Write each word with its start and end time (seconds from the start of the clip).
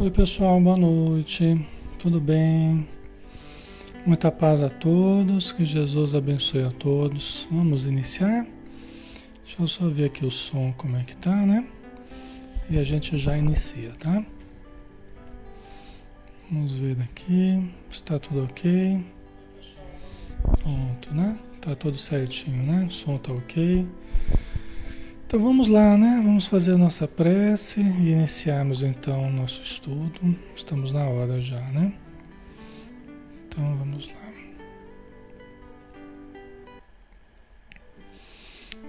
Oi 0.00 0.10
pessoal, 0.10 0.60
boa 0.60 0.76
noite. 0.76 1.64
Tudo 2.00 2.20
bem? 2.20 2.86
Muita 4.04 4.30
paz 4.30 4.60
a 4.60 4.68
todos, 4.68 5.52
que 5.52 5.64
Jesus 5.64 6.16
abençoe 6.16 6.64
a 6.64 6.70
todos. 6.72 7.46
Vamos 7.48 7.86
iniciar? 7.86 8.44
Deixa 9.44 9.62
eu 9.62 9.68
só 9.68 9.88
ver 9.88 10.06
aqui 10.06 10.26
o 10.26 10.32
som 10.32 10.72
como 10.76 10.96
é 10.96 11.04
que 11.04 11.16
tá, 11.16 11.36
né? 11.46 11.64
E 12.68 12.76
a 12.76 12.82
gente 12.82 13.16
já 13.16 13.38
inicia, 13.38 13.92
tá? 13.92 14.26
Vamos 16.50 16.76
ver 16.76 17.00
aqui, 17.00 17.72
está 17.88 18.18
tudo 18.18 18.44
ok. 18.44 19.00
Pronto, 20.42 21.14
né? 21.14 21.38
Tá 21.60 21.76
tudo 21.76 21.96
certinho, 21.96 22.64
né? 22.64 22.84
O 22.84 22.90
som 22.90 23.16
tá 23.16 23.32
ok. 23.32 23.86
Então 25.34 25.44
vamos 25.44 25.66
lá, 25.66 25.98
né? 25.98 26.22
Vamos 26.24 26.46
fazer 26.46 26.74
a 26.74 26.78
nossa 26.78 27.08
prece 27.08 27.80
e 27.80 28.12
iniciarmos 28.12 28.84
então 28.84 29.26
o 29.26 29.32
nosso 29.32 29.60
estudo. 29.64 30.20
Estamos 30.54 30.92
na 30.92 31.08
hora 31.08 31.40
já, 31.40 31.60
né? 31.72 31.92
Então 33.44 33.76
vamos 33.76 34.12
lá. 34.12 34.32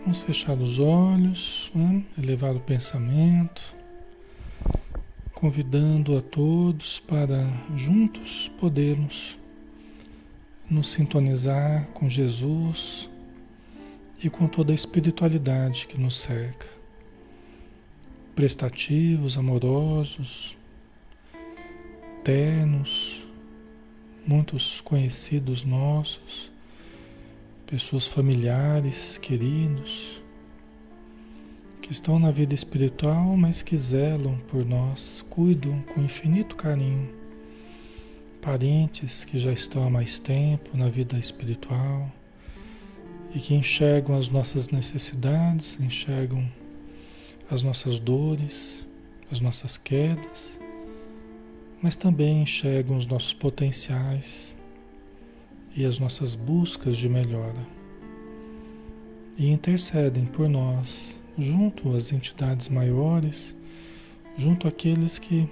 Vamos 0.02 0.20
fechar 0.20 0.56
os 0.56 0.78
olhos, 0.78 1.72
né? 1.74 2.04
elevar 2.16 2.56
o 2.56 2.60
pensamento, 2.60 3.76
convidando 5.34 6.16
a 6.16 6.22
todos 6.22 7.00
para 7.00 7.44
juntos 7.76 8.52
podermos 8.60 9.36
nos 10.70 10.90
sintonizar 10.90 11.88
com 11.88 12.08
Jesus 12.08 13.10
e 14.24 14.30
com 14.30 14.48
toda 14.48 14.72
a 14.72 14.76
espiritualidade 14.76 15.88
que 15.88 16.00
nos 16.00 16.18
cerca. 16.18 16.68
Prestativos, 18.36 19.38
amorosos, 19.38 20.58
ternos, 22.24 23.26
muitos 24.26 24.82
conhecidos 24.82 25.64
nossos, 25.64 26.52
pessoas 27.66 28.08
familiares, 28.08 29.18
queridos, 29.18 30.22
que 31.82 31.92
estão 31.92 32.18
na 32.18 32.32
vida 32.32 32.54
espiritual, 32.54 33.38
mas 33.38 33.62
que 33.62 33.78
zelam 33.78 34.38
por 34.48 34.66
nós, 34.66 35.24
cuidam 35.30 35.82
com 35.94 36.02
infinito 36.02 36.56
carinho. 36.56 37.14
Parentes 38.42 39.24
que 39.24 39.38
já 39.38 39.52
estão 39.52 39.86
há 39.86 39.90
mais 39.90 40.20
tempo 40.20 40.76
na 40.76 40.90
vida 40.90 41.18
espiritual 41.18 42.12
e 43.36 43.40
que 43.40 43.54
enxergam 43.54 44.18
as 44.18 44.30
nossas 44.30 44.70
necessidades, 44.70 45.78
enxergam 45.82 46.50
as 47.52 47.62
nossas 47.62 48.00
dores, 48.00 48.88
as 49.30 49.42
nossas 49.42 49.78
quedas, 49.78 50.58
mas 51.82 51.98
também 51.98 52.42
enxergam 52.42 52.96
os 52.96 53.06
nossos 53.06 53.34
potenciais 53.34 54.56
e 55.76 55.84
as 55.84 56.00
nossas 56.00 56.34
buscas 56.34 56.96
de 56.96 57.10
melhora. 57.10 57.68
E 59.38 59.52
intercedem 59.52 60.26
por 60.26 60.48
nós, 60.48 61.22
junto 61.38 61.94
às 61.94 62.14
entidades 62.14 62.70
maiores, 62.70 63.54
junto 64.38 64.66
àqueles 64.66 65.20
que 65.20 65.50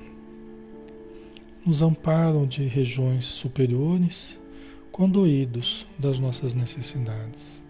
nos 1.66 1.82
amparam 1.82 2.48
de 2.48 2.64
regiões 2.64 3.26
superiores, 3.26 4.40
conduídos 4.90 5.86
das 6.00 6.18
nossas 6.18 6.54
necessidades. 6.54 7.63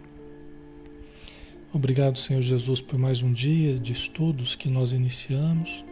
Obrigado, 1.73 2.19
Senhor 2.19 2.43
Jesus, 2.43 2.81
por 2.81 2.99
mais 2.99 3.23
um 3.23 3.31
dia 3.31 3.79
de 3.79 3.93
estudos 3.93 4.55
que 4.55 4.69
nós 4.69 4.91
iniciamos. 4.91 5.83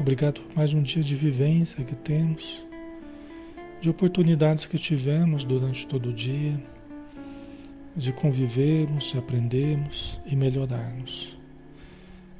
Obrigado 0.00 0.40
por 0.40 0.56
mais 0.56 0.72
um 0.72 0.80
dia 0.80 1.02
de 1.02 1.14
vivência 1.14 1.84
que 1.84 1.94
temos, 1.94 2.66
de 3.82 3.90
oportunidades 3.90 4.64
que 4.64 4.78
tivemos 4.78 5.44
durante 5.44 5.86
todo 5.86 6.08
o 6.08 6.12
dia, 6.14 6.58
de 7.94 8.14
convivermos, 8.14 9.10
de 9.10 9.18
aprendermos 9.18 10.18
e 10.24 10.34
melhorarmos. 10.34 11.36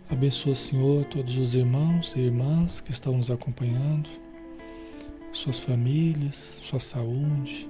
Abençoa, 0.09 0.54
Senhor, 0.54 1.04
todos 1.04 1.37
os 1.37 1.54
irmãos 1.54 2.16
e 2.16 2.21
irmãs 2.21 2.80
que 2.80 2.92
estão 2.92 3.19
nos 3.19 3.30
acompanhando, 3.30 4.09
suas 5.33 5.59
famílias, 5.59 6.61
sua 6.62 6.80
saúde, 6.80 7.69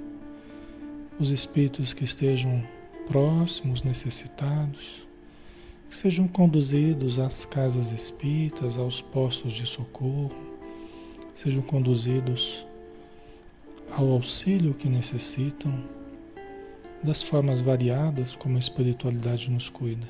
os 1.18 1.32
espíritos 1.32 1.92
que 1.92 2.04
estejam 2.04 2.64
próximos, 3.10 3.82
necessitados, 3.82 5.04
que 5.88 5.96
sejam 5.96 6.28
conduzidos 6.28 7.18
às 7.18 7.44
casas 7.44 7.90
espíritas, 7.90 8.78
aos 8.78 9.00
postos 9.00 9.54
de 9.54 9.66
socorro, 9.66 10.30
sejam 11.34 11.60
conduzidos 11.60 12.64
ao 13.90 14.08
auxílio 14.12 14.74
que 14.74 14.88
necessitam, 14.88 15.74
das 17.02 17.20
formas 17.20 17.60
variadas 17.60 18.36
como 18.36 18.54
a 18.54 18.60
espiritualidade 18.60 19.50
nos 19.50 19.68
cuida. 19.68 20.06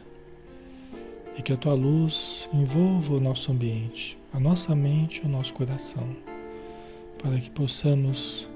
E 1.39 1.41
que 1.41 1.55
a 1.55 1.57
tua 1.57 1.73
luz 1.73 2.51
envolva 2.53 3.15
o 3.15 3.21
nosso 3.21 3.51
ambiente, 3.51 4.19
a 4.31 4.39
nossa 4.39 4.77
mente 4.77 5.23
e 5.23 5.27
o 5.27 5.29
nosso 5.29 5.55
coração, 5.55 6.07
para 7.17 7.39
que 7.39 7.49
possamos 7.49 8.47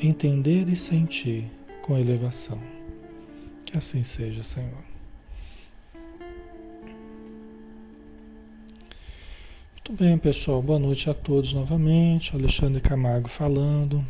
entender 0.00 0.66
e 0.70 0.76
sentir 0.76 1.44
com 1.82 1.98
elevação. 1.98 2.71
Que 3.72 3.78
assim 3.78 4.02
seja, 4.02 4.42
Senhor. 4.42 4.84
Muito 9.72 9.94
bem, 9.98 10.18
pessoal. 10.18 10.60
Boa 10.60 10.78
noite 10.78 11.08
a 11.08 11.14
todos 11.14 11.54
novamente. 11.54 12.36
Alexandre 12.36 12.82
Camargo 12.82 13.30
falando, 13.30 14.06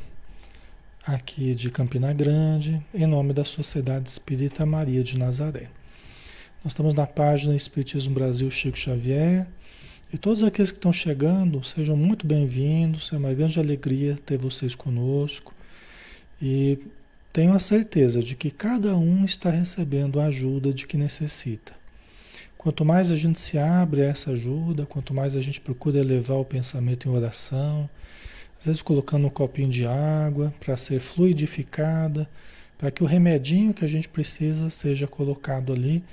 aqui 1.07 1.55
de 1.55 1.71
Campina 1.71 2.13
Grande, 2.13 2.85
em 2.93 3.07
nome 3.07 3.33
da 3.33 3.45
Sociedade 3.45 4.09
Espírita 4.09 4.67
Maria 4.67 5.05
de 5.05 5.17
Nazaré. 5.17 5.71
Nós 6.65 6.73
estamos 6.73 6.93
na 6.93 7.07
página 7.07 7.55
Espiritismo 7.55 8.15
Brasil 8.15 8.51
Chico 8.51 8.77
Xavier. 8.77 9.47
E 10.13 10.19
todos 10.19 10.43
aqueles 10.43 10.73
que 10.73 10.79
estão 10.79 10.93
chegando, 10.93 11.63
sejam 11.63 11.97
muito 11.97 12.27
bem-vindos. 12.27 13.13
É 13.13 13.17
uma 13.17 13.33
grande 13.33 13.61
alegria 13.61 14.19
ter 14.27 14.39
vocês 14.39 14.75
conosco. 14.75 15.55
E 16.43 16.81
tenho 17.33 17.55
a 17.55 17.59
certeza 17.59 18.23
de 18.23 18.37
que 18.37 18.51
cada 18.51 18.95
um 18.95 19.25
está 19.25 19.49
recebendo 19.49 20.21
a 20.21 20.27
ajuda 20.27 20.71
de 20.71 20.87
que 20.87 20.99
necessita. 20.99 21.73
Quanto 22.59 22.85
mais 22.85 23.11
a 23.11 23.17
gente 23.17 23.41
se 23.41 23.57
abre 23.57 24.03
a 24.03 24.09
essa 24.09 24.33
ajuda, 24.33 24.85
quanto 24.85 25.15
mais 25.15 25.35
a 25.35 25.41
gente 25.41 25.59
procura 25.59 25.99
elevar 25.99 26.37
o 26.37 26.45
pensamento 26.45 27.09
em 27.09 27.11
oração, 27.11 27.89
às 28.61 28.67
vezes 28.67 28.83
colocando 28.83 29.27
um 29.27 29.31
copinho 29.31 29.71
de 29.71 29.87
água 29.87 30.53
para 30.61 30.77
ser 30.77 31.01
fluidificada, 31.01 32.29
para 32.77 32.91
que 32.91 33.03
o 33.03 33.07
remedinho 33.07 33.73
que 33.73 33.85
a 33.85 33.89
gente 33.89 34.11
precisa 34.11 34.69
seja 34.69 35.07
colocado 35.07 35.73
ali. 35.73 36.05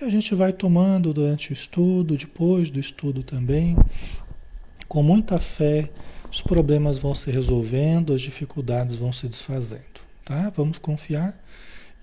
E 0.00 0.04
a 0.04 0.10
gente 0.10 0.34
vai 0.34 0.52
tomando 0.52 1.14
durante 1.14 1.52
o 1.52 1.54
estudo, 1.54 2.16
depois 2.16 2.68
do 2.68 2.80
estudo 2.80 3.22
também. 3.22 3.76
Com 4.88 5.04
muita 5.04 5.38
fé, 5.38 5.88
os 6.30 6.42
problemas 6.42 6.98
vão 6.98 7.14
se 7.14 7.30
resolvendo, 7.30 8.12
as 8.12 8.20
dificuldades 8.20 8.96
vão 8.96 9.12
se 9.12 9.28
desfazendo 9.28 10.03
tá? 10.24 10.50
Vamos 10.50 10.78
confiar 10.78 11.38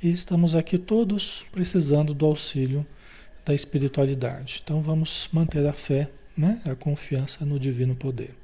e 0.01 0.09
estamos 0.11 0.55
aqui 0.55 0.77
todos 0.77 1.45
precisando 1.51 2.13
do 2.13 2.25
auxílio 2.25 2.85
da 3.45 3.53
espiritualidade. 3.53 4.61
Então 4.63 4.81
vamos 4.81 5.27
manter 5.31 5.65
a 5.65 5.73
fé, 5.73 6.09
né? 6.37 6.61
A 6.65 6.75
confiança 6.75 7.45
no 7.45 7.59
divino 7.59 7.95
poder. 7.95 8.35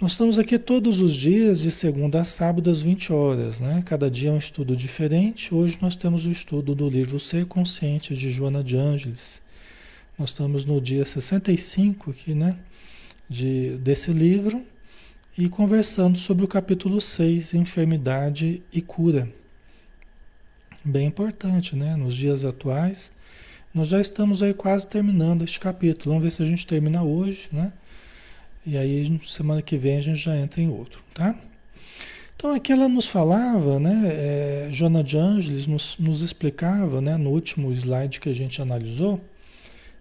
Nós 0.00 0.12
estamos 0.12 0.38
aqui 0.38 0.58
todos 0.58 1.00
os 1.00 1.12
dias, 1.12 1.60
de 1.60 1.72
segunda 1.72 2.20
a 2.20 2.24
sábado, 2.24 2.70
às 2.70 2.80
20 2.80 3.12
horas, 3.12 3.60
né? 3.60 3.82
Cada 3.84 4.08
dia 4.08 4.28
é 4.28 4.32
um 4.32 4.38
estudo 4.38 4.76
diferente. 4.76 5.52
Hoje 5.52 5.76
nós 5.80 5.96
temos 5.96 6.24
o 6.24 6.30
estudo 6.30 6.74
do 6.74 6.88
livro 6.88 7.18
Ser 7.18 7.46
Consciente, 7.46 8.14
de 8.14 8.30
Joana 8.30 8.62
de 8.62 8.76
Ângeles. 8.76 9.42
Nós 10.16 10.30
estamos 10.30 10.64
no 10.64 10.80
dia 10.80 11.04
65 11.04 12.10
aqui, 12.10 12.32
né? 12.32 12.58
De, 13.28 13.76
desse 13.78 14.12
livro 14.12 14.64
e 15.38 15.48
conversando 15.48 16.18
sobre 16.18 16.44
o 16.44 16.48
capítulo 16.48 17.00
6, 17.00 17.54
enfermidade 17.54 18.60
e 18.72 18.82
cura. 18.82 19.32
Bem 20.84 21.06
importante, 21.06 21.76
né? 21.76 21.94
Nos 21.94 22.16
dias 22.16 22.44
atuais, 22.44 23.12
nós 23.72 23.88
já 23.88 24.00
estamos 24.00 24.42
aí 24.42 24.52
quase 24.52 24.88
terminando 24.88 25.44
este 25.44 25.60
capítulo. 25.60 26.16
Vamos 26.16 26.24
ver 26.24 26.32
se 26.32 26.42
a 26.42 26.44
gente 26.44 26.66
termina 26.66 27.04
hoje, 27.04 27.48
né? 27.52 27.72
E 28.66 28.76
aí, 28.76 29.20
semana 29.28 29.62
que 29.62 29.78
vem, 29.78 29.98
a 29.98 30.00
gente 30.00 30.18
já 30.18 30.36
entra 30.36 30.60
em 30.60 30.68
outro, 30.68 31.04
tá? 31.14 31.36
Então, 32.34 32.52
aqui 32.52 32.72
ela 32.72 32.88
nos 32.88 33.06
falava, 33.06 33.78
né? 33.78 34.08
É, 34.08 34.68
Joana 34.72 35.04
de 35.04 35.16
Ângeles 35.16 35.68
nos, 35.68 35.96
nos 35.98 36.20
explicava, 36.20 37.00
né? 37.00 37.16
No 37.16 37.30
último 37.30 37.72
slide 37.72 38.18
que 38.18 38.28
a 38.28 38.34
gente 38.34 38.60
analisou, 38.60 39.20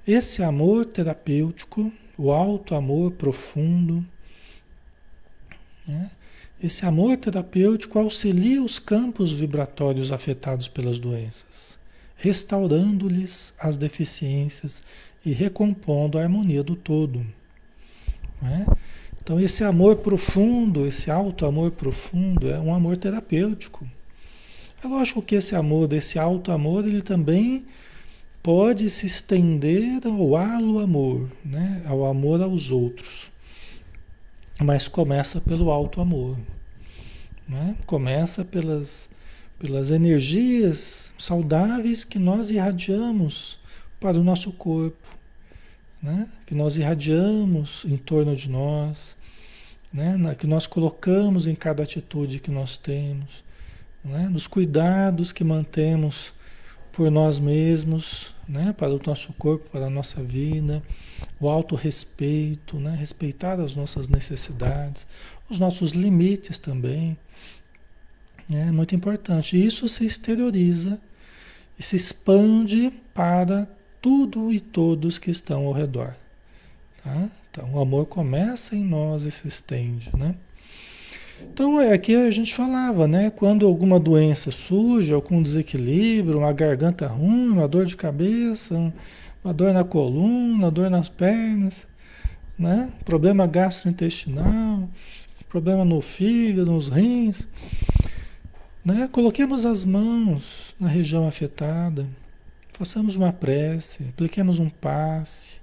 esse 0.08 0.42
amor 0.42 0.88
terapêutico, 0.88 1.94
o 2.18 2.32
alto 2.32 2.74
amor 2.74 3.12
profundo, 3.12 4.04
né? 5.88 6.12
Esse 6.62 6.86
amor 6.88 7.18
terapêutico 7.18 8.00
auxilia 8.00 8.64
os 8.64 8.80
campos 8.80 9.32
vibratórios 9.32 10.12
afetados 10.12 10.68
pelas 10.68 11.00
doenças, 11.00 11.78
restaurando-lhes 12.16 13.54
as 13.60 13.78
deficiências 13.78 14.82
e 15.24 15.32
recompondo 15.32 16.18
a 16.18 16.24
harmonia 16.24 16.64
do 16.64 16.76
todo. 16.76 17.24
Né? 18.42 18.66
Então 19.22 19.40
esse 19.40 19.64
amor 19.64 19.98
profundo, 19.98 20.88
esse 20.88 21.12
alto 21.12 21.46
amor 21.46 21.72
profundo 21.72 22.50
é 22.50 22.60
um 22.60 22.74
amor 22.74 22.98
terapêutico. 22.98 23.88
É 24.84 24.88
lógico 24.88 25.22
que 25.22 25.36
esse 25.36 25.56
amor, 25.56 25.88
desse 25.88 26.18
alto 26.18 26.52
amor, 26.52 26.88
ele 26.88 27.02
também 27.04 27.66
pode 28.42 28.90
se 28.90 29.06
estender 29.06 30.00
ao 30.08 30.36
halo 30.36 30.80
amor, 30.80 31.30
né? 31.46 31.84
ao 31.86 32.06
amor 32.06 32.42
aos 32.42 32.72
outros. 32.72 33.30
Mas 34.64 34.88
começa 34.88 35.40
pelo 35.40 35.72
alto 35.72 36.02
amor. 36.02 36.38
Né? 37.48 37.76
Começa 37.86 38.44
pelas, 38.44 39.10
pelas 39.58 39.92
energias 39.92 41.14
saudáveis 41.18 42.04
que 42.04 42.20
nós 42.20 42.50
irradiamos 42.50 43.60
para 44.00 44.18
o 44.20 44.24
nosso 44.24 44.52
corpo, 44.52 45.08
né? 46.02 46.28
que 46.46 46.54
nós 46.54 46.76
irradiamos 46.78 47.86
em 47.86 47.98
torno 47.98 48.36
de 48.36 48.50
nós, 48.50 49.16
né? 49.94 50.18
que 50.38 50.48
nós 50.48 50.68
colocamos 50.68 51.48
em 51.48 51.56
cada 51.56 51.84
atitude 51.84 52.40
que 52.40 52.52
nós 52.52 52.78
temos, 52.78 53.44
né? 54.04 54.28
nos 54.30 54.48
cuidados 54.48 55.32
que 55.32 55.44
mantemos 55.44 56.34
por 56.98 57.12
nós 57.12 57.38
mesmos, 57.38 58.34
né? 58.50 58.74
para 58.74 58.92
o 58.92 59.00
nosso 59.06 59.32
corpo, 59.34 59.70
para 59.70 59.86
a 59.86 59.90
nossa 59.90 60.24
vida, 60.24 60.82
o 61.40 61.48
autorrespeito, 61.48 62.80
né? 62.80 62.96
respeitar 62.96 63.60
as 63.60 63.76
nossas 63.76 64.08
necessidades, 64.08 65.06
os 65.48 65.60
nossos 65.60 65.92
limites 65.92 66.58
também. 66.58 67.16
É 68.50 68.72
muito 68.72 68.96
importante. 68.96 69.64
Isso 69.64 69.88
se 69.88 70.08
exterioriza 70.08 71.00
e 71.78 71.84
se 71.84 71.96
expande 71.96 72.92
para 73.14 73.70
tudo 74.02 74.52
e 74.52 74.60
todos 74.60 75.20
que 75.20 75.30
estão 75.30 75.68
ao 75.68 75.74
redor. 75.74 76.16
Tá? 77.04 77.30
Então 77.52 77.76
o 77.76 77.80
amor 77.80 78.08
começa 78.08 78.76
em 78.76 78.84
nós 78.84 79.22
e 79.22 79.30
se 79.30 79.48
estende, 79.48 80.10
né? 80.18 80.34
Então 81.42 81.80
é 81.80 81.94
aqui 81.94 82.16
a 82.16 82.32
gente 82.32 82.54
falava, 82.54 83.08
né? 83.08 83.30
Quando 83.30 83.66
alguma 83.66 84.00
doença 84.00 84.52
surge, 84.52 85.14
algum 85.14 85.42
desequilíbrio, 85.42 86.40
uma 86.40 86.54
garganta 86.54 87.08
ruim, 87.08 87.50
uma 87.50 87.68
dor 87.68 87.86
de 87.86 87.96
cabeça, 87.96 88.94
uma 89.44 89.54
dor 89.54 89.74
na 89.74 89.84
coluna, 89.84 90.72
dor 90.72 90.90
nas 90.90 91.10
pernas, 91.10 91.88
né? 92.58 92.92
Problema 93.06 93.48
gastrointestinal, 93.48 94.90
problema 95.50 95.86
no 95.86 96.02
fígado, 96.02 96.72
nos 96.72 96.90
rins, 96.90 97.48
né? 98.84 99.08
Coloquemos 99.12 99.66
as 99.66 99.86
mãos 99.86 100.76
na 100.80 100.88
região 100.88 101.28
afetada, 101.28 102.08
façamos 102.72 103.16
uma 103.16 103.34
prece, 103.34 104.04
apliquemos 104.10 104.60
um 104.60 104.70
passe 104.70 105.58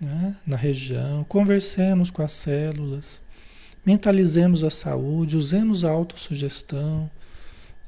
né? 0.00 0.36
na 0.46 0.56
região, 0.56 1.24
conversemos 1.24 2.10
com 2.10 2.22
as 2.22 2.32
células, 2.32 3.22
mentalizemos 3.84 4.64
a 4.64 4.70
saúde, 4.70 5.36
usemos 5.36 5.84
a 5.84 5.90
autossugestão, 5.90 7.10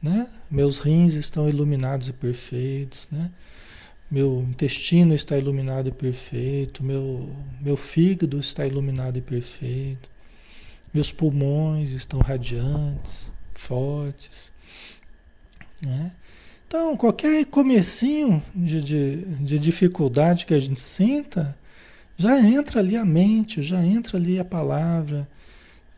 né? 0.02 0.28
Meus 0.50 0.78
rins 0.78 1.14
estão 1.14 1.48
iluminados 1.48 2.08
e 2.08 2.12
perfeitos, 2.12 3.08
né? 3.10 3.30
Meu 4.10 4.44
intestino 4.48 5.14
está 5.14 5.38
iluminado 5.38 5.88
e 5.88 5.92
perfeito, 5.92 6.82
meu, 6.82 7.30
meu 7.60 7.76
fígado 7.76 8.40
está 8.40 8.66
iluminado 8.66 9.18
e 9.18 9.20
perfeito, 9.20 10.10
meus 10.92 11.12
pulmões 11.12 11.92
estão 11.92 12.18
radiantes, 12.18 13.32
fortes. 13.54 14.50
Né? 15.80 16.10
Então, 16.66 16.96
qualquer 16.96 17.44
comecinho 17.46 18.42
de, 18.54 18.82
de, 18.82 19.16
de 19.36 19.58
dificuldade 19.58 20.44
que 20.44 20.54
a 20.54 20.58
gente 20.60 20.80
sinta, 20.80 21.56
já 22.16 22.40
entra 22.40 22.80
ali 22.80 22.96
a 22.96 23.04
mente, 23.04 23.62
já 23.62 23.84
entra 23.84 24.18
ali 24.18 24.38
a 24.38 24.44
palavra, 24.44 25.28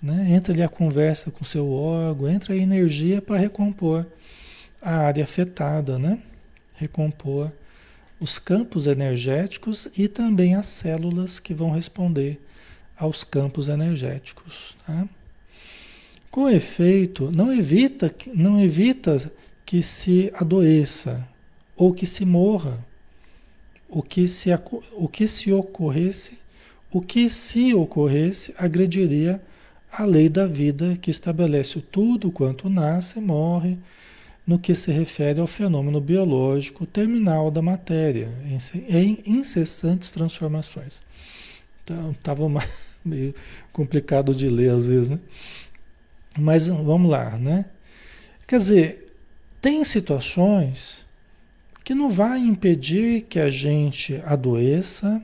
né? 0.02 0.26
entra 0.30 0.52
ali 0.52 0.62
a 0.62 0.68
conversa 0.68 1.30
com 1.30 1.42
o 1.42 1.47
seu 1.47 1.71
órgão, 1.71 2.28
entra 2.28 2.54
a 2.54 2.56
energia 2.56 3.23
para 3.23 3.38
recompor 3.38 4.06
a 4.80 4.97
área 4.97 5.23
afetada, 5.23 5.99
né? 5.99 6.18
recompor 6.75 7.52
os 8.18 8.38
campos 8.38 8.87
energéticos 8.87 9.88
e 9.97 10.09
também 10.09 10.54
as 10.54 10.66
células 10.66 11.38
que 11.38 11.54
vão 11.54 11.71
responder 11.71 12.40
aos 12.97 13.25
campos 13.25 13.68
energéticos. 13.68 14.76
Tá? 14.87 15.09
Com 16.30 16.49
efeito, 16.49 17.30
não 17.30 17.52
evita, 17.52 18.12
não 18.35 18.61
evita 18.61 19.32
que 19.64 19.82
se 19.82 20.30
adoeça 20.35 21.28
ou 21.76 21.92
que 21.92 22.06
se 22.06 22.25
morra. 22.25 22.87
O 23.88 24.02
que 24.02 24.26
se, 24.26 24.49
o 24.92 25.06
que 25.06 25.28
se 25.28 25.52
ocorresse, 25.52 26.38
o 26.90 27.00
que 27.00 27.28
se 27.28 27.75
ocorresse 27.75 28.54
agrediria 28.56 29.42
a 29.92 30.04
lei 30.04 30.30
da 30.30 30.46
vida 30.46 30.96
que 30.96 31.11
estabelece 31.11 31.78
tudo 31.82 32.32
quanto 32.32 32.70
nasce 32.70 33.18
e 33.18 33.22
morre 33.22 33.76
no 34.46 34.58
que 34.58 34.75
se 34.75 34.90
refere 34.90 35.38
ao 35.38 35.46
fenômeno 35.46 36.00
biológico 36.00 36.87
terminal 36.87 37.50
da 37.50 37.61
matéria, 37.61 38.32
em 38.88 39.18
incessantes 39.26 40.11
transformações. 40.11 41.02
Então, 41.84 42.12
estava 42.12 42.42
meio 43.04 43.34
complicado 43.70 44.34
de 44.34 44.49
ler 44.49 44.70
às 44.70 44.87
vezes, 44.87 45.11
né? 45.11 45.20
Mas 46.38 46.66
vamos 46.66 47.11
lá, 47.11 47.38
né? 47.38 47.66
Quer 48.46 48.58
dizer, 48.58 49.14
tem 49.61 49.84
situações 49.84 51.04
que 51.84 51.94
não 51.94 52.08
vai 52.08 52.38
impedir 52.38 53.22
que 53.28 53.38
a 53.38 53.50
gente 53.50 54.16
adoeça 54.25 55.22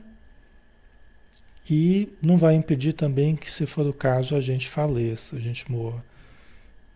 e 1.69 2.09
não 2.21 2.35
vai 2.35 2.55
impedir 2.55 2.93
também 2.93 3.35
que, 3.35 3.51
se 3.51 3.65
for 3.65 3.85
o 3.85 3.93
caso, 3.93 4.35
a 4.35 4.41
gente 4.41 4.67
faleça, 4.67 5.35
a 5.35 5.39
gente 5.39 5.69
morra, 5.71 6.03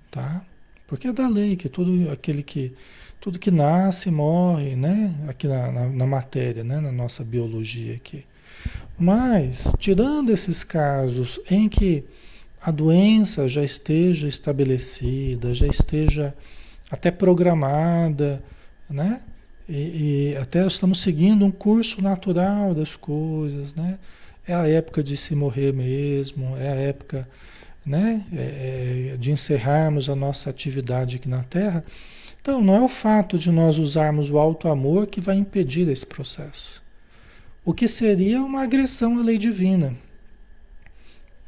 tá? 0.09 0.43
Porque 0.87 1.07
é 1.07 1.13
da 1.13 1.27
lei 1.27 1.55
que 1.55 1.69
tudo 1.69 2.09
aquele 2.09 2.43
que 2.43 2.73
tudo 3.19 3.39
que 3.39 3.51
nasce 3.51 4.11
morre, 4.11 4.75
né? 4.75 5.15
Aqui 5.27 5.47
na, 5.47 5.71
na, 5.71 5.89
na 5.89 6.07
matéria, 6.07 6.63
né? 6.63 6.79
Na 6.79 6.91
nossa 6.91 7.23
biologia 7.23 7.95
aqui. 7.95 8.25
Mas 8.97 9.73
tirando 9.77 10.29
esses 10.31 10.63
casos 10.63 11.39
em 11.49 11.69
que 11.69 12.03
a 12.61 12.71
doença 12.71 13.47
já 13.47 13.63
esteja 13.63 14.27
estabelecida, 14.27 15.53
já 15.53 15.67
esteja 15.67 16.33
até 16.89 17.11
programada, 17.11 18.43
né? 18.89 19.21
E, 19.67 20.33
e, 20.33 20.37
até 20.37 20.65
estamos 20.67 20.99
seguindo 20.99 21.45
um 21.45 21.51
curso 21.51 22.01
natural 22.01 22.73
das 22.73 22.95
coisas, 22.95 23.73
né? 23.73 23.97
É 24.45 24.53
a 24.53 24.67
época 24.67 25.01
de 25.01 25.15
se 25.15 25.35
morrer 25.35 25.73
mesmo, 25.73 26.57
é 26.57 26.69
a 26.69 26.75
época, 26.75 27.27
né? 27.85 28.25
É, 28.33 29.11
é 29.13 29.17
de 29.17 29.31
encerrarmos 29.31 30.09
a 30.09 30.15
nossa 30.15 30.49
atividade 30.49 31.15
aqui 31.15 31.29
na 31.29 31.43
Terra. 31.43 31.83
Então, 32.41 32.61
não 32.61 32.75
é 32.75 32.81
o 32.81 32.89
fato 32.89 33.37
de 33.37 33.49
nós 33.49 33.77
usarmos 33.77 34.29
o 34.29 34.37
alto 34.37 34.67
amor 34.67 35.07
que 35.07 35.21
vai 35.21 35.37
impedir 35.37 35.87
esse 35.87 36.05
processo. 36.05 36.83
O 37.63 37.73
que 37.73 37.87
seria 37.87 38.41
uma 38.41 38.63
agressão 38.63 39.17
à 39.17 39.23
lei 39.23 39.37
divina. 39.37 39.95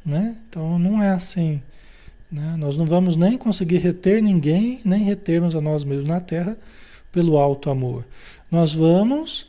Né? 0.04 0.36
Então 0.48 0.78
não 0.78 1.02
é 1.02 1.10
assim. 1.10 1.60
Né? 2.30 2.54
Nós 2.56 2.76
não 2.76 2.86
vamos 2.86 3.16
nem 3.16 3.36
conseguir 3.36 3.78
reter 3.78 4.22
ninguém, 4.22 4.80
nem 4.84 5.02
retermos 5.02 5.54
a 5.54 5.60
nós 5.60 5.84
mesmos 5.84 6.08
na 6.08 6.20
Terra 6.20 6.56
pelo 7.12 7.36
alto 7.36 7.68
amor. 7.68 8.06
Nós 8.50 8.72
vamos 8.72 9.46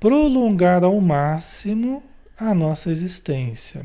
prolongar 0.00 0.84
ao 0.84 0.98
máximo 1.00 2.02
a 2.38 2.54
nossa 2.54 2.90
existência. 2.90 3.84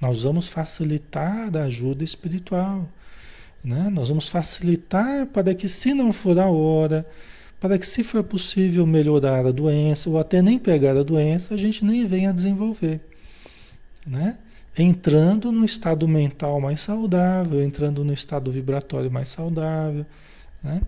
Nós 0.00 0.22
vamos 0.22 0.48
facilitar 0.48 1.56
a 1.56 1.64
ajuda 1.64 2.02
espiritual. 2.02 2.88
Né? 3.62 3.88
Nós 3.90 4.08
vamos 4.08 4.28
facilitar 4.28 5.26
para 5.26 5.54
que, 5.54 5.68
se 5.68 5.94
não 5.94 6.12
for 6.12 6.38
a 6.38 6.48
hora, 6.48 7.06
para 7.60 7.78
que, 7.78 7.86
se 7.86 8.02
for 8.02 8.24
possível 8.24 8.84
melhorar 8.84 9.46
a 9.46 9.52
doença, 9.52 10.10
ou 10.10 10.18
até 10.18 10.42
nem 10.42 10.58
pegar 10.58 10.96
a 10.96 11.02
doença, 11.02 11.54
a 11.54 11.56
gente 11.56 11.84
nem 11.84 12.04
venha 12.04 12.32
desenvolver. 12.32 13.00
Né? 14.04 14.36
entrando 14.76 15.52
no 15.52 15.64
estado 15.64 16.08
mental 16.08 16.60
mais 16.60 16.80
saudável, 16.80 17.62
entrando 17.62 18.04
no 18.04 18.12
estado 18.12 18.50
vibratório 18.50 19.10
mais 19.10 19.28
saudável. 19.28 20.06
Né? 20.62 20.80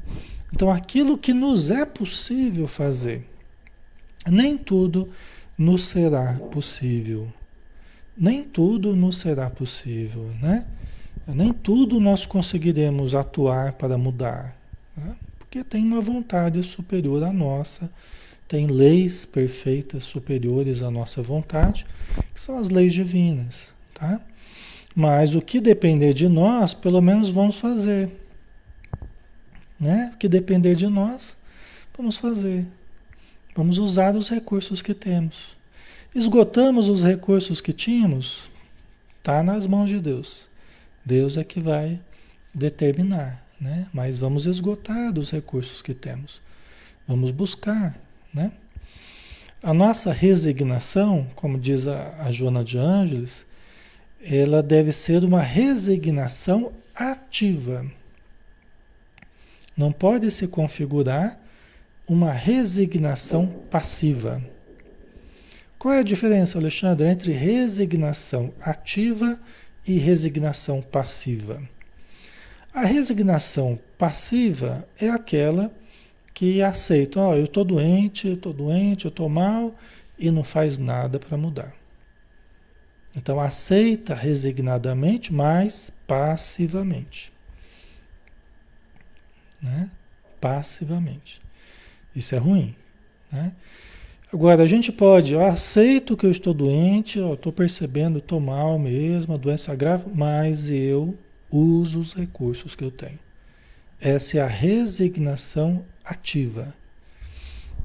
Então, 0.52 0.70
aquilo 0.70 1.18
que 1.18 1.34
nos 1.34 1.70
é 1.70 1.84
possível 1.84 2.66
fazer, 2.66 3.26
nem 4.26 4.56
tudo 4.56 5.10
nos 5.56 5.84
será 5.84 6.34
possível. 6.50 7.28
Nem 8.16 8.42
tudo 8.42 8.94
nos 8.94 9.18
será 9.18 9.50
possível, 9.50 10.30
né? 10.40 10.66
Nem 11.26 11.52
tudo 11.52 11.98
nós 11.98 12.26
conseguiremos 12.26 13.14
atuar 13.14 13.72
para 13.72 13.96
mudar, 13.96 14.56
né? 14.96 15.16
porque 15.38 15.64
tem 15.64 15.82
uma 15.82 16.00
vontade 16.00 16.62
superior 16.62 17.24
à 17.24 17.32
nossa, 17.32 17.90
tem 18.46 18.66
leis 18.66 19.24
perfeitas 19.24 20.04
superiores 20.04 20.82
à 20.82 20.90
nossa 20.90 21.22
vontade, 21.22 21.86
que 22.34 22.40
são 22.40 22.58
as 22.58 22.68
leis 22.68 22.92
divinas 22.92 23.74
tá? 23.94 24.20
Mas 24.94 25.34
o 25.34 25.40
que 25.40 25.60
depender 25.60 26.12
de 26.12 26.28
nós, 26.28 26.74
pelo 26.74 27.00
menos 27.00 27.28
vamos 27.28 27.56
fazer. 27.56 28.10
Né? 29.80 30.12
O 30.14 30.18
que 30.18 30.28
depender 30.28 30.74
de 30.74 30.86
nós, 30.86 31.36
vamos 31.96 32.16
fazer. 32.16 32.66
Vamos 33.54 33.78
usar 33.78 34.16
os 34.16 34.28
recursos 34.28 34.82
que 34.82 34.92
temos. 34.92 35.56
Esgotamos 36.14 36.88
os 36.88 37.04
recursos 37.04 37.60
que 37.60 37.72
tínhamos? 37.72 38.50
Está 39.18 39.42
nas 39.42 39.66
mãos 39.66 39.88
de 39.88 40.00
Deus. 40.00 40.48
Deus 41.04 41.36
é 41.36 41.44
que 41.44 41.60
vai 41.60 42.00
determinar, 42.52 43.44
né? 43.60 43.86
Mas 43.92 44.18
vamos 44.18 44.46
esgotar 44.46 45.12
dos 45.12 45.30
recursos 45.30 45.82
que 45.82 45.94
temos. 45.94 46.42
Vamos 47.06 47.30
buscar, 47.30 47.98
né? 48.32 48.52
A 49.62 49.72
nossa 49.72 50.12
resignação, 50.12 51.26
como 51.34 51.58
diz 51.58 51.86
a, 51.86 52.14
a 52.18 52.30
Joana 52.30 52.64
de 52.64 52.76
Ângeles, 52.76 53.46
ela 54.22 54.62
deve 54.62 54.92
ser 54.92 55.22
uma 55.22 55.40
resignação 55.40 56.72
ativa. 56.94 57.86
Não 59.76 59.90
pode 59.90 60.30
se 60.30 60.46
configurar 60.46 61.40
uma 62.06 62.32
resignação 62.32 63.46
passiva. 63.70 64.42
Qual 65.78 65.92
é 65.92 66.00
a 66.00 66.04
diferença, 66.04 66.58
Alexandre, 66.58 67.08
entre 67.08 67.32
resignação 67.32 68.52
ativa 68.60 69.40
e 69.86 69.98
resignação 69.98 70.80
passiva? 70.80 71.62
A 72.72 72.84
resignação 72.84 73.78
passiva 73.96 74.86
é 74.98 75.08
aquela 75.08 75.70
que 76.32 76.60
aceita, 76.60 77.20
ó, 77.20 77.30
oh, 77.30 77.36
eu 77.36 77.44
estou 77.44 77.64
doente, 77.64 78.26
eu 78.26 78.34
estou 78.34 78.52
doente, 78.52 79.04
eu 79.04 79.10
estou 79.10 79.28
mal 79.28 79.74
e 80.18 80.30
não 80.30 80.42
faz 80.42 80.78
nada 80.78 81.18
para 81.18 81.36
mudar. 81.36 81.72
Então 83.16 83.38
aceita 83.38 84.14
resignadamente, 84.14 85.32
mas 85.32 85.92
passivamente. 86.06 87.32
Né? 89.62 89.88
Passivamente. 90.40 91.40
Isso 92.14 92.34
é 92.34 92.38
ruim. 92.38 92.74
Né? 93.30 93.52
Agora, 94.32 94.62
a 94.62 94.66
gente 94.66 94.90
pode, 94.90 95.32
eu 95.32 95.44
aceito 95.44 96.16
que 96.16 96.26
eu 96.26 96.30
estou 96.30 96.52
doente, 96.52 97.18
eu 97.18 97.34
estou 97.34 97.52
percebendo, 97.52 98.18
estou 98.18 98.40
mal 98.40 98.78
mesmo, 98.78 99.34
a 99.34 99.36
doença 99.36 99.74
grave, 99.74 100.06
mas 100.12 100.68
eu 100.68 101.16
uso 101.50 102.00
os 102.00 102.14
recursos 102.14 102.74
que 102.74 102.82
eu 102.84 102.90
tenho. 102.90 103.18
Essa 104.00 104.38
é 104.38 104.40
a 104.40 104.46
resignação 104.46 105.84
ativa. 106.04 106.74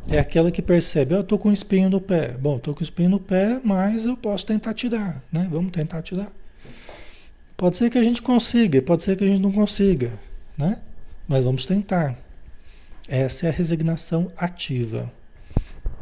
É 0.08 0.18
aquela 0.18 0.50
que 0.50 0.62
percebe, 0.62 1.14
eu 1.14 1.22
estou 1.22 1.38
com 1.38 1.52
espinho 1.52 1.90
no 1.90 2.02
pé. 2.02 2.36
Bom, 2.36 2.58
estou 2.58 2.74
com 2.74 2.82
espinho 2.82 3.12
no 3.12 3.20
pé, 3.20 3.60
mas 3.64 4.06
eu 4.06 4.18
posso 4.18 4.46
tentar 4.46 4.74
tirar, 4.74 5.24
né? 5.32 5.48
Vamos 5.52 5.72
tentar 5.72 6.02
tirar. 6.02 6.32
Pode 7.56 7.78
ser 7.78 7.90
que 7.90 7.98
a 7.98 8.04
gente 8.04 8.22
consiga, 8.22 8.82
pode 8.82 9.04
ser 9.04 9.16
que 9.16 9.24
a 9.24 9.28
gente 9.28 9.42
não 9.42 9.52
consiga, 9.52 10.14
né? 10.58 10.80
Mas 11.28 11.44
vamos 11.44 11.66
tentar. 11.66 12.18
Essa 13.10 13.48
é 13.48 13.50
a 13.50 13.52
resignação 13.52 14.32
ativa. 14.38 15.12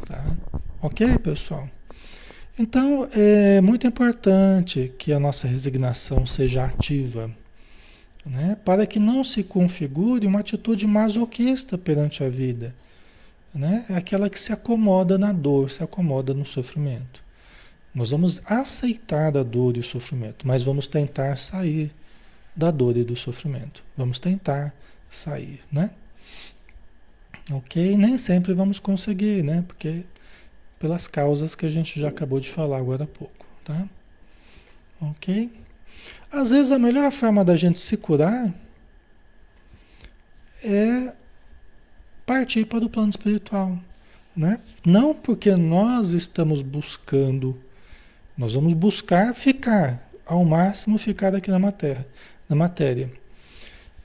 Tá? 0.06 0.36
Ok, 0.82 1.18
pessoal? 1.20 1.66
Então, 2.58 3.08
é 3.12 3.62
muito 3.62 3.86
importante 3.86 4.92
que 4.98 5.10
a 5.10 5.18
nossa 5.18 5.48
resignação 5.48 6.26
seja 6.26 6.66
ativa 6.66 7.34
né? 8.26 8.58
para 8.62 8.86
que 8.86 8.98
não 8.98 9.24
se 9.24 9.42
configure 9.42 10.26
uma 10.26 10.40
atitude 10.40 10.86
masoquista 10.86 11.78
perante 11.78 12.22
a 12.22 12.28
vida. 12.28 12.74
Né? 13.54 13.86
É 13.88 13.96
aquela 13.96 14.28
que 14.28 14.38
se 14.38 14.52
acomoda 14.52 15.16
na 15.16 15.32
dor, 15.32 15.70
se 15.70 15.82
acomoda 15.82 16.34
no 16.34 16.44
sofrimento. 16.44 17.24
Nós 17.94 18.10
vamos 18.10 18.38
aceitar 18.44 19.34
a 19.34 19.42
dor 19.42 19.78
e 19.78 19.80
o 19.80 19.82
sofrimento, 19.82 20.46
mas 20.46 20.62
vamos 20.62 20.86
tentar 20.86 21.38
sair 21.38 21.90
da 22.54 22.70
dor 22.70 22.98
e 22.98 23.02
do 23.02 23.16
sofrimento. 23.16 23.82
Vamos 23.96 24.18
tentar 24.18 24.74
sair, 25.08 25.62
né? 25.72 25.90
Ok? 27.50 27.96
Nem 27.96 28.18
sempre 28.18 28.52
vamos 28.52 28.78
conseguir, 28.78 29.42
né? 29.42 29.64
Porque 29.66 30.04
pelas 30.78 31.08
causas 31.08 31.54
que 31.54 31.66
a 31.66 31.70
gente 31.70 31.98
já 31.98 32.08
acabou 32.08 32.38
de 32.38 32.48
falar 32.48 32.78
agora 32.78 33.04
há 33.04 33.06
pouco, 33.06 33.46
tá? 33.64 33.88
Ok? 35.00 35.50
Às 36.30 36.50
vezes 36.50 36.70
a 36.72 36.78
melhor 36.78 37.10
forma 37.10 37.44
da 37.44 37.56
gente 37.56 37.80
se 37.80 37.96
curar 37.96 38.52
é 40.62 41.14
partir 42.26 42.66
para 42.66 42.84
o 42.84 42.90
plano 42.90 43.08
espiritual. 43.08 43.78
Né? 44.36 44.60
Não 44.86 45.14
porque 45.14 45.56
nós 45.56 46.10
estamos 46.10 46.62
buscando, 46.62 47.60
nós 48.36 48.54
vamos 48.54 48.72
buscar 48.72 49.34
ficar, 49.34 50.08
ao 50.24 50.44
máximo 50.44 50.96
ficar 50.96 51.34
aqui 51.34 51.50
na 51.50 51.58
matéria. 51.58 52.06
Na 52.48 52.54
matéria. 52.54 53.10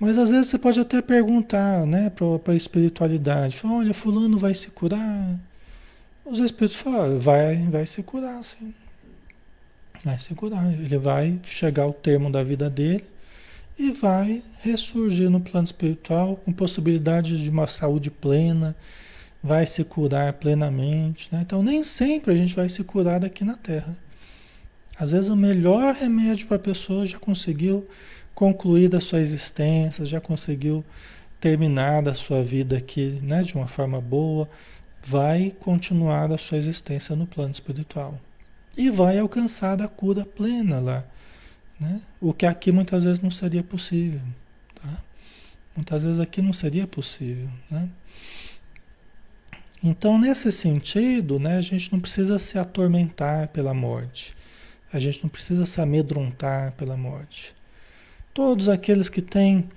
Mas 0.03 0.17
às 0.17 0.31
vezes 0.31 0.47
você 0.47 0.57
pode 0.57 0.77
até 0.81 1.01
perguntar 1.01 1.85
né, 1.85 2.09
para 2.09 2.51
a 2.51 2.55
espiritualidade, 2.57 3.61
olha, 3.63 3.93
fulano 3.93 4.37
vai 4.37 4.53
se 4.53 4.67
curar. 4.67 5.39
Os 6.25 6.39
espíritos 6.39 6.77
falam, 6.77 7.21
vai, 7.21 7.55
vai 7.69 7.85
se 7.85 8.03
curar, 8.03 8.43
sim. 8.43 8.73
Vai 10.03 10.19
se 10.19 10.35
curar. 10.35 10.73
Ele 10.73 10.97
vai 10.97 11.39
chegar 11.43 11.83
ao 11.83 11.93
termo 11.93 12.29
da 12.29 12.43
vida 12.43 12.69
dele 12.69 13.05
e 13.79 13.91
vai 13.91 14.43
ressurgir 14.59 15.29
no 15.29 15.39
plano 15.39 15.63
espiritual 15.63 16.35
com 16.35 16.51
possibilidade 16.51 17.41
de 17.41 17.49
uma 17.49 17.67
saúde 17.67 18.11
plena, 18.11 18.75
vai 19.41 19.65
se 19.65 19.85
curar 19.85 20.33
plenamente. 20.33 21.29
Né? 21.31 21.43
Então, 21.45 21.63
nem 21.63 21.81
sempre 21.81 22.33
a 22.33 22.35
gente 22.35 22.53
vai 22.53 22.67
se 22.67 22.83
curar 22.83 23.23
aqui 23.23 23.45
na 23.45 23.55
Terra. 23.55 23.95
Às 24.99 25.13
vezes, 25.13 25.29
o 25.29 25.35
melhor 25.37 25.93
remédio 25.93 26.45
para 26.45 26.57
a 26.57 26.59
pessoa 26.59 27.05
já 27.05 27.17
conseguiu 27.17 27.87
concluir 28.33 28.89
da 28.89 28.99
sua 28.99 29.19
existência, 29.19 30.05
já 30.05 30.19
conseguiu 30.19 30.83
terminar 31.39 32.01
da 32.01 32.13
sua 32.13 32.43
vida 32.43 32.77
aqui 32.77 33.19
né, 33.21 33.43
de 33.43 33.55
uma 33.55 33.67
forma 33.67 33.99
boa, 33.99 34.49
vai 35.05 35.53
continuar 35.59 36.31
a 36.31 36.37
sua 36.37 36.57
existência 36.57 37.15
no 37.15 37.27
plano 37.27 37.51
espiritual 37.51 38.19
e 38.77 38.89
vai 38.89 39.19
alcançar 39.19 39.81
a 39.81 39.87
cura 39.87 40.25
plena 40.25 40.79
lá. 40.79 41.05
Né? 41.79 42.01
O 42.21 42.33
que 42.33 42.45
aqui 42.45 42.71
muitas 42.71 43.03
vezes 43.03 43.19
não 43.19 43.29
seria 43.29 43.61
possível. 43.61 44.21
Tá? 44.75 45.03
Muitas 45.75 46.03
vezes 46.03 46.19
aqui 46.19 46.41
não 46.41 46.53
seria 46.53 46.87
possível. 46.87 47.49
Né? 47.69 47.89
Então, 49.83 50.17
nesse 50.17 50.49
sentido, 50.51 51.37
né, 51.37 51.57
a 51.57 51.61
gente 51.61 51.91
não 51.91 51.99
precisa 51.99 52.39
se 52.39 52.57
atormentar 52.57 53.49
pela 53.49 53.73
morte. 53.73 54.33
A 54.93 54.97
gente 54.97 55.21
não 55.21 55.29
precisa 55.29 55.65
se 55.65 55.81
amedrontar 55.81 56.71
pela 56.73 56.95
morte. 56.95 57.53
Todos 58.33 58.67
aqueles 58.67 59.09
que 59.09 59.21
têm 59.21 59.69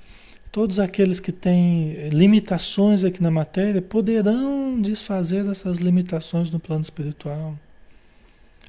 todos 0.51 0.79
aqueles 0.79 1.21
que 1.21 1.33
têm 1.33 2.09
limitações 2.09 3.05
aqui 3.05 3.23
na 3.23 3.31
matéria 3.31 3.83
poderão 3.83 4.81
desfazer 4.81 5.45
essas 5.47 5.77
limitações 5.77 6.51
no 6.51 6.59
plano 6.59 6.81
espiritual. 6.81 7.55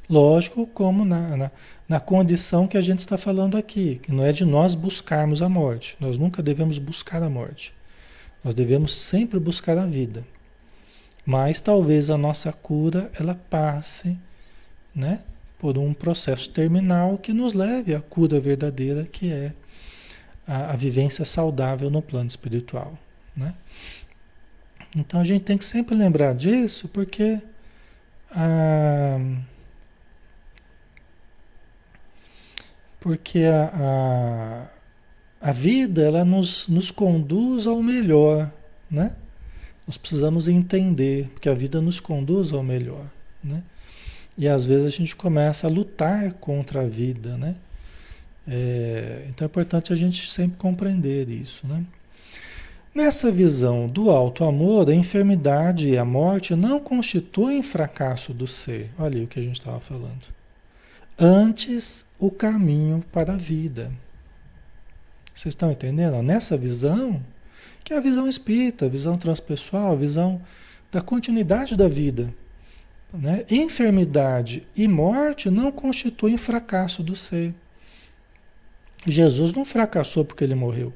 Lógico, 0.09 0.67
como 0.67 1.05
na, 1.05 1.37
na, 1.37 1.51
na, 1.87 1.99
condição 2.01 2.67
que 2.67 2.77
a 2.77 2.81
gente 2.81 2.99
está 2.99 3.17
falando 3.17 3.57
aqui, 3.57 4.01
que 4.03 4.11
não 4.11 4.23
é 4.23 4.33
de 4.33 4.43
nós 4.43 4.75
buscarmos 4.75 5.41
a 5.41 5.47
morte. 5.47 5.95
Nós 5.97 6.17
nunca 6.17 6.43
devemos 6.43 6.77
buscar 6.77 7.23
a 7.23 7.29
morte. 7.29 7.73
Nós 8.43 8.53
devemos 8.53 8.93
sempre 8.93 9.39
buscar 9.39 9.77
a 9.77 9.85
vida. 9.85 10.25
Mas 11.25 11.61
talvez 11.61 12.09
a 12.09 12.17
nossa 12.17 12.51
cura 12.51 13.09
ela 13.17 13.35
passe, 13.49 14.17
né, 14.93 15.21
por 15.57 15.77
um 15.77 15.93
processo 15.93 16.49
terminal 16.49 17.17
que 17.17 17.33
nos 17.33 17.53
leve 17.53 17.95
à 17.95 18.01
cura 18.01 18.39
verdadeira, 18.39 19.05
que 19.05 19.31
é 19.31 19.53
a, 20.47 20.73
a 20.73 20.75
vivência 20.75 21.25
saudável 21.25 21.89
no 21.89 22.01
plano 22.01 22.27
espiritual, 22.27 22.97
né? 23.35 23.53
Então 24.95 25.19
a 25.19 25.25
gente 25.25 25.43
tem 25.43 25.57
que 25.57 25.65
sempre 25.65 25.93
lembrar 25.95 26.33
disso, 26.33 26.87
porque 26.87 27.41
a 28.31 29.19
Porque 32.99 33.43
a, 33.45 34.69
a, 35.41 35.49
a 35.49 35.51
vida 35.51 36.01
ela 36.01 36.25
nos, 36.25 36.67
nos 36.67 36.91
conduz 36.91 37.67
ao 37.67 37.81
melhor, 37.81 38.51
né? 38.89 39.15
Nós 39.85 39.97
precisamos 39.97 40.49
entender 40.49 41.31
que 41.39 41.47
a 41.47 41.53
vida 41.53 41.79
nos 41.79 42.01
conduz 42.01 42.51
ao 42.51 42.63
melhor, 42.63 43.05
né? 43.41 43.63
E 44.37 44.47
às 44.47 44.65
vezes 44.65 44.85
a 44.85 44.89
gente 44.89 45.15
começa 45.15 45.67
a 45.67 45.69
lutar 45.69 46.33
contra 46.33 46.81
a 46.81 46.87
vida, 46.87 47.37
né? 47.37 47.55
É, 48.47 49.25
então 49.29 49.45
é 49.45 49.47
importante 49.47 49.91
a 49.91 49.95
gente 49.95 50.29
sempre 50.31 50.57
compreender 50.57 51.29
isso, 51.29 51.67
né? 51.67 51.83
Nessa 52.95 53.31
visão 53.31 53.87
do 53.87 54.09
alto 54.09 54.43
amor, 54.43 54.89
a 54.89 54.95
enfermidade 54.95 55.87
e 55.89 55.97
a 55.97 56.05
morte 56.05 56.55
não 56.55 56.79
constituem 56.79 57.61
fracasso 57.61 58.33
do 58.33 58.47
ser. 58.47 58.89
Olha 58.97 59.19
aí 59.19 59.25
o 59.25 59.27
que 59.27 59.39
a 59.39 59.43
gente 59.43 59.59
estava 59.59 59.79
falando 59.79 60.37
antes 61.17 62.05
o 62.19 62.29
caminho 62.29 63.03
para 63.11 63.33
a 63.33 63.37
vida. 63.37 63.91
Vocês 65.33 65.53
estão 65.53 65.71
entendendo? 65.71 66.21
Nessa 66.21 66.57
visão, 66.57 67.21
que 67.83 67.93
é 67.93 67.97
a 67.97 68.01
visão 68.01 68.27
espírita, 68.27 68.85
a 68.85 68.89
visão 68.89 69.15
transpessoal, 69.15 69.93
a 69.93 69.95
visão 69.95 70.41
da 70.91 71.01
continuidade 71.01 71.75
da 71.75 71.87
vida. 71.87 72.33
Né? 73.13 73.45
Enfermidade 73.49 74.67
e 74.75 74.87
morte 74.87 75.49
não 75.49 75.71
constituem 75.71 76.37
fracasso 76.37 77.01
do 77.01 77.15
ser. 77.15 77.53
Jesus 79.05 79.53
não 79.53 79.65
fracassou 79.65 80.25
porque 80.25 80.43
ele 80.43 80.55
morreu. 80.55 80.93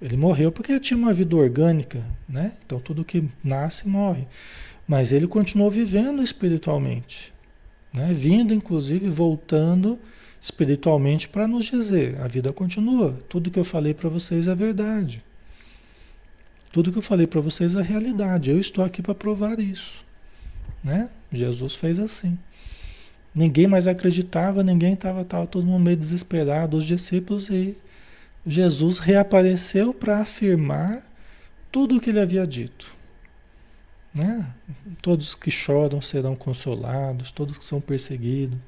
Ele 0.00 0.16
morreu 0.16 0.52
porque 0.52 0.72
ele 0.72 0.80
tinha 0.80 0.96
uma 0.96 1.12
vida 1.12 1.34
orgânica, 1.34 2.04
né? 2.28 2.52
Então 2.64 2.78
tudo 2.78 3.04
que 3.04 3.28
nasce 3.42 3.88
morre. 3.88 4.26
Mas 4.86 5.12
ele 5.12 5.26
continuou 5.26 5.70
vivendo 5.70 6.22
espiritualmente 6.22 7.32
né? 7.92 8.12
vindo 8.12 8.54
inclusive, 8.54 9.08
voltando 9.08 9.98
espiritualmente 10.40 11.28
para 11.28 11.48
nos 11.48 11.66
dizer: 11.66 12.20
a 12.20 12.28
vida 12.28 12.52
continua, 12.52 13.20
tudo 13.28 13.50
que 13.50 13.58
eu 13.58 13.64
falei 13.64 13.94
para 13.94 14.08
vocês 14.08 14.46
é 14.46 14.54
verdade. 14.54 15.22
Tudo 16.70 16.92
que 16.92 16.98
eu 16.98 17.02
falei 17.02 17.26
para 17.26 17.40
vocês 17.40 17.74
é 17.74 17.82
realidade. 17.82 18.50
Eu 18.50 18.60
estou 18.60 18.84
aqui 18.84 19.00
para 19.00 19.14
provar 19.14 19.58
isso. 19.58 20.04
Né? 20.84 21.08
Jesus 21.32 21.74
fez 21.74 21.98
assim. 21.98 22.38
Ninguém 23.38 23.68
mais 23.68 23.86
acreditava, 23.86 24.64
ninguém 24.64 24.94
estava 24.94 25.24
todo 25.46 25.64
mundo 25.64 25.84
meio 25.84 25.96
desesperado, 25.96 26.76
os 26.76 26.84
discípulos, 26.84 27.48
e 27.48 27.76
Jesus 28.44 28.98
reapareceu 28.98 29.94
para 29.94 30.18
afirmar 30.18 31.06
tudo 31.70 31.96
o 31.96 32.00
que 32.00 32.10
ele 32.10 32.18
havia 32.18 32.44
dito. 32.44 32.92
Né? 34.12 34.44
Todos 35.00 35.36
que 35.36 35.52
choram 35.52 36.02
serão 36.02 36.34
consolados, 36.34 37.30
todos 37.30 37.56
que 37.56 37.64
são 37.64 37.80
perseguidos 37.80 38.58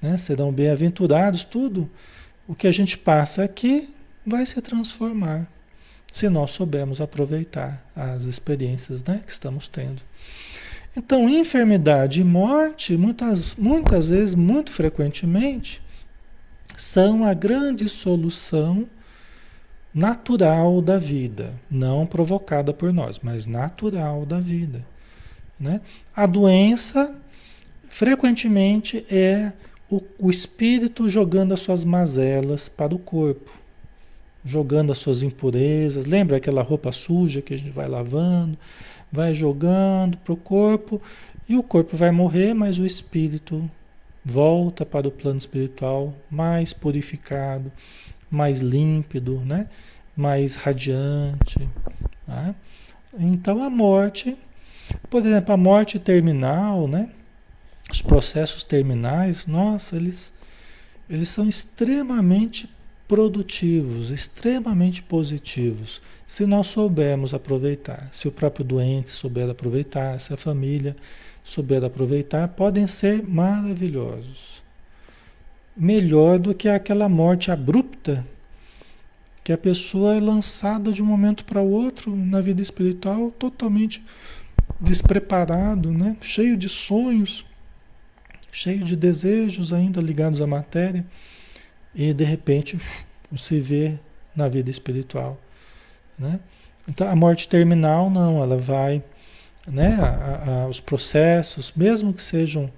né? 0.00 0.16
serão 0.16 0.50
bem-aventurados, 0.50 1.44
tudo 1.44 1.90
o 2.46 2.54
que 2.54 2.66
a 2.66 2.72
gente 2.72 2.96
passa 2.96 3.44
aqui 3.44 3.94
vai 4.24 4.46
se 4.46 4.58
transformar 4.62 5.46
se 6.10 6.30
nós 6.30 6.52
soubermos 6.52 7.02
aproveitar 7.02 7.84
as 7.94 8.24
experiências 8.24 9.04
né, 9.04 9.20
que 9.26 9.32
estamos 9.32 9.68
tendo. 9.68 10.00
Então, 10.96 11.28
enfermidade 11.28 12.20
e 12.20 12.24
morte, 12.24 12.96
muitas, 12.96 13.54
muitas 13.56 14.08
vezes, 14.08 14.34
muito 14.34 14.72
frequentemente, 14.72 15.82
são 16.76 17.24
a 17.24 17.34
grande 17.34 17.88
solução 17.88 18.86
natural 19.92 20.80
da 20.80 20.98
vida, 20.98 21.54
não 21.70 22.06
provocada 22.06 22.72
por 22.72 22.92
nós, 22.92 23.18
mas 23.22 23.46
natural 23.46 24.24
da 24.24 24.38
vida. 24.38 24.86
Né? 25.58 25.80
A 26.14 26.26
doença, 26.26 27.14
frequentemente, 27.88 29.04
é 29.10 29.52
o, 29.90 30.02
o 30.18 30.30
espírito 30.30 31.08
jogando 31.08 31.52
as 31.52 31.60
suas 31.60 31.84
mazelas 31.84 32.68
para 32.68 32.94
o 32.94 32.98
corpo, 32.98 33.50
jogando 34.44 34.92
as 34.92 34.98
suas 34.98 35.22
impurezas. 35.22 36.06
Lembra 36.06 36.36
aquela 36.36 36.62
roupa 36.62 36.92
suja 36.92 37.42
que 37.42 37.54
a 37.54 37.58
gente 37.58 37.70
vai 37.70 37.88
lavando, 37.88 38.56
vai 39.10 39.34
jogando 39.34 40.18
para 40.18 40.32
o 40.32 40.36
corpo 40.36 41.00
e 41.48 41.56
o 41.56 41.62
corpo 41.62 41.96
vai 41.96 42.10
morrer, 42.10 42.54
mas 42.54 42.78
o 42.78 42.86
espírito 42.86 43.68
volta 44.24 44.84
para 44.84 45.08
o 45.08 45.10
plano 45.10 45.38
espiritual 45.38 46.14
mais 46.30 46.72
purificado, 46.72 47.72
mais 48.30 48.60
límpido, 48.60 49.40
né? 49.40 49.68
mais 50.14 50.56
radiante. 50.56 51.68
Né? 52.26 52.54
Então 53.18 53.62
a 53.62 53.70
morte, 53.70 54.36
por 55.08 55.20
exemplo, 55.20 55.54
a 55.54 55.56
morte 55.56 55.98
terminal, 55.98 56.86
né? 56.86 57.08
os 57.90 58.02
processos 58.02 58.62
terminais, 58.62 59.46
nossa, 59.46 59.96
eles, 59.96 60.32
eles 61.08 61.30
são 61.30 61.48
extremamente 61.48 62.68
produtivos, 63.08 64.10
extremamente 64.10 65.02
positivos, 65.02 66.02
se 66.26 66.44
nós 66.44 66.66
soubermos 66.66 67.32
aproveitar. 67.32 68.06
Se 68.12 68.28
o 68.28 68.32
próprio 68.32 68.64
doente 68.64 69.08
souber 69.08 69.48
aproveitar, 69.48 70.20
se 70.20 70.34
a 70.34 70.36
família 70.36 70.94
souber 71.42 71.82
aproveitar, 71.82 72.48
podem 72.48 72.86
ser 72.86 73.26
maravilhosos. 73.26 74.62
Melhor 75.74 76.38
do 76.38 76.54
que 76.54 76.68
aquela 76.68 77.08
morte 77.08 77.50
abrupta 77.50 78.26
que 79.42 79.52
a 79.52 79.56
pessoa 79.56 80.14
é 80.14 80.20
lançada 80.20 80.92
de 80.92 81.02
um 81.02 81.06
momento 81.06 81.42
para 81.46 81.62
o 81.62 81.70
outro 81.70 82.14
na 82.14 82.42
vida 82.42 82.60
espiritual 82.60 83.30
totalmente 83.30 84.04
despreparado, 84.78 85.90
né? 85.90 86.18
cheio 86.20 86.54
de 86.54 86.68
sonhos, 86.68 87.46
cheio 88.52 88.84
de 88.84 88.94
desejos 88.94 89.72
ainda 89.72 90.02
ligados 90.02 90.42
à 90.42 90.46
matéria, 90.46 91.06
e 91.98 92.14
de 92.14 92.22
repente 92.22 92.78
se 93.36 93.58
vê 93.58 93.98
na 94.34 94.48
vida 94.48 94.70
espiritual. 94.70 95.36
Né? 96.16 96.38
Então 96.88 97.08
a 97.08 97.16
morte 97.16 97.48
terminal 97.48 98.08
não, 98.08 98.40
ela 98.40 98.56
vai, 98.56 99.02
né? 99.66 99.98
A, 100.00 100.62
a, 100.62 100.68
os 100.68 100.78
processos, 100.78 101.72
mesmo 101.76 102.14
que 102.14 102.22
sejam 102.22 102.70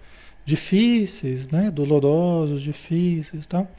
difíceis, 0.44 1.48
né? 1.48 1.70
dolorosos, 1.70 2.62
difíceis, 2.62 3.46
tal, 3.46 3.70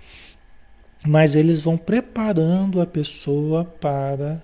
mas 1.06 1.34
eles 1.34 1.60
vão 1.60 1.76
preparando 1.76 2.80
a 2.80 2.86
pessoa 2.86 3.66
para 3.66 4.42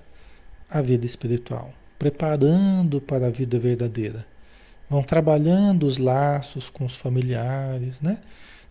a 0.70 0.82
vida 0.82 1.06
espiritual, 1.06 1.72
preparando 2.00 3.00
para 3.00 3.28
a 3.28 3.30
vida 3.30 3.60
verdadeira. 3.60 4.26
Vão 4.90 5.04
trabalhando 5.04 5.86
os 5.86 5.98
laços 5.98 6.70
com 6.70 6.86
os 6.86 6.96
familiares, 6.96 8.02
né? 8.02 8.20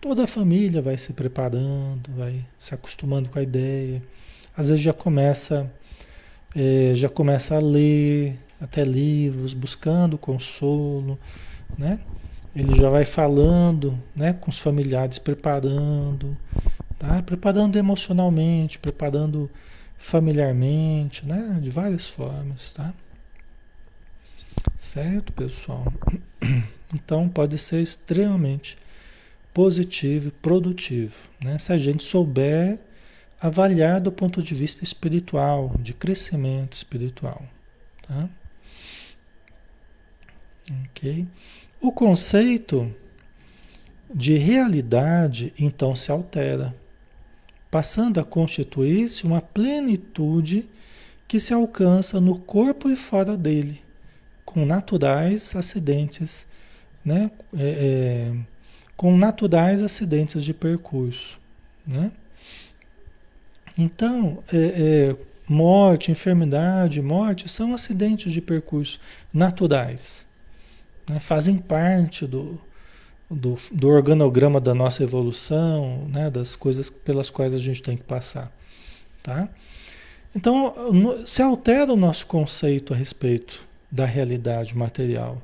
Toda 0.00 0.24
a 0.24 0.26
família 0.26 0.82
vai 0.82 0.96
se 0.96 1.12
preparando, 1.12 2.10
vai 2.16 2.44
se 2.58 2.74
acostumando 2.74 3.28
com 3.28 3.38
a 3.38 3.42
ideia. 3.42 4.02
Às 4.56 4.68
vezes 4.68 4.82
já 4.82 4.92
começa, 4.92 5.70
é, 6.54 6.92
já 6.94 7.08
começa 7.08 7.56
a 7.56 7.58
ler 7.58 8.38
até 8.60 8.84
livros, 8.84 9.54
buscando 9.54 10.18
consolo, 10.18 11.18
né? 11.78 12.00
Ele 12.54 12.74
já 12.74 12.88
vai 12.88 13.04
falando, 13.04 13.98
né, 14.14 14.32
com 14.32 14.50
os 14.50 14.58
familiares, 14.58 15.18
preparando, 15.18 16.36
tá? 16.98 17.22
Preparando 17.22 17.76
emocionalmente, 17.76 18.78
preparando 18.78 19.50
familiarmente, 19.98 21.26
né? 21.26 21.58
De 21.60 21.70
várias 21.70 22.06
formas, 22.06 22.72
tá? 22.72 22.94
Certo, 24.78 25.32
pessoal? 25.32 25.92
Então 26.94 27.28
pode 27.28 27.58
ser 27.58 27.82
extremamente 27.82 28.78
positivo 29.56 30.28
e 30.28 30.30
produtivo, 30.30 31.14
né? 31.42 31.56
Se 31.56 31.72
a 31.72 31.78
gente 31.78 32.04
souber 32.04 32.78
avaliar 33.40 34.02
do 34.02 34.12
ponto 34.12 34.42
de 34.42 34.54
vista 34.54 34.84
espiritual, 34.84 35.74
de 35.80 35.94
crescimento 35.94 36.74
espiritual, 36.74 37.42
tá? 38.06 38.28
Ok? 40.84 41.26
O 41.80 41.90
conceito 41.90 42.94
de 44.14 44.36
realidade 44.36 45.54
então 45.58 45.96
se 45.96 46.12
altera, 46.12 46.76
passando 47.70 48.20
a 48.20 48.24
constituir-se 48.24 49.24
uma 49.24 49.40
plenitude 49.40 50.68
que 51.26 51.40
se 51.40 51.54
alcança 51.54 52.20
no 52.20 52.38
corpo 52.38 52.90
e 52.90 52.94
fora 52.94 53.34
dele 53.38 53.82
com 54.44 54.66
naturais 54.66 55.56
acidentes, 55.56 56.46
né? 57.02 57.30
É, 57.56 58.34
é, 58.34 58.55
com 58.96 59.16
naturais 59.16 59.82
acidentes 59.82 60.42
de 60.42 60.54
percurso, 60.54 61.38
né? 61.86 62.10
Então, 63.78 64.42
é, 64.52 64.56
é, 64.56 65.16
morte, 65.46 66.10
enfermidade, 66.10 67.02
morte 67.02 67.48
são 67.48 67.74
acidentes 67.74 68.32
de 68.32 68.40
percurso 68.40 68.98
naturais, 69.32 70.26
né? 71.06 71.20
fazem 71.20 71.58
parte 71.58 72.26
do, 72.26 72.58
do, 73.30 73.54
do, 73.70 73.88
organograma 73.88 74.60
da 74.60 74.74
nossa 74.74 75.02
evolução, 75.02 76.08
né? 76.08 76.30
das 76.30 76.56
coisas 76.56 76.88
pelas 76.88 77.28
quais 77.28 77.52
a 77.52 77.58
gente 77.58 77.82
tem 77.82 77.98
que 77.98 78.04
passar, 78.04 78.50
tá? 79.22 79.48
Então, 80.34 80.74
se 81.24 81.40
altera 81.40 81.92
o 81.92 81.96
nosso 81.96 82.26
conceito 82.26 82.92
a 82.92 82.96
respeito 82.96 83.66
da 83.90 84.04
realidade 84.04 84.76
material. 84.76 85.40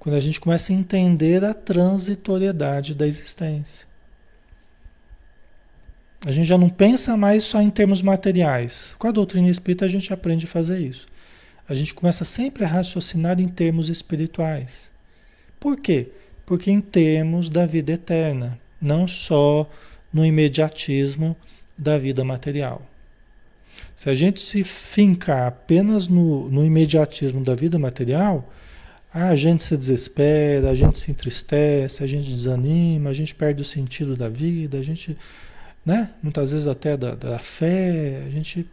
Quando 0.00 0.16
a 0.16 0.20
gente 0.20 0.40
começa 0.40 0.72
a 0.72 0.76
entender 0.76 1.44
a 1.44 1.52
transitoriedade 1.52 2.94
da 2.94 3.06
existência. 3.06 3.86
A 6.24 6.32
gente 6.32 6.46
já 6.46 6.56
não 6.56 6.70
pensa 6.70 7.16
mais 7.18 7.44
só 7.44 7.60
em 7.60 7.70
termos 7.70 8.00
materiais. 8.00 8.96
Com 8.98 9.06
a 9.06 9.12
doutrina 9.12 9.48
espírita 9.48 9.84
a 9.84 9.88
gente 9.88 10.12
aprende 10.12 10.46
a 10.46 10.48
fazer 10.48 10.78
isso. 10.78 11.06
A 11.68 11.74
gente 11.74 11.94
começa 11.94 12.24
sempre 12.24 12.64
a 12.64 12.66
raciocinar 12.66 13.40
em 13.40 13.48
termos 13.48 13.90
espirituais. 13.90 14.90
Por 15.60 15.78
quê? 15.78 16.10
Porque 16.46 16.70
em 16.70 16.80
termos 16.80 17.50
da 17.50 17.66
vida 17.66 17.92
eterna, 17.92 18.58
não 18.80 19.06
só 19.06 19.68
no 20.12 20.24
imediatismo 20.24 21.36
da 21.78 21.98
vida 21.98 22.24
material. 22.24 22.82
Se 23.94 24.08
a 24.08 24.14
gente 24.14 24.40
se 24.40 24.64
fincar 24.64 25.46
apenas 25.46 26.08
no, 26.08 26.48
no 26.48 26.64
imediatismo 26.64 27.44
da 27.44 27.54
vida 27.54 27.78
material, 27.78 28.50
a 29.12 29.34
gente 29.34 29.62
se 29.62 29.76
desespera, 29.76 30.70
a 30.70 30.74
gente 30.74 30.98
se 30.98 31.10
entristece, 31.10 32.04
a 32.04 32.06
gente 32.06 32.30
desanima, 32.30 33.10
a 33.10 33.14
gente 33.14 33.34
perde 33.34 33.60
o 33.60 33.64
sentido 33.64 34.16
da 34.16 34.28
vida, 34.28 34.78
a 34.78 34.82
gente, 34.82 35.16
né? 35.84 36.12
Muitas 36.22 36.52
vezes 36.52 36.66
até 36.66 36.96
da, 36.96 37.14
da 37.14 37.38
fé, 37.38 38.22
a 38.26 38.30
gente. 38.30 38.66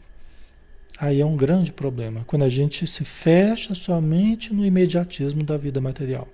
Aí 0.99 1.21
é 1.21 1.25
um 1.25 1.37
grande 1.37 1.71
problema, 1.71 2.23
quando 2.25 2.43
a 2.43 2.49
gente 2.49 2.87
se 2.87 3.05
fecha 3.05 3.75
somente 3.75 4.51
no 4.53 4.65
imediatismo 4.65 5.43
da 5.43 5.55
vida 5.55 5.79
material. 5.79 6.27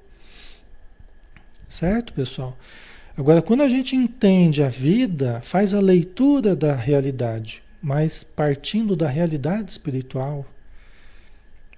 Certo, 1.67 2.13
pessoal? 2.13 2.57
Agora, 3.17 3.41
quando 3.41 3.61
a 3.61 3.69
gente 3.69 3.95
entende 3.95 4.63
a 4.63 4.69
vida, 4.69 5.41
faz 5.43 5.73
a 5.73 5.79
leitura 5.79 6.55
da 6.55 6.75
realidade, 6.75 7.61
mas 7.81 8.23
partindo 8.23 8.95
da 8.95 9.07
realidade 9.07 9.69
espiritual, 9.69 10.45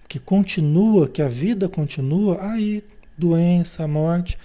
que 0.08 0.20
continua, 0.20 1.08
que 1.08 1.22
a 1.22 1.30
vida 1.30 1.68
continua, 1.68 2.42
aí 2.42 2.84
doença, 3.18 3.88
morte, 3.88 4.38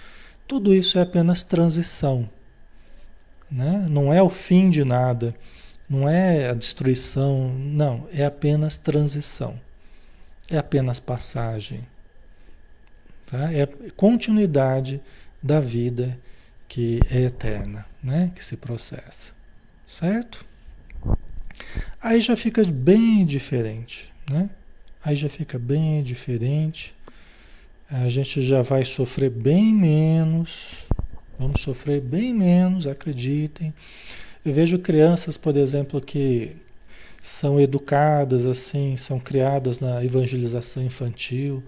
tudo 0.47 0.73
isso 0.73 0.97
é 0.97 1.01
apenas 1.01 1.43
transição. 1.43 2.29
Né? 3.49 3.85
Não 3.89 4.13
é 4.13 4.21
o 4.21 4.29
fim 4.29 4.69
de 4.69 4.83
nada, 4.83 5.35
não 5.89 6.07
é 6.07 6.49
a 6.49 6.53
destruição, 6.53 7.53
não, 7.53 8.07
é 8.13 8.25
apenas 8.25 8.77
transição, 8.77 9.59
é 10.49 10.57
apenas 10.57 10.99
passagem, 10.99 11.85
tá? 13.25 13.51
é 13.51 13.65
continuidade 13.95 15.01
da 15.43 15.59
vida 15.59 16.17
que 16.67 17.01
é 17.09 17.21
eterna, 17.23 17.85
né? 18.01 18.31
que 18.33 18.43
se 18.43 18.55
processa, 18.55 19.33
certo? 19.85 20.45
Aí 22.01 22.21
já 22.21 22.35
fica 22.35 22.63
bem 22.63 23.25
diferente, 23.25 24.11
né? 24.29 24.49
Aí 25.03 25.15
já 25.15 25.29
fica 25.29 25.57
bem 25.57 26.03
diferente. 26.03 26.93
A 27.89 28.07
gente 28.09 28.41
já 28.41 28.61
vai 28.61 28.85
sofrer 28.85 29.29
bem 29.29 29.73
menos. 29.73 30.85
Vamos 31.37 31.61
sofrer 31.61 31.99
bem 31.99 32.33
menos, 32.33 32.85
acreditem. 32.85 33.73
Eu 34.45 34.53
vejo 34.53 34.77
crianças, 34.79 35.37
por 35.37 35.57
exemplo, 35.57 35.99
que 35.99 36.55
são 37.21 37.59
educadas 37.59 38.45
assim, 38.45 38.95
são 38.97 39.19
criadas 39.19 39.79
na 39.79 40.03
evangelização 40.03 40.83
infantil, 40.83 41.63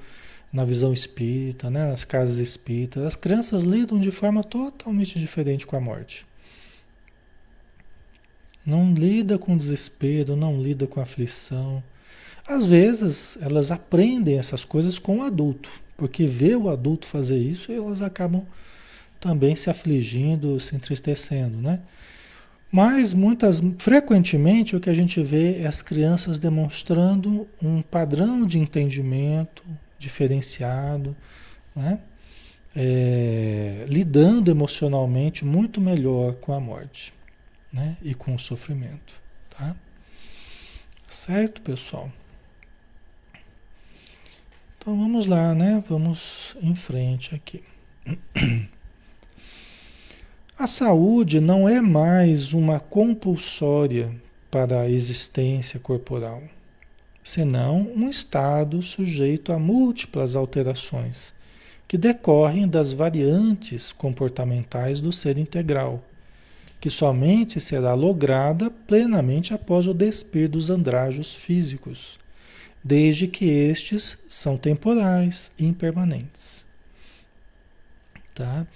na 0.52 0.66
visão 0.66 0.94
espírita, 0.94 1.70
né, 1.70 1.88
nas 1.88 2.06
casas 2.06 2.38
espíritas. 2.38 3.04
As 3.04 3.16
crianças 3.16 3.64
lidam 3.64 4.00
de 4.00 4.12
forma 4.12 4.44
totalmente 4.44 5.20
diferente 5.20 5.66
com 5.66 5.76
a 5.76 5.82
morte. 5.82 6.26
Não 8.66 8.94
lida 8.94 9.38
com 9.38 9.58
desespero, 9.58 10.36
não 10.36 10.62
lida 10.62 10.88
com 10.88 11.02
aflição. 11.02 11.84
Às 12.48 12.66
vezes 12.66 13.38
elas 13.42 13.72
aprendem 13.72 14.38
essas 14.38 14.66
coisas 14.66 15.00
com 15.00 15.20
o 15.20 15.24
adulto, 15.24 15.70
porque 15.96 16.26
vê 16.26 16.56
o 16.56 16.70
adulto 16.70 17.08
fazer 17.08 17.38
isso 17.38 17.72
e 17.72 17.76
elas 17.76 18.02
acabam 18.02 18.46
também 19.20 19.56
se 19.56 19.70
afligindo, 19.70 20.60
se 20.60 20.76
entristecendo, 20.76 21.58
né? 21.58 21.80
Mas 22.70 23.14
muitas, 23.14 23.62
frequentemente 23.78 24.76
o 24.76 24.80
que 24.80 24.90
a 24.90 24.94
gente 24.94 25.22
vê 25.22 25.60
é 25.60 25.68
as 25.68 25.82
crianças 25.82 26.40
demonstrando 26.40 27.48
um 27.62 27.82
padrão 27.82 28.46
de 28.46 28.58
entendimento 28.58 29.64
diferenciado, 29.98 31.16
né? 31.76 32.00
É, 32.76 33.86
lidando 33.88 34.50
emocionalmente 34.50 35.46
muito 35.46 35.80
melhor 35.80 36.34
com 36.34 36.52
a 36.52 36.60
morte 36.60 37.14
né? 37.72 37.96
e 38.02 38.16
com 38.16 38.34
o 38.34 38.40
sofrimento. 38.40 39.14
Tá? 39.50 39.76
Certo, 41.08 41.62
pessoal? 41.62 42.12
Então 44.84 45.00
vamos 45.00 45.28
lá, 45.28 45.56
né? 45.56 45.82
Vamos 45.88 46.58
em 46.62 46.76
frente 46.76 47.34
aqui. 47.34 47.64
A 50.60 50.68
saúde 50.68 51.40
não 51.40 51.70
é 51.70 51.80
mais 51.80 52.52
uma 52.52 52.82
compulsória 52.82 54.14
para 54.52 54.82
a 54.82 54.90
existência 54.90 55.80
corporal, 55.80 56.44
senão 57.24 57.94
um 57.96 58.10
estado 58.10 58.84
sujeito 58.84 59.54
a 59.54 59.58
múltiplas 59.58 60.36
alterações 60.36 61.34
que 61.88 61.98
decorrem 61.98 62.68
das 62.68 62.92
variantes 62.92 63.94
comportamentais 63.94 65.00
do 65.00 65.14
ser 65.14 65.38
integral 65.38 66.04
que 66.82 66.90
somente 66.90 67.62
será 67.62 67.94
lograda 67.94 68.70
plenamente 68.70 69.54
após 69.54 69.88
o 69.88 69.94
despir 69.94 70.50
dos 70.50 70.70
andrajos 70.70 71.34
físicos, 71.34 72.20
desde 72.84 73.28
que 73.28 73.46
estes 73.46 74.18
são 74.28 74.58
temporais 74.58 75.52
e 75.58 75.66
impermanentes. 75.66 76.66
Tá? 78.36 78.68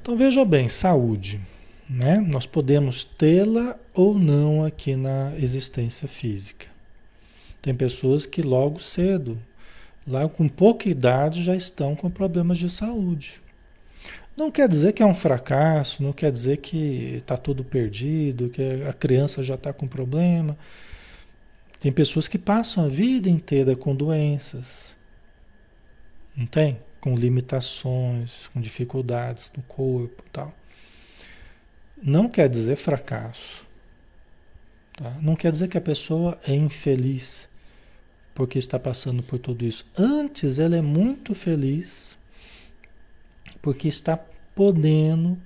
Então 0.00 0.16
veja 0.16 0.44
bem, 0.44 0.68
saúde, 0.68 1.40
né? 1.88 2.18
Nós 2.20 2.46
podemos 2.46 3.04
tê-la 3.04 3.76
ou 3.92 4.18
não 4.18 4.64
aqui 4.64 4.96
na 4.96 5.32
existência 5.36 6.08
física. 6.08 6.66
Tem 7.60 7.74
pessoas 7.74 8.26
que 8.26 8.42
logo 8.42 8.78
cedo, 8.80 9.40
lá 10.06 10.28
com 10.28 10.48
pouca 10.48 10.88
idade, 10.88 11.42
já 11.42 11.56
estão 11.56 11.96
com 11.96 12.10
problemas 12.10 12.58
de 12.58 12.70
saúde. 12.70 13.40
Não 14.36 14.50
quer 14.50 14.68
dizer 14.68 14.92
que 14.92 15.02
é 15.02 15.06
um 15.06 15.14
fracasso, 15.14 16.02
não 16.02 16.12
quer 16.12 16.30
dizer 16.30 16.58
que 16.58 17.14
está 17.16 17.36
tudo 17.36 17.64
perdido, 17.64 18.50
que 18.50 18.82
a 18.88 18.92
criança 18.92 19.42
já 19.42 19.54
está 19.54 19.72
com 19.72 19.86
problema. 19.86 20.56
Tem 21.84 21.92
pessoas 21.92 22.26
que 22.26 22.38
passam 22.38 22.82
a 22.82 22.88
vida 22.88 23.28
inteira 23.28 23.76
com 23.76 23.94
doenças, 23.94 24.96
não 26.34 26.46
tem? 26.46 26.80
Com 26.98 27.14
limitações, 27.14 28.48
com 28.48 28.58
dificuldades 28.58 29.52
no 29.54 29.62
corpo 29.64 30.24
tal. 30.32 30.50
Não 32.02 32.26
quer 32.26 32.48
dizer 32.48 32.76
fracasso. 32.76 33.66
Tá? 34.96 35.10
Não 35.20 35.36
quer 35.36 35.52
dizer 35.52 35.68
que 35.68 35.76
a 35.76 35.80
pessoa 35.82 36.40
é 36.48 36.54
infeliz 36.54 37.50
porque 38.34 38.58
está 38.58 38.78
passando 38.78 39.22
por 39.22 39.38
tudo 39.38 39.62
isso. 39.62 39.84
Antes, 39.94 40.58
ela 40.58 40.76
é 40.76 40.80
muito 40.80 41.34
feliz 41.34 42.16
porque 43.60 43.88
está 43.88 44.16
podendo 44.54 45.36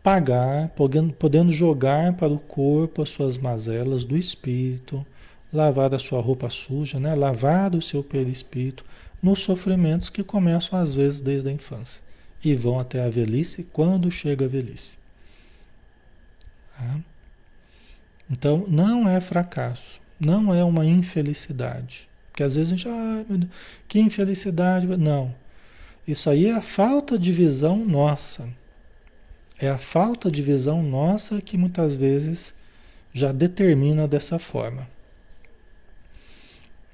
pagar, 0.00 0.68
podendo, 0.76 1.12
podendo 1.12 1.50
jogar 1.50 2.12
para 2.12 2.32
o 2.32 2.38
corpo 2.38 3.02
as 3.02 3.08
suas 3.08 3.36
mazelas 3.36 4.04
do 4.04 4.16
espírito, 4.16 5.04
lavar 5.54 5.94
a 5.94 5.98
sua 5.98 6.20
roupa 6.20 6.50
suja, 6.50 6.98
né? 6.98 7.14
lavar 7.14 7.74
o 7.74 7.80
seu 7.80 8.02
perispírito 8.02 8.84
nos 9.22 9.40
sofrimentos 9.40 10.10
que 10.10 10.22
começam 10.22 10.78
às 10.78 10.94
vezes 10.94 11.20
desde 11.20 11.48
a 11.48 11.52
infância 11.52 12.02
e 12.44 12.54
vão 12.54 12.78
até 12.78 13.02
a 13.02 13.08
velhice 13.08 13.62
quando 13.72 14.10
chega 14.10 14.44
a 14.44 14.48
velhice. 14.48 14.98
Tá? 16.76 17.00
Então 18.30 18.66
não 18.68 19.08
é 19.08 19.20
fracasso, 19.20 20.00
não 20.20 20.52
é 20.52 20.62
uma 20.62 20.84
infelicidade. 20.84 22.08
Porque 22.30 22.42
às 22.42 22.56
vezes 22.56 22.72
a 22.72 22.76
gente, 22.76 22.88
ah, 22.88 23.24
meu 23.28 23.38
Deus, 23.38 23.52
que 23.86 24.00
infelicidade. 24.00 24.88
Não. 24.88 25.32
Isso 26.06 26.28
aí 26.28 26.46
é 26.46 26.52
a 26.52 26.60
falta 26.60 27.16
de 27.16 27.32
visão 27.32 27.84
nossa. 27.84 28.48
É 29.56 29.68
a 29.68 29.78
falta 29.78 30.30
de 30.30 30.42
visão 30.42 30.82
nossa 30.82 31.40
que 31.40 31.56
muitas 31.56 31.94
vezes 31.94 32.52
já 33.12 33.30
determina 33.30 34.08
dessa 34.08 34.40
forma. 34.40 34.88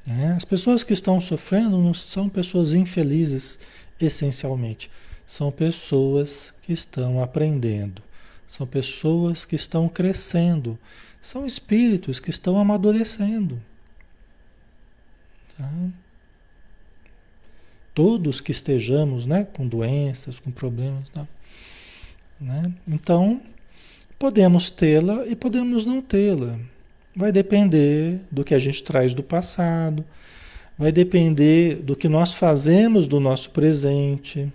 Né? 0.06 0.32
As 0.36 0.44
pessoas 0.44 0.82
que 0.82 0.92
estão 0.92 1.20
sofrendo 1.20 1.78
não 1.78 1.94
são 1.94 2.28
pessoas 2.28 2.72
infelizes, 2.72 3.58
essencialmente. 4.00 4.90
São 5.26 5.50
pessoas 5.52 6.52
que 6.62 6.72
estão 6.72 7.22
aprendendo. 7.22 8.02
São 8.46 8.66
pessoas 8.66 9.44
que 9.44 9.54
estão 9.54 9.88
crescendo. 9.88 10.78
São 11.20 11.46
espíritos 11.46 12.18
que 12.18 12.30
estão 12.30 12.58
amadurecendo. 12.58 13.60
Tá? 15.56 15.70
todos 17.94 18.40
que 18.40 18.50
estejamos 18.50 19.26
né, 19.26 19.44
com 19.44 19.66
doenças, 19.66 20.40
com 20.40 20.50
problemas. 20.50 21.08
Tá? 21.10 21.26
Né? 22.40 22.72
Então, 22.88 23.42
podemos 24.18 24.70
tê-la 24.70 25.26
e 25.26 25.36
podemos 25.36 25.84
não 25.84 26.00
tê-la. 26.00 26.58
Vai 27.14 27.32
depender 27.32 28.20
do 28.30 28.44
que 28.44 28.54
a 28.54 28.58
gente 28.58 28.82
traz 28.82 29.14
do 29.14 29.22
passado, 29.22 30.04
vai 30.78 30.92
depender 30.92 31.76
do 31.76 31.94
que 31.96 32.08
nós 32.08 32.32
fazemos 32.32 33.08
do 33.08 33.20
nosso 33.20 33.50
presente. 33.50 34.52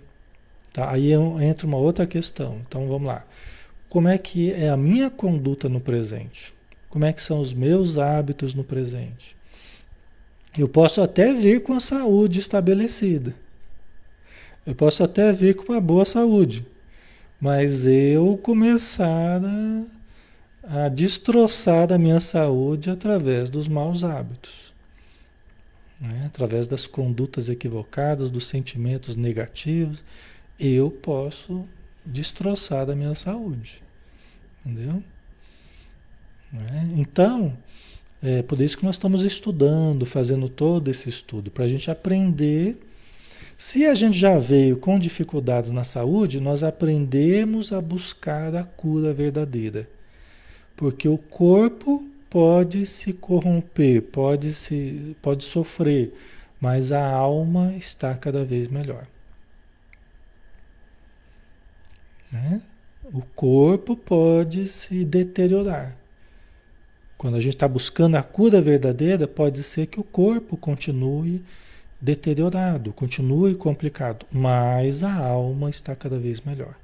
Tá? 0.72 0.90
Aí 0.90 1.12
entra 1.12 1.66
uma 1.66 1.76
outra 1.76 2.06
questão. 2.06 2.60
Então 2.66 2.88
vamos 2.88 3.06
lá. 3.06 3.24
Como 3.88 4.08
é 4.08 4.18
que 4.18 4.52
é 4.52 4.68
a 4.68 4.76
minha 4.76 5.08
conduta 5.08 5.68
no 5.68 5.80
presente? 5.80 6.52
Como 6.88 7.04
é 7.04 7.12
que 7.12 7.22
são 7.22 7.40
os 7.40 7.52
meus 7.52 7.98
hábitos 7.98 8.54
no 8.54 8.64
presente? 8.64 9.36
Eu 10.58 10.68
posso 10.68 11.02
até 11.02 11.32
vir 11.32 11.62
com 11.62 11.74
a 11.74 11.80
saúde 11.80 12.40
estabelecida. 12.40 13.34
Eu 14.66 14.74
posso 14.74 15.04
até 15.04 15.32
vir 15.32 15.54
com 15.54 15.72
uma 15.72 15.80
boa 15.80 16.04
saúde. 16.04 16.66
Mas 17.40 17.86
eu 17.86 18.38
começar 18.42 19.40
a, 19.44 19.82
a 20.68 20.88
destroçar 20.88 21.92
a 21.92 21.98
minha 21.98 22.18
saúde 22.18 22.90
através 22.90 23.48
dos 23.48 23.68
maus 23.68 24.02
hábitos. 24.02 24.74
Né? 26.00 26.24
Através 26.26 26.66
das 26.66 26.86
condutas 26.86 27.48
equivocadas, 27.48 28.30
dos 28.30 28.46
sentimentos 28.46 29.14
negativos, 29.14 30.04
eu 30.58 30.90
posso 30.90 31.64
destroçar 32.04 32.90
a 32.90 32.96
minha 32.96 33.14
saúde. 33.14 33.82
Entendeu? 34.64 35.02
Né? 36.52 36.90
Então, 36.96 37.56
é 38.22 38.42
por 38.42 38.60
isso 38.60 38.76
que 38.76 38.84
nós 38.84 38.96
estamos 38.96 39.24
estudando, 39.24 40.04
fazendo 40.04 40.48
todo 40.48 40.90
esse 40.90 41.08
estudo, 41.08 41.50
para 41.50 41.64
a 41.64 41.68
gente 41.68 41.90
aprender. 41.90 42.76
Se 43.56 43.86
a 43.86 43.94
gente 43.94 44.18
já 44.18 44.36
veio 44.36 44.76
com 44.76 44.98
dificuldades 44.98 45.70
na 45.70 45.84
saúde, 45.84 46.40
nós 46.40 46.62
aprendemos 46.62 47.72
a 47.72 47.80
buscar 47.80 48.54
a 48.54 48.64
cura 48.64 49.12
verdadeira. 49.12 49.88
Porque 50.76 51.08
o 51.08 51.16
corpo 51.16 52.06
pode 52.28 52.84
se 52.84 53.12
corromper, 53.12 54.02
pode, 54.02 54.52
se, 54.52 55.16
pode 55.22 55.44
sofrer, 55.44 56.12
mas 56.60 56.92
a 56.92 57.10
alma 57.10 57.74
está 57.74 58.14
cada 58.14 58.44
vez 58.44 58.68
melhor. 58.68 59.06
Né? 62.30 62.60
O 63.04 63.22
corpo 63.22 63.96
pode 63.96 64.68
se 64.68 65.04
deteriorar. 65.04 65.96
Quando 67.16 67.36
a 67.36 67.40
gente 67.40 67.54
está 67.54 67.66
buscando 67.66 68.16
a 68.16 68.22
cura 68.22 68.60
verdadeira, 68.60 69.26
pode 69.26 69.62
ser 69.62 69.86
que 69.86 69.98
o 69.98 70.04
corpo 70.04 70.56
continue 70.56 71.42
deteriorado, 72.00 72.92
continue 72.92 73.54
complicado, 73.54 74.26
mas 74.30 75.02
a 75.02 75.14
alma 75.14 75.70
está 75.70 75.96
cada 75.96 76.18
vez 76.18 76.42
melhor. 76.42 76.74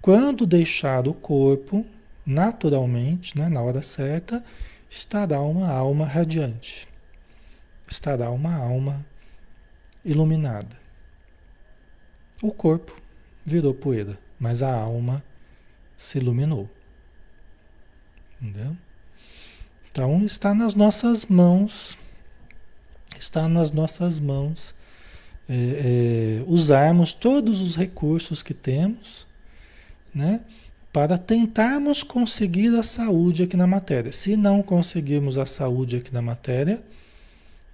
Quando 0.00 0.46
deixar 0.46 1.06
o 1.06 1.12
corpo, 1.12 1.84
naturalmente, 2.24 3.36
né, 3.38 3.48
na 3.48 3.60
hora 3.60 3.82
certa, 3.82 4.44
estará 4.88 5.40
uma 5.40 5.68
alma 5.68 6.06
radiante, 6.06 6.86
estará 7.88 8.30
uma 8.30 8.54
alma 8.54 9.04
iluminada. 10.04 10.76
O 12.42 12.52
corpo 12.52 13.00
virou 13.44 13.72
poeira, 13.72 14.18
mas 14.38 14.62
a 14.62 14.74
alma 14.74 15.22
se 15.96 16.18
iluminou. 16.18 16.68
Entendeu? 18.40 18.76
Então 19.90 20.24
está 20.24 20.54
nas 20.54 20.74
nossas 20.74 21.26
mãos, 21.26 21.96
está 23.18 23.48
nas 23.48 23.70
nossas 23.70 24.18
mãos 24.18 24.74
é, 25.48 25.54
é, 25.54 26.44
usarmos 26.46 27.12
todos 27.12 27.60
os 27.60 27.76
recursos 27.76 28.42
que 28.42 28.54
temos, 28.54 29.26
né? 30.14 30.40
Para 30.92 31.16
tentarmos 31.16 32.02
conseguir 32.02 32.76
a 32.76 32.82
saúde 32.82 33.44
aqui 33.44 33.56
na 33.56 33.66
matéria. 33.66 34.12
Se 34.12 34.36
não 34.36 34.62
conseguirmos 34.62 35.38
a 35.38 35.46
saúde 35.46 35.96
aqui 35.96 36.12
na 36.12 36.20
matéria, 36.20 36.82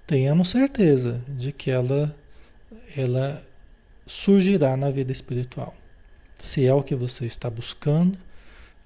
tenhamos 0.07 0.51
certeza 0.51 1.21
de 1.29 1.51
que 1.53 1.71
ela, 1.71 2.15
ela 2.97 3.45
surgirá 4.07 4.77
na 4.77 4.91
vida 4.91 5.11
espiritual. 5.11 5.75
Se 6.39 6.65
é 6.65 6.73
o 6.73 6.83
que 6.83 6.95
você 6.95 7.27
está 7.27 7.51
buscando, 7.51 8.17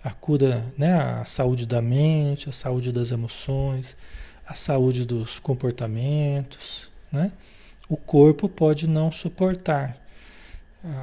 a 0.03 0.11
cura, 0.11 0.73
né, 0.77 0.95
a 0.95 1.25
saúde 1.25 1.67
da 1.67 1.81
mente, 1.81 2.49
a 2.49 2.53
saúde 2.53 2.91
das 2.91 3.11
emoções, 3.11 3.97
a 4.47 4.55
saúde 4.55 5.05
dos 5.05 5.39
comportamentos, 5.39 6.91
né? 7.11 7.31
O 7.89 7.97
corpo 7.97 8.49
pode 8.49 8.89
não 8.89 9.13
suportar, 9.13 10.02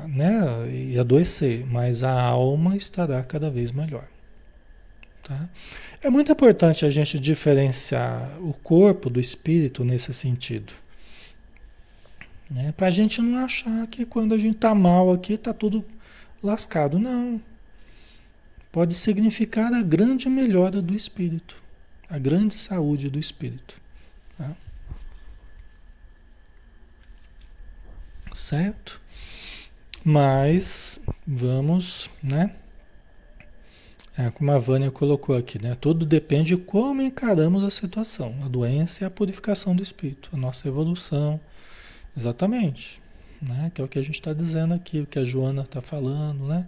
né, 0.07 0.69
e 0.71 0.99
adoecer, 0.99 1.65
mas 1.65 2.03
a 2.03 2.21
alma 2.21 2.75
estará 2.75 3.23
cada 3.23 3.49
vez 3.49 3.71
melhor. 3.71 4.07
Tá? 5.23 5.49
É 6.01 6.09
muito 6.09 6.31
importante 6.31 6.85
a 6.85 6.89
gente 6.89 7.19
diferenciar 7.19 8.41
o 8.41 8.53
corpo 8.53 9.09
do 9.09 9.19
espírito 9.19 9.83
nesse 9.83 10.13
sentido. 10.13 10.73
Né? 12.49 12.71
Para 12.71 12.87
a 12.87 12.91
gente 12.91 13.21
não 13.21 13.37
achar 13.37 13.85
que 13.87 14.05
quando 14.05 14.33
a 14.33 14.37
gente 14.37 14.55
está 14.55 14.73
mal 14.73 15.11
aqui 15.11 15.33
está 15.33 15.53
tudo 15.53 15.85
lascado. 16.41 16.97
Não. 16.97 17.41
Pode 18.71 18.93
significar 18.93 19.73
a 19.73 19.81
grande 19.81 20.29
melhora 20.29 20.81
do 20.81 20.95
espírito, 20.95 21.55
a 22.09 22.17
grande 22.17 22.53
saúde 22.53 23.09
do 23.09 23.19
espírito. 23.19 23.79
Tá? 24.37 24.55
Certo? 28.33 29.01
Mas 30.09 30.99
vamos, 31.27 32.09
né? 32.23 32.55
É, 34.17 34.31
como 34.31 34.51
a 34.51 34.57
Vânia 34.57 34.89
colocou 34.89 35.37
aqui, 35.37 35.61
né? 35.61 35.77
Tudo 35.79 36.03
depende 36.03 36.55
de 36.55 36.57
como 36.57 36.99
encaramos 37.03 37.63
a 37.63 37.69
situação. 37.69 38.33
A 38.43 38.47
doença 38.47 39.03
é 39.03 39.07
a 39.07 39.11
purificação 39.11 39.75
do 39.75 39.83
espírito, 39.83 40.31
a 40.33 40.37
nossa 40.37 40.67
evolução. 40.67 41.39
Exatamente. 42.17 42.99
Né? 43.39 43.69
Que 43.71 43.81
é 43.81 43.83
o 43.83 43.87
que 43.87 43.99
a 43.99 44.01
gente 44.01 44.15
está 44.15 44.33
dizendo 44.33 44.73
aqui, 44.73 45.01
o 45.01 45.05
que 45.05 45.19
a 45.19 45.23
Joana 45.23 45.61
está 45.61 45.79
falando, 45.79 46.47
né? 46.47 46.65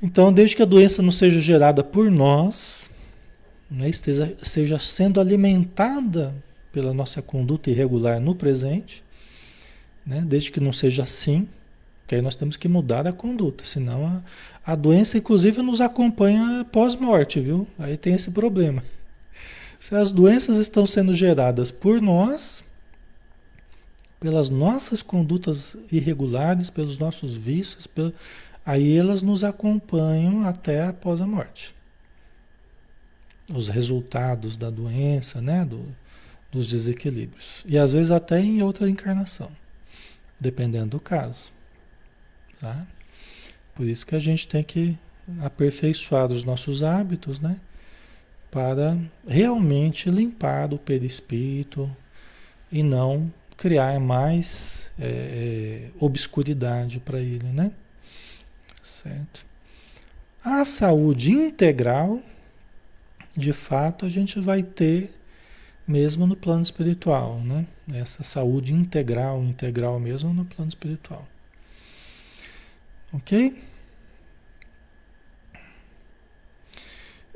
Então, 0.00 0.32
desde 0.32 0.54
que 0.54 0.62
a 0.62 0.66
doença 0.66 1.02
não 1.02 1.10
seja 1.10 1.40
gerada 1.40 1.82
por 1.82 2.08
nós, 2.12 2.88
né, 3.68 3.88
esteja, 3.88 4.36
seja 4.40 4.78
sendo 4.78 5.20
alimentada 5.20 6.32
pela 6.72 6.94
nossa 6.94 7.20
conduta 7.20 7.70
irregular 7.70 8.20
no 8.20 8.36
presente, 8.36 9.02
né, 10.06 10.22
desde 10.24 10.52
que 10.52 10.60
não 10.60 10.72
seja 10.72 11.02
assim, 11.02 11.48
que 12.08 12.14
aí 12.14 12.22
nós 12.22 12.34
temos 12.34 12.56
que 12.56 12.66
mudar 12.66 13.06
a 13.06 13.12
conduta, 13.12 13.64
senão 13.66 14.06
a, 14.06 14.72
a 14.72 14.74
doença, 14.74 15.18
inclusive, 15.18 15.60
nos 15.60 15.78
acompanha 15.78 16.66
pós-morte, 16.72 17.38
viu? 17.38 17.68
Aí 17.78 17.98
tem 17.98 18.14
esse 18.14 18.30
problema. 18.30 18.82
Se 19.78 19.94
as 19.94 20.10
doenças 20.10 20.56
estão 20.56 20.86
sendo 20.86 21.12
geradas 21.12 21.70
por 21.70 22.00
nós, 22.00 22.64
pelas 24.18 24.48
nossas 24.48 25.02
condutas 25.02 25.76
irregulares, 25.92 26.70
pelos 26.70 26.98
nossos 26.98 27.36
vícios, 27.36 27.86
pelo, 27.86 28.12
aí 28.64 28.96
elas 28.96 29.20
nos 29.20 29.44
acompanham 29.44 30.44
até 30.44 30.84
após 30.84 31.20
a 31.20 31.26
morte. 31.26 31.74
Os 33.54 33.68
resultados 33.68 34.56
da 34.56 34.70
doença, 34.70 35.42
né? 35.42 35.62
Do, 35.62 35.84
dos 36.50 36.68
desequilíbrios. 36.68 37.62
E 37.66 37.76
às 37.76 37.92
vezes 37.92 38.10
até 38.10 38.40
em 38.40 38.62
outra 38.62 38.88
encarnação, 38.88 39.50
dependendo 40.40 40.96
do 40.96 41.00
caso. 41.00 41.57
Tá? 42.60 42.86
Por 43.74 43.86
isso 43.86 44.06
que 44.06 44.14
a 44.14 44.18
gente 44.18 44.46
tem 44.48 44.62
que 44.62 44.98
aperfeiçoar 45.40 46.32
os 46.32 46.42
nossos 46.44 46.82
hábitos, 46.82 47.40
né? 47.40 47.58
Para 48.50 48.96
realmente 49.26 50.10
limpar 50.10 50.72
o 50.72 50.78
perispírito 50.78 51.90
e 52.72 52.82
não 52.82 53.32
criar 53.56 54.00
mais 54.00 54.90
é, 54.98 55.06
é, 55.06 55.90
obscuridade 56.00 56.98
para 56.98 57.20
ele, 57.20 57.46
né? 57.48 57.72
Certo? 58.82 59.46
A 60.42 60.64
saúde 60.64 61.32
integral, 61.32 62.22
de 63.36 63.52
fato, 63.52 64.06
a 64.06 64.08
gente 64.08 64.40
vai 64.40 64.62
ter 64.62 65.12
mesmo 65.86 66.26
no 66.26 66.36
plano 66.36 66.62
espiritual, 66.62 67.40
né? 67.40 67.66
Essa 67.92 68.22
saúde 68.22 68.72
integral, 68.74 69.42
integral 69.42 69.98
mesmo 69.98 70.32
no 70.32 70.44
plano 70.44 70.68
espiritual. 70.68 71.26
Ok? 73.12 73.62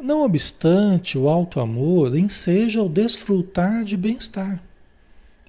Não 0.02 0.22
obstante, 0.22 1.16
o 1.16 1.28
alto 1.28 1.60
amor 1.60 2.16
enseja 2.16 2.82
o 2.82 2.88
desfrutar 2.88 3.84
de 3.84 3.96
bem-estar, 3.96 4.60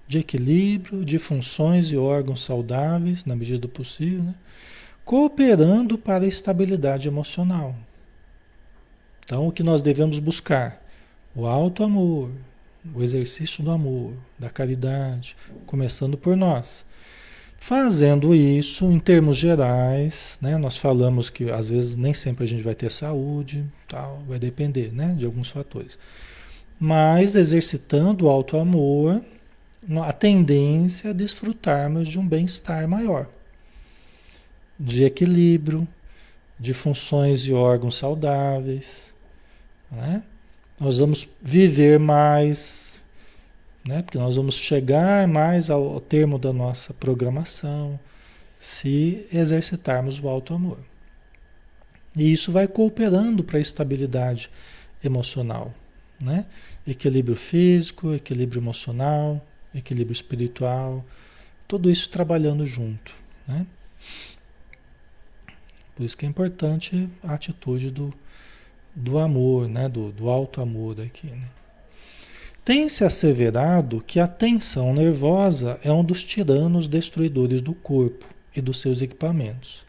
de 0.08 0.20
equilíbrio, 0.20 1.04
de 1.04 1.18
funções 1.18 1.88
e 1.88 1.98
órgãos 1.98 2.44
saudáveis, 2.44 3.26
na 3.26 3.36
medida 3.36 3.60
do 3.60 3.68
possível, 3.68 4.24
né? 4.24 4.36
cooperando 5.04 5.98
para 5.98 6.24
a 6.24 6.28
estabilidade 6.28 7.08
emocional. 7.08 7.76
Então, 9.26 9.48
o 9.48 9.52
que 9.52 9.64
nós 9.64 9.82
devemos 9.82 10.20
buscar? 10.20 10.82
O 11.36 11.48
alto 11.48 11.84
amor, 11.84 12.30
o 12.94 13.02
exercício 13.02 13.64
do 13.64 13.72
amor, 13.72 14.14
da 14.38 14.50
caridade, 14.50 15.36
começando 15.66 16.18
por 16.18 16.38
nós. 16.38 16.86
Fazendo 17.66 18.36
isso, 18.36 18.92
em 18.92 19.00
termos 19.00 19.38
gerais, 19.38 20.38
né, 20.42 20.58
nós 20.58 20.76
falamos 20.76 21.30
que 21.30 21.50
às 21.50 21.70
vezes 21.70 21.96
nem 21.96 22.14
sempre 22.14 22.44
a 22.44 22.48
gente 22.48 22.62
vai 22.62 22.76
ter 22.76 22.92
saúde, 22.92 23.64
tal, 23.88 24.22
vai 24.28 24.38
depender 24.38 24.92
né, 24.92 25.16
de 25.18 25.24
alguns 25.24 25.48
fatores. 25.48 25.98
Mas 26.78 27.38
exercitando 27.38 28.26
o 28.26 28.30
alto 28.30 28.58
amor, 28.58 29.22
a 30.04 30.12
tendência 30.12 31.08
é 31.08 31.14
desfrutarmos 31.14 32.10
de 32.10 32.20
um 32.20 32.28
bem-estar 32.28 32.86
maior, 32.86 33.30
de 34.78 35.06
equilíbrio, 35.06 35.88
de 36.60 36.74
funções 36.74 37.46
e 37.46 37.54
órgãos 37.54 37.96
saudáveis. 37.96 39.14
Né? 39.90 40.22
Nós 40.78 40.98
vamos 40.98 41.30
viver 41.42 41.98
mais 41.98 42.93
né? 43.86 44.02
Porque 44.02 44.18
nós 44.18 44.36
vamos 44.36 44.56
chegar 44.56 45.28
mais 45.28 45.70
ao, 45.70 46.00
termo 46.00 46.40
da 46.40 46.54
nossa 46.54 46.94
programação 46.94 48.00
se 48.58 49.28
exercitarmos 49.32 50.20
o 50.20 50.30
alto 50.30 50.54
amor. 50.54 50.80
E 52.16 52.32
isso 52.32 52.52
vai 52.52 52.68
cooperando 52.68 53.44
para 53.44 53.58
a 53.58 53.62
estabilidade 53.62 54.50
emocional, 55.04 55.74
né? 56.20 56.46
Equilíbrio 56.88 57.36
físico, 57.36 58.14
equilíbrio 58.14 58.62
emocional, 58.62 59.46
equilíbrio 59.76 60.14
espiritual, 60.14 61.04
tudo 61.68 61.90
isso 61.90 62.10
trabalhando 62.10 62.66
junto, 62.66 63.14
né? 63.48 63.66
Por 65.96 66.04
isso 66.04 66.18
que 66.18 66.26
é 66.26 66.30
importante 66.30 67.10
a 67.22 67.34
atitude 67.34 67.92
do, 67.92 68.14
do 68.96 69.20
amor, 69.20 69.68
né? 69.68 69.90
Do, 69.90 70.12
do 70.12 70.30
alto 70.30 70.62
amor 70.62 71.02
aqui, 71.02 71.28
né? 71.28 71.50
Tem-se 72.64 73.04
asseverado 73.04 74.02
que 74.02 74.20
a 74.20 74.28
tensão 74.28 74.94
nervosa 74.94 75.80
é 75.84 75.92
um 75.92 76.04
dos 76.04 76.24
tiranos 76.24 76.88
destruidores 76.88 77.62
do 77.62 77.74
corpo 77.74 78.26
e 78.56 78.62
dos 78.62 78.80
seus 78.80 79.02
equipamentos. 79.02 79.86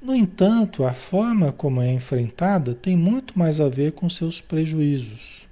No 0.00 0.14
entanto, 0.14 0.84
a 0.84 0.92
forma 0.92 1.50
como 1.50 1.80
é 1.80 1.90
enfrentada 1.92 2.74
tem 2.74 2.96
muito 2.96 3.38
mais 3.38 3.60
a 3.60 3.68
ver 3.68 3.92
com 3.92 4.08
seus 4.08 4.40
prejuízos. 4.40 5.48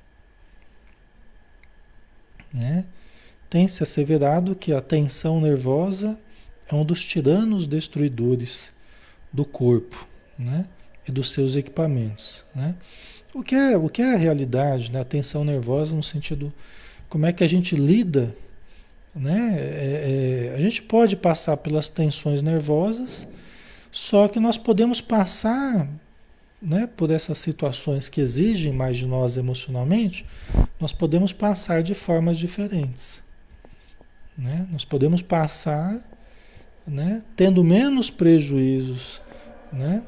Né? 2.53 2.85
Tem-se 3.49 3.83
asseverado 3.83 4.55
que 4.55 4.73
a 4.73 4.81
tensão 4.81 5.41
nervosa 5.41 6.19
é 6.69 6.75
um 6.75 6.85
dos 6.85 7.03
tiranos 7.03 7.67
destruidores 7.67 8.73
do 9.33 9.45
corpo 9.45 10.07
né? 10.39 10.67
E 11.07 11.13
dos 11.13 11.31
seus 11.31 11.57
equipamentos, 11.57 12.45
né? 12.55 12.75
O 13.35 13.43
que 13.43 13.55
é, 13.55 13.77
o 13.77 13.89
que 13.89 14.03
é 14.03 14.15
a 14.15 14.17
realidade, 14.17 14.93
né? 14.93 15.01
A 15.01 15.05
tensão 15.05 15.45
nervosa 15.45 15.97
no 15.97 16.03
sentido 16.03 16.53
como 17.09 17.27
é 17.27 17.33
que 17.33 17.43
a 17.43 17.49
gente 17.49 17.75
lida, 17.75 18.35
né? 19.15 19.55
É, 19.59 20.51
é, 20.51 20.55
a 20.57 20.61
gente 20.61 20.83
pode 20.83 21.17
passar 21.17 21.57
pelas 21.57 21.89
tensões 21.89 22.43
nervosas, 22.43 23.27
só 23.91 24.29
que 24.29 24.39
nós 24.39 24.59
podemos 24.59 25.01
passar, 25.01 25.89
né? 26.61 26.89
Por 26.95 27.11
essas 27.11 27.39
situações 27.39 28.09
que 28.09 28.21
exigem 28.21 28.73
mais 28.73 28.99
de 28.99 29.07
nós 29.07 29.37
emocionalmente, 29.37 30.27
nós 30.79 30.93
podemos 30.93 31.33
passar 31.33 31.83
de 31.83 31.95
formas 31.95 32.37
diferentes, 32.37 33.23
né? 34.37 34.67
Nós 34.71 34.85
podemos 34.85 35.23
passar, 35.23 36.03
né? 36.87 37.23
Tendo 37.35 37.65
menos 37.65 38.11
prejuízos, 38.11 39.23
né? 39.73 40.03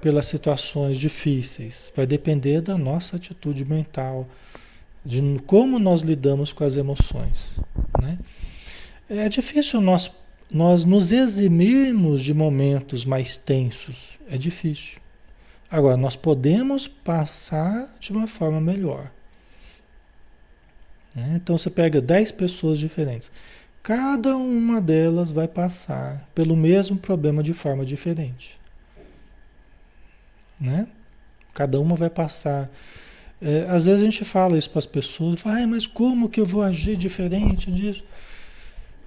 Pelas 0.00 0.26
situações 0.26 0.98
difíceis. 0.98 1.92
Vai 1.94 2.06
depender 2.06 2.60
da 2.60 2.76
nossa 2.76 3.16
atitude 3.16 3.64
mental, 3.64 4.28
de 5.04 5.20
como 5.46 5.78
nós 5.78 6.02
lidamos 6.02 6.52
com 6.52 6.64
as 6.64 6.76
emoções. 6.76 7.58
Né? 8.00 8.18
É 9.08 9.28
difícil 9.28 9.80
nós, 9.80 10.10
nós 10.50 10.84
nos 10.84 11.12
eximirmos 11.12 12.22
de 12.22 12.34
momentos 12.34 13.04
mais 13.04 13.36
tensos. 13.36 14.18
É 14.28 14.36
difícil. 14.36 15.00
Agora, 15.70 15.96
nós 15.96 16.16
podemos 16.16 16.86
passar 16.86 17.96
de 17.98 18.12
uma 18.12 18.26
forma 18.26 18.60
melhor. 18.60 19.10
Né? 21.14 21.34
Então, 21.36 21.56
você 21.56 21.70
pega 21.70 22.00
10 22.00 22.32
pessoas 22.32 22.78
diferentes. 22.78 23.32
Cada 23.82 24.36
uma 24.36 24.80
delas 24.80 25.30
vai 25.30 25.46
passar 25.46 26.28
pelo 26.34 26.56
mesmo 26.56 26.96
problema 26.96 27.42
de 27.42 27.52
forma 27.52 27.84
diferente 27.84 28.58
né? 30.60 30.86
Cada 31.54 31.80
uma 31.80 31.96
vai 31.96 32.10
passar. 32.10 32.70
É, 33.40 33.66
às 33.68 33.84
vezes 33.84 34.02
a 34.02 34.04
gente 34.04 34.24
fala 34.24 34.56
isso 34.56 34.70
para 34.70 34.78
as 34.78 34.86
pessoas, 34.86 35.40
fala, 35.40 35.60
ah, 35.60 35.66
mas 35.66 35.86
como 35.86 36.28
que 36.28 36.40
eu 36.40 36.46
vou 36.46 36.62
agir 36.62 36.96
diferente 36.96 37.70
disso? 37.70 38.04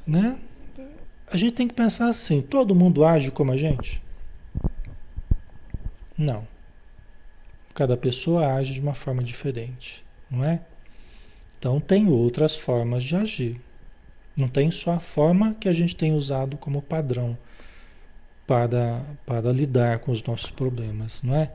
Né? 0.06 0.39
A 1.32 1.38
gente 1.38 1.54
tem 1.54 1.68
que 1.68 1.74
pensar 1.74 2.10
assim, 2.10 2.41
todo 2.41 2.76
mundo 2.76 3.06
age 3.06 3.32
como 3.32 3.52
a 3.52 3.58
gente? 3.58 4.02
Não. 6.18 6.47
Cada 7.74 7.95
pessoa 7.95 8.54
age 8.54 8.74
de 8.74 8.82
uma 8.82 8.93
forma 8.93 9.24
diferente, 9.24 10.04
não 10.30 10.43
é? 10.43 10.62
Então 11.58 11.80
tem 11.80 12.08
outras 12.08 12.56
formas 12.56 13.04
de 13.04 13.16
agir. 13.16 13.62
Não 14.38 14.47
tem 14.47 14.72
só 14.72 14.91
a 14.91 15.00
forma 15.00 15.54
que 15.60 15.68
a 15.68 15.74
gente 15.74 15.95
tem 15.95 16.14
usado 16.14 16.58
como 16.58 16.82
padrão 16.82 17.38
para, 18.50 19.00
para 19.28 19.52
lidar 19.52 20.00
com 20.00 20.12
os 20.12 20.24
nossos 20.24 20.50
problemas, 20.50 21.22
não 21.22 21.36
é? 21.36 21.52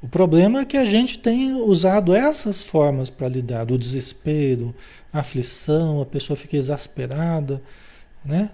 O 0.00 0.06
problema 0.06 0.60
é 0.60 0.64
que 0.64 0.76
a 0.76 0.84
gente 0.84 1.18
tem 1.18 1.52
usado 1.52 2.14
essas 2.14 2.62
formas 2.62 3.10
para 3.10 3.28
lidar, 3.28 3.64
do 3.64 3.76
desespero, 3.76 4.72
a 5.12 5.18
aflição, 5.18 6.00
a 6.00 6.06
pessoa 6.06 6.36
fica 6.36 6.56
exasperada, 6.56 7.60
né? 8.24 8.52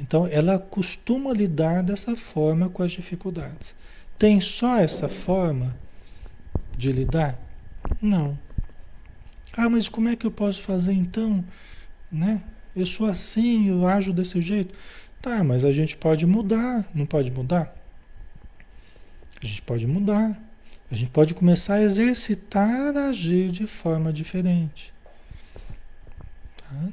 Então 0.00 0.28
ela 0.28 0.60
costuma 0.60 1.32
lidar 1.32 1.82
dessa 1.82 2.14
forma 2.14 2.68
com 2.68 2.84
as 2.84 2.92
dificuldades. 2.92 3.74
Tem 4.16 4.40
só 4.40 4.76
essa 4.76 5.08
forma 5.08 5.76
de 6.78 6.92
lidar? 6.92 7.36
Não. 8.00 8.38
Ah, 9.56 9.68
mas 9.68 9.88
como 9.88 10.08
é 10.08 10.14
que 10.14 10.24
eu 10.24 10.30
posso 10.30 10.62
fazer 10.62 10.92
então? 10.92 11.44
Né? 12.12 12.42
Eu 12.76 12.86
sou 12.86 13.06
assim, 13.06 13.70
eu 13.70 13.88
ajo 13.88 14.12
desse 14.12 14.40
jeito. 14.40 14.72
Tá, 15.22 15.44
mas 15.44 15.64
a 15.64 15.70
gente 15.70 15.96
pode 15.96 16.26
mudar, 16.26 16.84
não 16.92 17.06
pode 17.06 17.30
mudar? 17.30 17.72
A 19.40 19.46
gente 19.46 19.62
pode 19.62 19.86
mudar. 19.86 20.36
A 20.90 20.96
gente 20.96 21.10
pode 21.10 21.32
começar 21.32 21.74
a 21.74 21.82
exercitar 21.82 22.96
a 22.96 23.08
agir 23.08 23.50
de 23.52 23.66
forma 23.66 24.12
diferente. 24.12 24.92
Tá? 26.56 26.88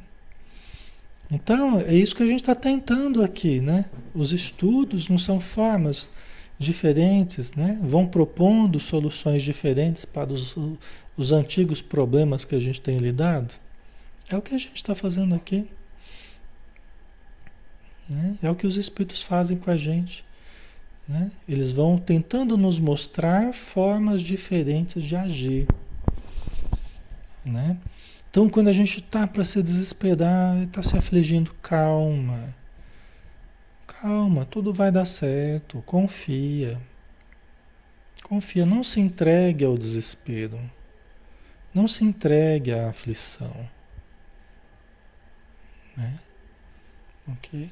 Então, 1.32 1.82
é 1.82 1.94
isso 1.94 2.16
que 2.16 2.22
a 2.22 2.28
gente 2.28 2.42
está 2.42 2.54
tentando 2.54 3.24
aqui, 3.24 3.60
né? 3.60 3.86
Os 4.14 4.32
estudos 4.32 5.10
não 5.10 5.18
são 5.18 5.40
formas 5.40 6.10
diferentes, 6.58 7.54
né? 7.54 7.80
Vão 7.82 8.08
propondo 8.08 8.80
soluções 8.80 9.42
diferentes 9.42 10.06
para 10.06 10.32
os, 10.32 10.56
os 11.18 11.32
antigos 11.32 11.82
problemas 11.82 12.46
que 12.46 12.56
a 12.56 12.60
gente 12.60 12.80
tem 12.80 12.98
lidado. 12.98 13.54
É 14.30 14.38
o 14.38 14.42
que 14.42 14.54
a 14.54 14.58
gente 14.58 14.76
está 14.76 14.94
fazendo 14.94 15.34
aqui. 15.34 15.68
Né? 18.10 18.36
É 18.42 18.50
o 18.50 18.56
que 18.56 18.66
os 18.66 18.76
espíritos 18.76 19.22
fazem 19.22 19.58
com 19.58 19.70
a 19.70 19.78
gente. 19.78 20.26
Né? 21.08 21.32
Eles 21.48 21.72
vão 21.72 21.98
tentando 21.98 22.58
nos 22.58 22.80
mostrar 22.80 23.54
formas 23.54 24.22
diferentes 24.22 25.04
de 25.04 25.16
agir. 25.16 25.68
Né? 27.46 27.78
Então, 28.30 28.50
quando 28.50 28.68
a 28.68 28.74
gente 28.74 29.00
está 29.00 29.28
para 29.28 29.46
se 29.46 29.62
desesperar, 29.62 30.58
está 30.64 30.84
se 30.84 30.98
afligindo, 30.98 31.54
calma. 31.62 32.56
Calma, 33.88 34.46
tudo 34.46 34.74
vai 34.74 34.92
dar 34.92 35.06
certo. 35.06 35.82
Confia. 35.82 36.80
Confia, 38.24 38.66
não 38.66 38.84
se 38.84 39.00
entregue 39.00 39.66
ao 39.66 39.78
desespero. 39.78 40.60
Não 41.74 41.88
se 41.88 42.04
entregue 42.04 42.72
à 42.72 42.90
aflição. 42.90 43.68
Né? 45.98 46.16
Ok? 47.28 47.70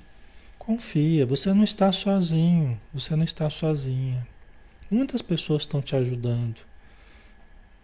Confia, 0.68 1.26
você 1.26 1.53
não 1.53 1.63
está 1.63 1.93
sozinho, 1.93 2.78
você 2.93 3.15
não 3.15 3.24
está 3.24 3.49
sozinha. 3.49 4.28
Muitas 4.91 5.22
pessoas 5.22 5.61
estão 5.61 5.82
te 5.82 5.95
ajudando. 5.95 6.57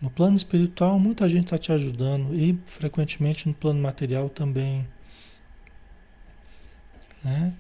No 0.02 0.10
plano 0.10 0.36
espiritual, 0.36 1.00
muita 1.00 1.30
gente 1.30 1.46
está 1.46 1.58
te 1.58 1.72
ajudando 1.72 2.36
e 2.36 2.60
frequentemente 2.66 3.48
no 3.48 3.54
plano 3.54 3.82
material 3.82 4.28
também. 4.28 4.86
Né? 7.24 7.54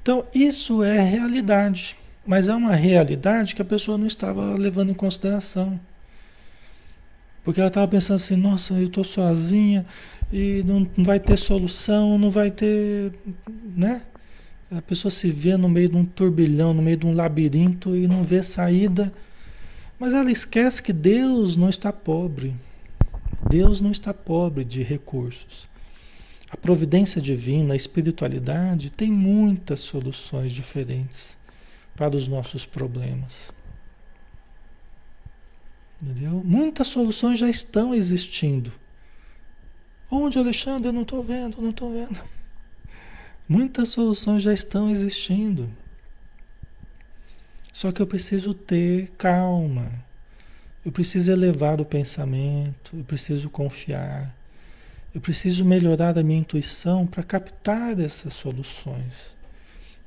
Então, 0.00 0.24
isso 0.34 0.82
é 0.82 0.98
realidade, 0.98 1.94
mas 2.26 2.48
é 2.48 2.54
uma 2.54 2.74
realidade 2.74 3.54
que 3.54 3.60
a 3.60 3.66
pessoa 3.66 3.98
não 3.98 4.06
estava 4.06 4.54
levando 4.54 4.92
em 4.92 4.94
consideração. 4.94 5.78
Porque 7.44 7.60
ela 7.60 7.68
estava 7.68 7.86
pensando 7.86 8.16
assim: 8.16 8.36
nossa, 8.36 8.72
eu 8.72 8.86
estou 8.86 9.04
sozinha 9.04 9.84
e 10.32 10.62
não, 10.64 10.88
não 10.96 11.04
vai 11.04 11.20
ter 11.20 11.36
solução, 11.36 12.16
não 12.16 12.30
vai 12.30 12.50
ter. 12.50 13.12
Né? 13.76 14.00
A 14.70 14.80
pessoa 14.80 15.10
se 15.10 15.30
vê 15.32 15.56
no 15.56 15.68
meio 15.68 15.88
de 15.88 15.96
um 15.96 16.04
turbilhão, 16.04 16.72
no 16.72 16.80
meio 16.80 16.96
de 16.96 17.06
um 17.06 17.12
labirinto 17.12 17.96
e 17.96 18.06
não 18.06 18.22
vê 18.22 18.40
saída. 18.40 19.12
Mas 19.98 20.14
ela 20.14 20.30
esquece 20.30 20.80
que 20.80 20.92
Deus 20.92 21.56
não 21.56 21.68
está 21.68 21.92
pobre. 21.92 22.54
Deus 23.48 23.80
não 23.80 23.90
está 23.90 24.14
pobre 24.14 24.64
de 24.64 24.82
recursos. 24.82 25.68
A 26.48 26.56
providência 26.56 27.20
divina, 27.20 27.74
a 27.74 27.76
espiritualidade 27.76 28.90
tem 28.90 29.10
muitas 29.10 29.80
soluções 29.80 30.52
diferentes 30.52 31.36
para 31.96 32.16
os 32.16 32.28
nossos 32.28 32.64
problemas. 32.64 33.52
Entendeu? 36.00 36.42
Muitas 36.44 36.86
soluções 36.86 37.38
já 37.38 37.50
estão 37.50 37.92
existindo. 37.92 38.72
Onde, 40.10 40.38
Alexandre? 40.38 40.88
Eu 40.88 40.92
não 40.92 41.02
estou 41.02 41.22
vendo, 41.22 41.60
não 41.60 41.70
estou 41.70 41.92
vendo. 41.92 42.20
Muitas 43.50 43.88
soluções 43.88 44.44
já 44.44 44.52
estão 44.52 44.88
existindo. 44.88 45.68
Só 47.72 47.90
que 47.90 48.00
eu 48.00 48.06
preciso 48.06 48.54
ter 48.54 49.10
calma. 49.18 49.90
Eu 50.86 50.92
preciso 50.92 51.32
elevar 51.32 51.80
o 51.80 51.84
pensamento, 51.84 52.96
eu 52.96 53.02
preciso 53.02 53.50
confiar. 53.50 54.32
Eu 55.12 55.20
preciso 55.20 55.64
melhorar 55.64 56.16
a 56.16 56.22
minha 56.22 56.38
intuição 56.38 57.04
para 57.08 57.24
captar 57.24 57.98
essas 57.98 58.34
soluções. 58.34 59.34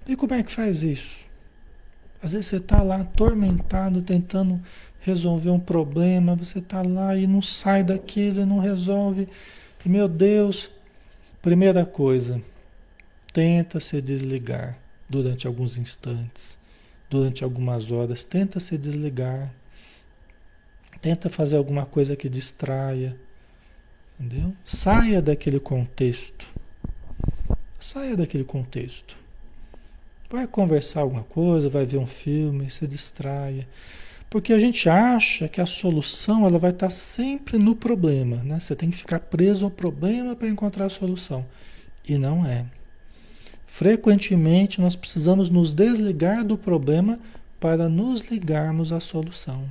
E 0.07 0.15
como 0.15 0.33
é 0.33 0.41
que 0.41 0.49
faz 0.49 0.81
isso? 0.81 1.25
Às 2.23 2.31
vezes 2.31 2.47
você 2.47 2.55
está 2.55 2.81
lá 2.81 3.01
atormentado, 3.01 4.01
tentando 4.01 4.63
resolver 5.01 5.49
um 5.49 5.59
problema, 5.59 6.33
você 6.33 6.59
está 6.59 6.81
lá 6.81 7.13
e 7.17 7.27
não 7.27 7.41
sai 7.41 7.83
daquilo 7.83 8.45
não 8.45 8.59
resolve. 8.59 9.27
E 9.85 9.89
meu 9.89 10.07
Deus, 10.07 10.71
primeira 11.41 11.85
coisa, 11.85 12.41
Tenta 13.33 13.79
se 13.79 13.99
desligar 13.99 14.77
durante 15.09 15.47
alguns 15.47 15.75
instantes, 15.75 16.59
durante 17.09 17.43
algumas 17.43 17.89
horas. 17.89 18.23
Tenta 18.23 18.59
se 18.59 18.77
desligar. 18.77 19.51
Tenta 21.01 21.31
fazer 21.31 21.57
alguma 21.57 21.83
coisa 21.83 22.15
que 22.15 22.29
distraia. 22.29 23.17
Entendeu? 24.19 24.53
Saia 24.63 25.19
daquele 25.19 25.59
contexto. 25.59 26.47
Saia 27.79 28.15
daquele 28.15 28.43
contexto. 28.43 29.17
Vai 30.29 30.47
conversar 30.47 31.01
alguma 31.01 31.23
coisa, 31.23 31.69
vai 31.69 31.85
ver 31.85 31.97
um 31.97 32.07
filme, 32.07 32.69
se 32.69 32.87
distraia. 32.87 33.67
Porque 34.29 34.53
a 34.53 34.59
gente 34.59 34.87
acha 34.87 35.47
que 35.47 35.59
a 35.59 35.65
solução 35.65 36.45
ela 36.45 36.57
vai 36.57 36.71
estar 36.71 36.89
sempre 36.89 37.57
no 37.57 37.75
problema. 37.75 38.37
Né? 38.37 38.59
Você 38.59 38.75
tem 38.75 38.89
que 38.89 38.97
ficar 38.97 39.19
preso 39.19 39.65
ao 39.65 39.71
problema 39.71 40.35
para 40.35 40.47
encontrar 40.47 40.85
a 40.85 40.89
solução. 40.89 41.45
E 42.07 42.17
não 42.17 42.45
é. 42.45 42.65
Frequentemente 43.73 44.79
nós 44.79 44.95
precisamos 44.95 45.49
nos 45.49 45.73
desligar 45.73 46.45
do 46.45 46.55
problema 46.55 47.19
para 47.59 47.89
nos 47.89 48.21
ligarmos 48.21 48.93
à 48.93 48.99
solução. 48.99 49.67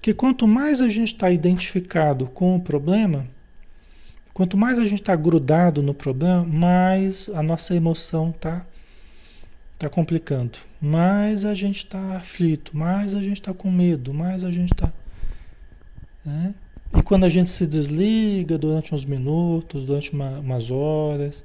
Que 0.00 0.12
quanto 0.12 0.48
mais 0.48 0.80
a 0.80 0.88
gente 0.88 1.14
está 1.14 1.30
identificado 1.30 2.26
com 2.26 2.56
o 2.56 2.60
problema, 2.60 3.28
quanto 4.34 4.56
mais 4.56 4.76
a 4.76 4.84
gente 4.84 5.02
está 5.02 5.14
grudado 5.14 5.84
no 5.84 5.94
problema, 5.94 6.44
mais 6.44 7.30
a 7.32 7.44
nossa 7.44 7.76
emoção 7.76 8.30
está 8.30 8.66
tá 9.78 9.88
complicando. 9.88 10.58
Mais 10.80 11.44
a 11.44 11.54
gente 11.54 11.84
está 11.84 12.16
aflito, 12.16 12.76
mais 12.76 13.14
a 13.14 13.20
gente 13.22 13.40
está 13.40 13.54
com 13.54 13.70
medo, 13.70 14.12
mais 14.12 14.42
a 14.42 14.50
gente 14.50 14.72
está. 14.72 14.92
Né? 16.24 16.52
E 16.96 17.02
quando 17.02 17.24
a 17.24 17.28
gente 17.28 17.48
se 17.50 17.66
desliga 17.66 18.58
durante 18.58 18.94
uns 18.94 19.04
minutos, 19.04 19.86
durante 19.86 20.12
uma, 20.12 20.38
umas 20.38 20.70
horas, 20.70 21.44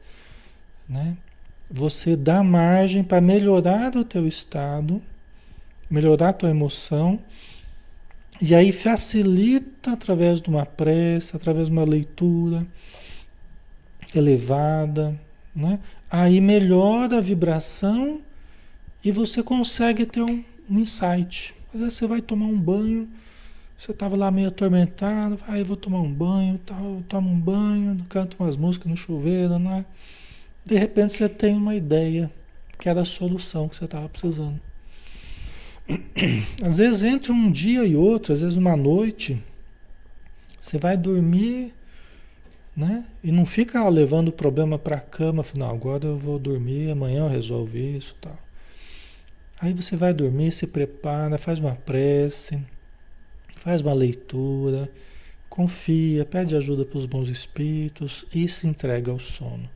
né? 0.88 1.16
Você 1.70 2.16
dá 2.16 2.44
margem 2.44 3.04
para 3.04 3.20
melhorar 3.20 3.96
o 3.96 4.04
teu 4.04 4.28
estado, 4.28 5.02
melhorar 5.90 6.30
a 6.30 6.34
tua 6.34 6.50
emoção, 6.50 7.20
e 8.42 8.54
aí 8.54 8.72
facilita 8.72 9.94
através 9.94 10.42
de 10.42 10.50
uma 10.50 10.66
prece, 10.66 11.36
através 11.36 11.68
de 11.68 11.74
uma 11.74 11.84
leitura 11.84 12.66
elevada, 14.16 15.20
né? 15.56 15.80
Aí 16.10 16.40
melhora 16.40 17.18
a 17.18 17.22
vibração 17.22 18.22
e 19.04 19.12
você 19.12 19.44
consegue 19.44 20.06
ter 20.06 20.22
um, 20.22 20.44
um 20.70 20.80
insight. 20.80 21.54
Às 21.74 21.80
vezes 21.80 21.96
você 21.96 22.08
vai 22.08 22.22
tomar 22.22 22.46
um 22.46 22.60
banho, 22.60 23.10
você 23.78 23.92
estava 23.92 24.18
lá 24.18 24.32
meio 24.32 24.48
atormentado, 24.48 25.40
aí 25.48 25.62
ah, 25.62 25.64
vou 25.64 25.78
tomar 25.78 26.02
um 26.02 26.12
banho, 26.12 26.60
tal, 26.66 27.04
tomo 27.08 27.30
um 27.30 27.40
banho, 27.40 28.04
canto 28.10 28.36
umas 28.40 28.58
músicas 28.58 28.90
no 28.90 28.98
chuveiro, 28.98 29.60
né? 29.60 29.86
De 30.66 30.76
repente 30.76 31.14
você 31.14 31.30
tem 31.30 31.56
uma 31.56 31.76
ideia 31.76 32.32
que 32.80 32.90
era 32.90 33.02
a 33.02 33.06
solução 33.06 33.70
que 33.70 33.76
você 33.76 33.86
estava 33.86 34.10
precisando. 34.10 34.60
Às 36.62 36.80
vezes 36.80 37.04
entre 37.04 37.32
um 37.32 37.52
dia 37.52 37.86
e 37.86 37.96
outro, 37.96 38.34
às 38.34 38.42
vezes 38.42 38.58
uma 38.58 38.76
noite, 38.76 39.42
você 40.60 40.80
vai 40.80 40.98
dormir, 40.98 41.74
né? 42.76 43.06
E 43.24 43.32
não 43.32 43.46
fica 43.46 43.88
levando 43.88 44.30
o 44.30 44.34
problema 44.34 44.80
para 44.80 44.98
a 44.98 45.02
cama, 45.02 45.44
final, 45.44 45.74
agora 45.74 46.06
eu 46.06 46.18
vou 46.18 46.40
dormir, 46.40 46.90
amanhã 46.90 47.20
eu 47.20 47.30
resolvo 47.30 47.78
isso, 47.78 48.16
tal. 48.20 48.38
Aí 49.62 49.72
você 49.74 49.96
vai 49.96 50.14
dormir, 50.14 50.52
se 50.52 50.66
prepara, 50.66 51.38
faz 51.38 51.60
uma 51.60 51.76
prece, 51.76 52.60
faz 53.68 53.82
uma 53.82 53.94
leitura, 53.94 54.90
confia, 55.50 56.24
pede 56.24 56.56
ajuda 56.56 56.86
para 56.86 57.00
os 57.00 57.06
bons 57.06 57.28
espíritos 57.28 58.26
e 58.34 58.48
se 58.48 58.66
entrega 58.66 59.12
ao 59.12 59.20
sono. 59.20 59.70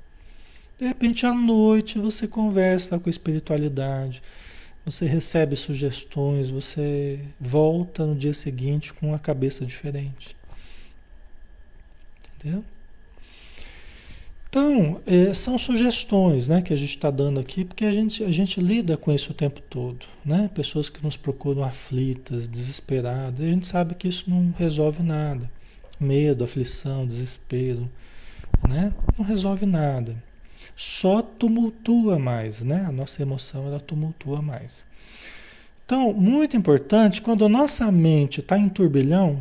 De 0.79 0.87
repente, 0.87 1.25
à 1.25 1.33
noite, 1.33 1.99
você 1.99 2.25
conversa 2.25 2.97
com 2.97 3.09
a 3.09 3.11
espiritualidade, 3.11 4.23
você 4.85 5.05
recebe 5.05 5.57
sugestões, 5.57 6.49
você 6.49 7.19
volta 7.37 8.05
no 8.05 8.15
dia 8.15 8.33
seguinte 8.33 8.93
com 8.93 9.09
uma 9.09 9.19
cabeça 9.19 9.65
diferente. 9.65 10.37
Entendeu? 12.37 12.63
Então, 14.51 14.99
é, 15.07 15.33
são 15.33 15.57
sugestões 15.57 16.49
né, 16.49 16.61
que 16.61 16.73
a 16.73 16.75
gente 16.75 16.89
está 16.89 17.09
dando 17.09 17.39
aqui, 17.39 17.63
porque 17.63 17.85
a 17.85 17.91
gente, 17.91 18.21
a 18.21 18.31
gente 18.31 18.59
lida 18.59 18.97
com 18.97 19.09
isso 19.09 19.31
o 19.31 19.33
tempo 19.33 19.61
todo. 19.61 20.05
Né? 20.25 20.49
Pessoas 20.53 20.89
que 20.89 21.01
nos 21.01 21.15
procuram 21.15 21.63
aflitas, 21.63 22.49
desesperadas, 22.49 23.39
e 23.39 23.43
a 23.43 23.49
gente 23.49 23.65
sabe 23.65 23.95
que 23.95 24.09
isso 24.09 24.29
não 24.29 24.53
resolve 24.57 25.01
nada. 25.01 25.49
Medo, 25.97 26.43
aflição, 26.43 27.07
desespero, 27.07 27.89
né? 28.67 28.93
não 29.17 29.23
resolve 29.23 29.65
nada 29.65 30.21
só 30.75 31.21
tumultua 31.21 32.17
mais, 32.17 32.63
né? 32.63 32.85
A 32.87 32.91
nossa 32.91 33.21
emoção 33.21 33.67
ela 33.67 33.79
tumultua 33.79 34.41
mais. 34.41 34.83
Então, 35.85 36.11
muito 36.11 36.57
importante, 36.57 37.21
quando 37.21 37.45
a 37.45 37.49
nossa 37.49 37.91
mente 37.91 38.39
está 38.39 38.57
em 38.57 38.67
turbilhão, 38.67 39.39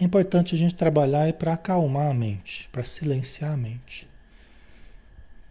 é 0.00 0.04
importante 0.04 0.54
a 0.54 0.58
gente 0.58 0.74
trabalhar 0.74 1.32
para 1.34 1.52
acalmar 1.52 2.10
a 2.10 2.14
mente, 2.14 2.68
para 2.72 2.82
silenciar 2.82 3.52
a 3.52 3.56
mente. 3.56 4.08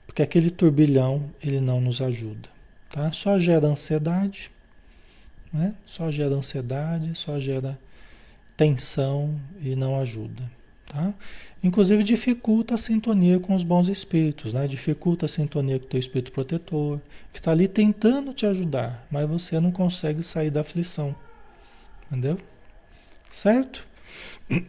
Porque 0.06 0.22
aquele 0.22 0.52
turbilhão, 0.52 1.32
ele 1.42 1.60
não 1.60 1.80
nos 1.80 2.02
ajuda, 2.02 2.50
tá? 2.92 3.12
Só 3.12 3.40
gera 3.40 3.68
ansiedade, 3.68 4.52
né? 5.52 5.74
Só 5.86 6.12
gera 6.12 6.36
ansiedade, 6.36 7.16
só 7.16 7.40
gera 7.40 7.80
tensão 8.58 9.40
e 9.62 9.76
não 9.76 10.00
ajuda. 10.00 10.44
Tá? 10.88 11.12
Inclusive 11.64 12.04
dificulta 12.04 12.76
a 12.76 12.78
sintonia 12.78 13.40
com 13.40 13.56
os 13.56 13.64
bons 13.64 13.88
espíritos, 13.88 14.54
né? 14.54 14.68
dificulta 14.68 15.26
a 15.26 15.30
sintonia 15.30 15.80
com 15.80 15.86
o 15.86 15.90
teu 15.90 16.00
espírito 16.00 16.32
protetor, 16.32 17.02
que 17.32 17.40
está 17.40 17.52
ali 17.52 17.68
tentando 17.68 18.32
te 18.32 18.46
ajudar, 18.46 19.08
mas 19.10 19.28
você 19.28 19.60
não 19.60 19.72
consegue 19.72 20.22
sair 20.22 20.52
da 20.52 20.62
aflição. 20.62 21.16
Entendeu? 22.06 22.38
Certo? 23.28 23.88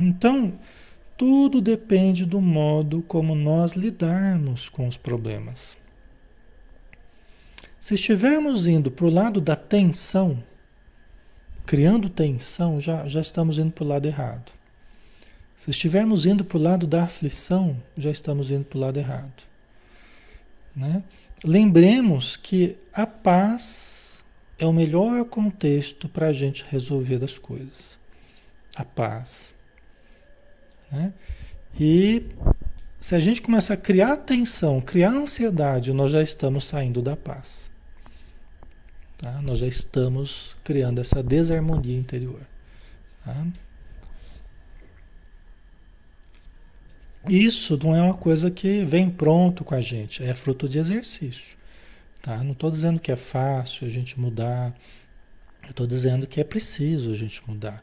Então, 0.00 0.58
tudo 1.16 1.60
depende 1.60 2.24
do 2.24 2.40
modo 2.40 3.02
como 3.02 3.34
nós 3.34 3.72
lidarmos 3.72 4.68
com 4.68 4.86
os 4.86 4.96
problemas. 4.96 5.76
Se 7.80 7.94
estivermos 7.94 8.66
indo 8.66 8.90
para 8.90 9.06
o 9.06 9.10
lado 9.10 9.40
da 9.40 9.56
tensão, 9.56 10.42
criando 11.64 12.08
tensão, 12.08 12.80
já, 12.80 13.06
já 13.08 13.20
estamos 13.20 13.58
indo 13.58 13.72
para 13.72 13.84
o 13.84 13.88
lado 13.88 14.06
errado. 14.06 14.52
Se 15.56 15.70
estivermos 15.70 16.26
indo 16.26 16.44
para 16.44 16.58
o 16.58 16.60
lado 16.60 16.86
da 16.86 17.04
aflição, 17.04 17.76
já 17.96 18.10
estamos 18.10 18.50
indo 18.50 18.64
para 18.64 18.76
o 18.76 18.80
lado 18.80 18.98
errado. 18.98 19.42
Né? 20.74 21.02
Lembremos 21.42 22.36
que 22.36 22.76
a 22.92 23.06
paz 23.06 24.24
é 24.58 24.66
o 24.66 24.72
melhor 24.72 25.24
contexto 25.24 26.08
para 26.08 26.28
a 26.28 26.32
gente 26.32 26.64
resolver 26.68 27.24
as 27.24 27.38
coisas. 27.38 27.98
A 28.76 28.84
paz. 28.84 29.54
Né? 30.92 31.12
E 31.80 32.26
se 33.00 33.14
a 33.14 33.20
gente 33.20 33.42
começa 33.42 33.74
a 33.74 33.76
criar 33.76 34.16
tensão, 34.18 34.80
criar 34.80 35.10
ansiedade, 35.10 35.92
nós 35.92 36.12
já 36.12 36.22
estamos 36.22 36.64
saindo 36.64 37.02
da 37.02 37.16
paz. 37.16 37.70
Tá? 39.16 39.40
Nós 39.42 39.60
já 39.60 39.66
estamos 39.66 40.56
criando 40.62 41.00
essa 41.00 41.22
desarmonia 41.22 41.96
interior. 41.98 42.40
Tá? 43.24 43.46
Isso 47.28 47.78
não 47.82 47.94
é 47.94 48.00
uma 48.00 48.14
coisa 48.14 48.50
que 48.50 48.84
vem 48.84 49.10
pronto 49.10 49.64
com 49.64 49.74
a 49.74 49.80
gente, 49.80 50.22
é 50.22 50.32
fruto 50.34 50.68
de 50.68 50.78
exercício. 50.78 51.56
Tá? 52.22 52.42
Não 52.42 52.52
estou 52.52 52.70
dizendo 52.70 53.00
que 53.00 53.10
é 53.10 53.16
fácil 53.16 53.86
a 53.86 53.90
gente 53.90 54.18
mudar, 54.18 54.74
eu 55.62 55.70
estou 55.70 55.86
dizendo 55.86 56.26
que 56.26 56.40
é 56.40 56.44
preciso 56.44 57.10
a 57.10 57.16
gente 57.16 57.42
mudar. 57.48 57.82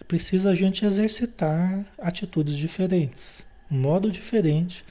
É 0.00 0.04
preciso 0.04 0.48
a 0.48 0.54
gente 0.54 0.84
exercitar 0.84 1.84
atitudes 1.98 2.56
diferentes, 2.56 3.46
um 3.70 3.78
modo 3.78 4.10
diferente. 4.10 4.84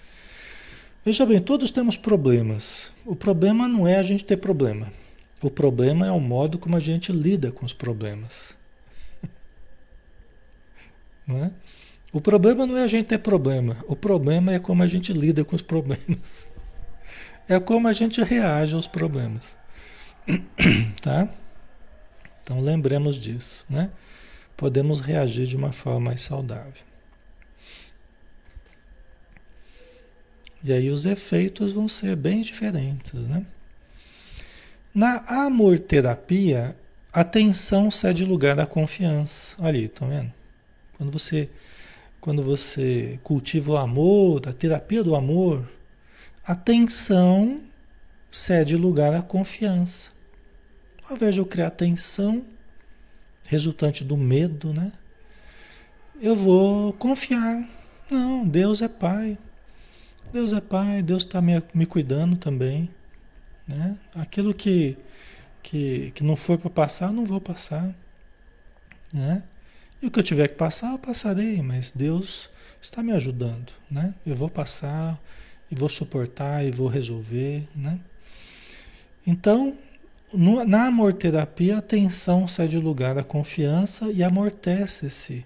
Veja 1.06 1.26
bem, 1.26 1.42
todos 1.42 1.72
temos 1.72 1.98
problemas. 1.98 2.92
O 3.06 3.16
problema 3.16 3.68
não 3.68 3.88
é 3.88 3.98
a 3.98 4.04
gente 4.04 4.24
ter 4.24 4.38
problema. 4.38 4.92
O 5.42 5.50
problema 5.50 6.08
é 6.08 6.12
o 6.12 6.20
modo 6.20 6.58
como 6.58 6.78
a 6.78 6.80
gente 6.80 7.12
lida 7.12 7.52
com 7.52 7.66
os 7.66 7.74
problemas. 7.74 8.58
Não 11.28 11.44
é? 11.44 11.52
O 12.14 12.22
problema 12.22 12.68
não 12.68 12.78
é 12.78 12.84
a 12.84 12.88
gente 12.88 13.08
ter 13.08 13.18
problema, 13.18 13.76
o 13.88 13.96
problema 13.96 14.54
é 14.54 14.60
como 14.60 14.84
a 14.84 14.88
gente 14.88 15.12
lida 15.12 15.44
com 15.44 15.56
os 15.56 15.64
problemas. 15.64 16.48
É 17.50 17.60
como 17.60 17.90
a 17.90 17.94
gente 17.94 18.24
reage 18.24 18.74
aos 18.74 18.88
problemas. 18.88 19.58
Tá? 21.02 21.28
Então 22.42 22.62
lembremos 22.62 23.18
disso, 23.18 23.66
né? 23.70 23.90
Podemos 24.56 25.00
reagir 25.00 25.46
de 25.48 25.56
uma 25.56 25.72
forma 25.72 26.00
mais 26.00 26.22
saudável. 26.22 26.84
E 30.64 30.72
aí 30.72 30.90
os 30.90 31.06
efeitos 31.06 31.74
vão 31.74 31.88
ser 31.88 32.16
bem 32.16 32.42
diferentes, 32.42 33.14
né? 33.14 33.46
Na 34.96 35.24
amor-terapia, 35.46 36.78
a 37.12 37.24
tensão 37.24 37.92
cede 37.92 38.24
lugar 38.24 38.60
à 38.60 38.66
confiança. 38.66 39.58
Aí, 39.60 39.86
estão 39.86 40.08
vendo? 40.08 40.32
Quando 40.98 41.12
você 41.12 41.50
quando 42.24 42.42
você 42.42 43.20
cultiva 43.22 43.74
o 43.74 43.78
amor, 43.78 44.48
a 44.48 44.54
terapia 44.54 45.04
do 45.04 45.14
amor, 45.14 45.70
a 46.46 46.56
tensão 46.56 47.62
cede 48.32 48.78
lugar 48.78 49.14
à 49.14 49.22
confiança. 49.22 50.10
Ao 51.04 51.18
invés 51.18 51.34
de 51.34 51.42
eu 51.42 51.46
criar 51.46 51.72
tensão, 51.72 52.46
resultante 53.48 54.04
do 54.04 54.18
medo, 54.18 54.74
né? 54.74 54.92
Eu 56.22 56.36
vou 56.36 56.94
confiar. 56.94 57.68
Não, 58.10 58.48
Deus 58.48 58.82
é 58.82 58.88
Pai. 58.88 59.38
Deus 60.32 60.54
é 60.54 60.62
Pai, 60.62 61.02
Deus 61.02 61.24
está 61.24 61.42
me, 61.42 61.62
me 61.74 61.86
cuidando 61.86 62.38
também. 62.38 62.90
Né? 63.68 63.98
Aquilo 64.16 64.54
que, 64.54 64.98
que, 65.62 66.12
que 66.16 66.24
não 66.24 66.36
for 66.36 66.58
para 66.58 66.70
passar, 66.70 67.12
não 67.12 67.26
vou 67.26 67.42
passar. 67.42 67.94
Né? 69.14 69.44
E 70.02 70.08
o 70.08 70.12
que 70.12 70.20
eu 70.20 70.24
tiver 70.24 70.48
que 70.48 70.56
passar, 70.56 70.92
eu 70.92 71.00
passarei, 71.00 71.62
mas 71.62 71.92
Deus 71.92 72.50
está 72.82 73.02
me 73.02 73.14
ajudando, 73.14 73.72
né? 73.90 74.14
Eu 74.26 74.36
vou 74.36 74.50
passar 74.50 75.18
e 75.72 75.76
vou 75.76 75.88
suportar 75.88 76.66
e 76.66 76.72
vou 76.72 76.88
resolver, 76.88 77.68
né? 77.74 78.00
Então, 79.26 79.78
no, 80.34 80.64
na 80.66 80.88
amorterapia, 80.88 81.78
a 81.78 81.82
tensão 81.82 82.48
cede 82.48 82.78
lugar 82.78 83.18
à 83.18 83.24
confiança 83.24 84.12
e 84.12 84.24
amortece-se 84.24 85.46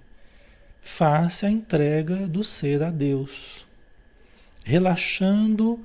face 0.82 1.46
à 1.46 1.50
entrega 1.50 2.28
do 2.28 2.44
ser 2.44 2.82
a 2.82 2.90
Deus, 2.90 3.68
relaxando 4.64 5.80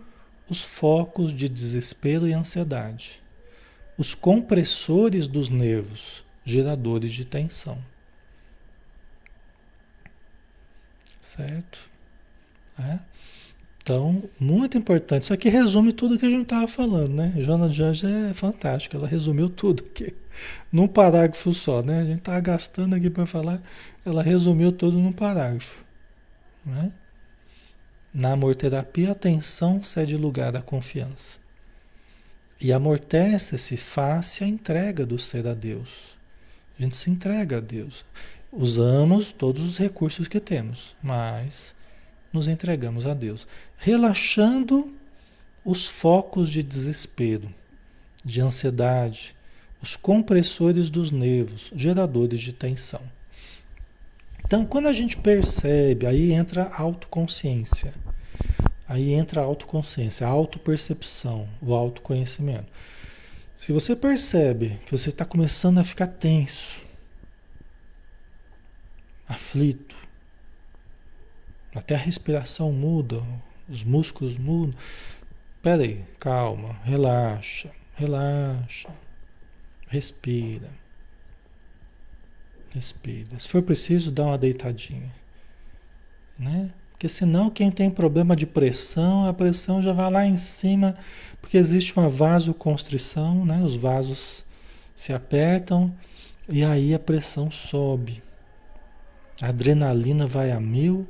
os 0.48 0.60
focos 0.60 1.34
de 1.34 1.48
desespero 1.48 2.28
e 2.28 2.32
ansiedade, 2.32 3.20
os 3.98 4.14
compressores 4.14 5.26
dos 5.26 5.48
nervos, 5.48 6.24
geradores 6.44 7.12
de 7.12 7.24
tensão. 7.24 7.78
Certo? 11.20 11.90
É? 12.78 12.98
Então, 13.82 14.22
muito 14.38 14.78
importante. 14.78 15.24
Isso 15.24 15.34
aqui 15.34 15.48
resume 15.48 15.92
tudo 15.92 16.16
que 16.18 16.24
a 16.24 16.30
gente 16.30 16.44
estava 16.44 16.68
falando, 16.68 17.14
né? 17.14 17.32
Joana 17.38 17.68
de 17.68 17.82
Anjos 17.82 18.08
é 18.08 18.32
fantástica, 18.32 18.96
ela 18.96 19.08
resumiu 19.08 19.48
tudo 19.48 19.84
aqui 19.84 20.14
num 20.70 20.88
parágrafo 20.88 21.52
só, 21.52 21.82
né? 21.82 22.00
A 22.00 22.04
gente 22.04 22.18
estava 22.18 22.40
gastando 22.40 22.94
aqui 22.94 23.10
para 23.10 23.26
falar, 23.26 23.60
ela 24.04 24.22
resumiu 24.22 24.72
tudo 24.72 24.98
num 24.98 25.12
parágrafo. 25.12 25.84
Né? 26.64 26.92
Na 28.14 28.32
amorterapia, 28.32 29.12
a 29.12 29.14
tensão 29.14 29.82
cede 29.82 30.16
lugar 30.16 30.54
à 30.56 30.62
confiança. 30.62 31.38
E 32.60 32.72
amortece-se 32.72 33.76
face 33.76 34.44
à 34.44 34.46
entrega 34.46 35.04
do 35.04 35.18
ser 35.18 35.48
a 35.48 35.54
Deus. 35.54 36.16
A 36.78 36.82
gente 36.82 36.96
se 36.96 37.10
entrega 37.10 37.56
a 37.56 37.60
Deus. 37.60 38.04
Usamos 38.52 39.32
todos 39.32 39.64
os 39.64 39.78
recursos 39.78 40.28
que 40.28 40.38
temos, 40.38 40.94
mas 41.02 41.74
nos 42.32 42.48
entregamos 42.48 43.06
a 43.06 43.14
Deus, 43.14 43.46
relaxando 43.76 44.92
os 45.64 45.86
focos 45.86 46.50
de 46.50 46.62
desespero, 46.62 47.52
de 48.24 48.40
ansiedade, 48.40 49.34
os 49.82 49.96
compressores 49.96 50.88
dos 50.90 51.10
nervos, 51.10 51.72
geradores 51.74 52.40
de 52.40 52.52
tensão. 52.52 53.02
Então, 54.44 54.64
quando 54.64 54.86
a 54.86 54.92
gente 54.92 55.16
percebe, 55.16 56.06
aí 56.06 56.32
entra 56.32 56.64
a 56.64 56.80
autoconsciência. 56.82 57.94
Aí 58.86 59.12
entra 59.12 59.40
a 59.40 59.44
autoconsciência, 59.44 60.26
a 60.26 60.30
autopercepção, 60.30 61.48
o 61.60 61.74
autoconhecimento. 61.74 62.70
Se 63.56 63.72
você 63.72 63.96
percebe 63.96 64.80
que 64.84 64.92
você 64.92 65.08
está 65.08 65.24
começando 65.24 65.78
a 65.78 65.84
ficar 65.84 66.08
tenso, 66.08 66.82
aflito, 69.26 69.96
até 71.74 71.94
a 71.94 71.98
respiração 71.98 72.72
muda, 72.72 73.22
os 73.68 73.82
músculos 73.82 74.36
mudam. 74.36 74.74
Pera 75.62 75.82
aí, 75.82 76.04
calma, 76.18 76.76
relaxa, 76.84 77.70
relaxa, 77.94 78.88
respira. 79.88 80.68
Respira. 82.74 83.38
Se 83.38 83.48
for 83.48 83.62
preciso, 83.62 84.10
dá 84.10 84.24
uma 84.24 84.38
deitadinha. 84.38 85.12
Né? 86.38 86.70
Porque 86.90 87.08
senão 87.08 87.50
quem 87.50 87.70
tem 87.70 87.90
problema 87.90 88.34
de 88.34 88.46
pressão, 88.46 89.26
a 89.26 89.32
pressão 89.32 89.82
já 89.82 89.92
vai 89.92 90.10
lá 90.10 90.26
em 90.26 90.36
cima, 90.36 90.96
porque 91.40 91.56
existe 91.56 91.96
uma 91.96 92.08
vasoconstrição, 92.08 93.44
né? 93.44 93.60
Os 93.62 93.74
vasos 93.74 94.44
se 94.94 95.12
apertam 95.12 95.92
e 96.48 96.64
aí 96.64 96.94
a 96.94 96.98
pressão 96.98 97.50
sobe. 97.50 98.22
A 99.40 99.48
adrenalina 99.48 100.26
vai 100.26 100.52
a 100.52 100.60
mil 100.60 101.06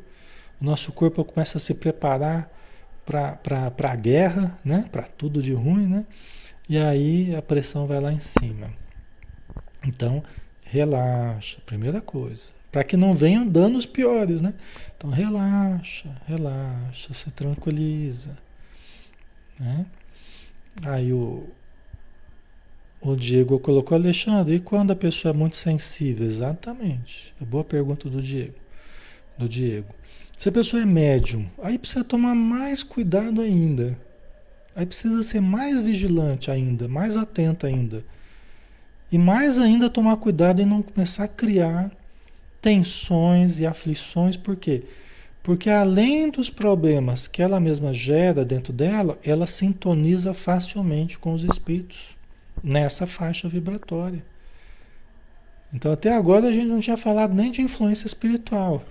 o 0.63 0.65
nosso 0.65 0.93
corpo 0.93 1.25
começa 1.25 1.59
a 1.59 1.61
se 1.61 1.75
preparar 1.75 2.49
para 3.05 3.91
a 3.91 3.97
guerra, 3.97 4.57
né? 4.65 4.89
para 4.93 5.03
tudo 5.03 5.43
de 5.43 5.53
ruim, 5.53 5.89
né? 5.89 6.07
e 6.69 6.79
aí 6.79 7.35
a 7.35 7.43
pressão 7.43 7.85
vai 7.85 8.01
lá 8.01 8.13
em 8.13 8.21
cima. 8.21 8.73
Então, 9.85 10.23
relaxa, 10.63 11.59
primeira 11.67 12.01
coisa. 12.01 12.43
Para 12.71 12.85
que 12.85 12.97
não 12.97 13.13
venham 13.13 13.47
danos 13.47 13.85
piores, 13.85 14.41
né? 14.41 14.55
Então, 14.97 15.11
relaxa, 15.11 16.09
relaxa, 16.27 17.13
se 17.13 17.31
tranquiliza. 17.33 18.31
Né? 19.59 19.85
Aí 20.85 21.13
o, 21.13 21.51
o 23.01 23.17
Diego 23.17 23.59
colocou, 23.59 23.97
Alexandre, 23.97 24.55
e 24.55 24.61
quando 24.61 24.93
a 24.93 24.97
pessoa 24.97 25.35
é 25.35 25.37
muito 25.37 25.57
sensível? 25.57 26.25
Exatamente. 26.25 27.35
É 27.43 27.45
boa 27.45 27.65
pergunta 27.65 28.09
do 28.09 28.23
Diego. 28.23 28.55
Do 29.37 29.49
Diego. 29.49 29.93
Se 30.37 30.49
a 30.49 30.53
pessoa 30.53 30.83
é 30.83 30.87
médium, 30.87 31.49
aí 31.63 31.79
precisa 31.79 32.05
tomar 32.05 32.35
mais 32.35 32.83
cuidado 32.83 33.41
ainda. 33.41 33.99
Aí 34.75 34.87
precisa 34.87 35.23
ser 35.23 35.41
mais 35.41 35.81
vigilante 35.81 36.51
ainda, 36.51 36.89
mais 36.89 37.17
atento 37.17 37.67
ainda. 37.67 38.05
E 39.11 39.19
mais 39.19 39.59
ainda 39.59 39.91
tomar 39.91 40.17
cuidado 40.17 40.61
em 40.61 40.67
não 40.67 40.83
começar 40.83 41.25
a 41.25 41.29
criar 41.29 41.91
tensões 42.61 43.61
e 43.61 43.67
aflições, 43.67 44.37
por 44.37 44.57
quê? 44.57 44.85
Porque 45.43 45.69
além 45.69 46.31
dos 46.31 46.49
problemas 46.49 47.27
que 47.27 47.43
ela 47.43 47.59
mesma 47.59 47.93
gera 47.93 48.45
dentro 48.45 48.73
dela, 48.73 49.19
ela 49.25 49.47
sintoniza 49.47 50.33
facilmente 50.33 51.19
com 51.19 51.35
os 51.35 51.43
espíritos 51.43 52.17
nessa 52.63 53.07
faixa 53.07 53.49
vibratória. 53.49 54.25
Então 55.75 55.91
até 55.91 56.15
agora 56.15 56.49
a 56.49 56.53
gente 56.53 56.67
não 56.67 56.79
tinha 56.79 56.97
falado 56.97 57.35
nem 57.35 57.51
de 57.51 57.61
influência 57.61 58.07
espiritual. 58.07 58.83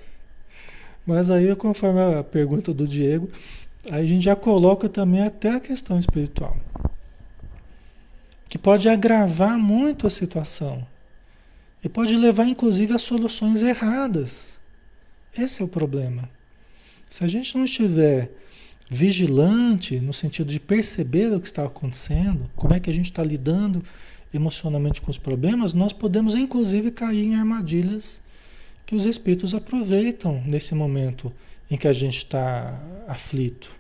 Mas 1.05 1.29
aí, 1.29 1.55
conforme 1.55 1.99
a 1.99 2.23
pergunta 2.23 2.73
do 2.73 2.87
Diego, 2.87 3.29
aí 3.89 4.05
a 4.05 4.07
gente 4.07 4.23
já 4.23 4.35
coloca 4.35 4.87
também 4.87 5.21
até 5.21 5.51
a 5.51 5.59
questão 5.59 5.99
espiritual. 5.99 6.57
Que 8.47 8.57
pode 8.57 8.87
agravar 8.87 9.57
muito 9.57 10.05
a 10.05 10.09
situação. 10.09 10.85
E 11.83 11.89
pode 11.89 12.15
levar, 12.15 12.45
inclusive, 12.45 12.93
a 12.93 12.99
soluções 12.99 13.61
erradas. 13.61 14.59
Esse 15.35 15.61
é 15.61 15.65
o 15.65 15.67
problema. 15.67 16.29
Se 17.09 17.23
a 17.23 17.27
gente 17.27 17.57
não 17.57 17.63
estiver 17.63 18.31
vigilante, 18.89 19.99
no 19.99 20.13
sentido 20.13 20.49
de 20.49 20.59
perceber 20.59 21.33
o 21.33 21.39
que 21.39 21.47
está 21.47 21.65
acontecendo, 21.65 22.49
como 22.55 22.73
é 22.73 22.79
que 22.79 22.89
a 22.89 22.93
gente 22.93 23.05
está 23.05 23.23
lidando 23.23 23.83
emocionalmente 24.33 25.01
com 25.01 25.09
os 25.09 25.17
problemas, 25.17 25.73
nós 25.73 25.91
podemos, 25.93 26.35
inclusive, 26.35 26.91
cair 26.91 27.25
em 27.25 27.35
armadilhas 27.35 28.20
que 28.91 28.95
os 28.97 29.05
espíritos 29.05 29.53
aproveitam 29.53 30.43
nesse 30.45 30.75
momento 30.75 31.31
em 31.69 31.77
que 31.77 31.87
a 31.87 31.93
gente 31.93 32.17
está 32.17 32.77
aflito, 33.07 33.73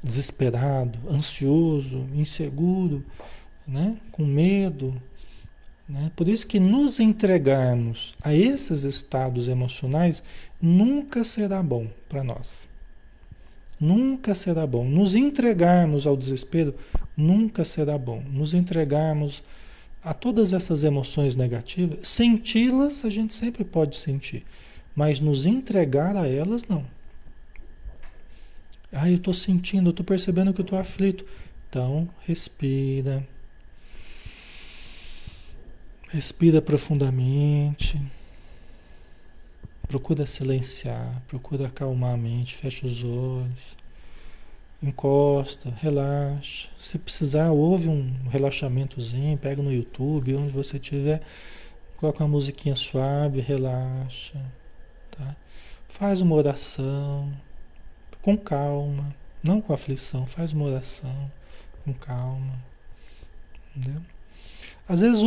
desesperado, 0.00 0.96
ansioso, 1.10 2.06
inseguro, 2.14 3.04
né? 3.66 3.96
com 4.12 4.24
medo. 4.24 4.94
Né? 5.88 6.12
Por 6.14 6.28
isso 6.28 6.46
que 6.46 6.60
nos 6.60 7.00
entregarmos 7.00 8.14
a 8.22 8.32
esses 8.32 8.84
estados 8.84 9.48
emocionais 9.48 10.22
nunca 10.62 11.24
será 11.24 11.60
bom 11.60 11.88
para 12.08 12.22
nós. 12.22 12.68
Nunca 13.80 14.36
será 14.36 14.64
bom. 14.68 14.84
Nos 14.84 15.16
entregarmos 15.16 16.06
ao 16.06 16.16
desespero 16.16 16.76
nunca 17.16 17.64
será 17.64 17.98
bom. 17.98 18.22
Nos 18.30 18.54
entregarmos 18.54 19.42
a 20.06 20.14
todas 20.14 20.52
essas 20.52 20.84
emoções 20.84 21.34
negativas, 21.34 22.06
senti-las 22.06 23.04
a 23.04 23.10
gente 23.10 23.34
sempre 23.34 23.64
pode 23.64 23.96
sentir, 23.96 24.46
mas 24.94 25.18
nos 25.18 25.46
entregar 25.46 26.16
a 26.16 26.28
elas 26.28 26.62
não. 26.68 26.86
Ah, 28.92 29.10
eu 29.10 29.16
estou 29.16 29.34
sentindo, 29.34 29.88
eu 29.88 29.90
estou 29.90 30.06
percebendo 30.06 30.54
que 30.54 30.60
eu 30.60 30.64
estou 30.64 30.78
aflito. 30.78 31.26
Então, 31.68 32.08
respira. 32.20 33.26
Respira 36.08 36.62
profundamente. 36.62 38.00
Procura 39.88 40.24
silenciar, 40.24 41.20
procura 41.26 41.66
acalmar 41.66 42.14
a 42.14 42.16
mente, 42.16 42.54
fecha 42.54 42.86
os 42.86 43.02
olhos 43.02 43.76
encosta, 44.82 45.72
relaxa. 45.80 46.68
Se 46.78 46.98
precisar, 46.98 47.50
ouve 47.50 47.88
um 47.88 48.28
relaxamentozinho, 48.28 49.38
pega 49.38 49.62
no 49.62 49.72
YouTube, 49.72 50.34
onde 50.34 50.52
você 50.52 50.76
estiver, 50.76 51.20
coloca 51.96 52.22
uma 52.22 52.30
musiquinha 52.30 52.74
suave, 52.74 53.40
relaxa, 53.40 54.40
tá? 55.10 55.36
Faz 55.88 56.20
uma 56.20 56.34
oração 56.34 57.32
com 58.20 58.36
calma, 58.36 59.14
não 59.42 59.60
com 59.60 59.72
aflição, 59.72 60.26
faz 60.26 60.52
uma 60.52 60.66
oração 60.66 61.30
com 61.84 61.92
calma, 61.94 62.62
entendeu? 63.74 64.02
Às 64.88 65.00
vezes 65.00 65.22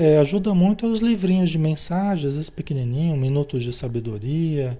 é, 0.00 0.18
ajuda 0.18 0.54
muito 0.54 0.86
os 0.86 1.00
livrinhos 1.00 1.50
de 1.50 1.58
mensagens, 1.58 2.28
às 2.28 2.34
vezes 2.34 2.50
pequenininho, 2.50 3.16
minutos 3.16 3.62
de 3.62 3.72
sabedoria, 3.72 4.78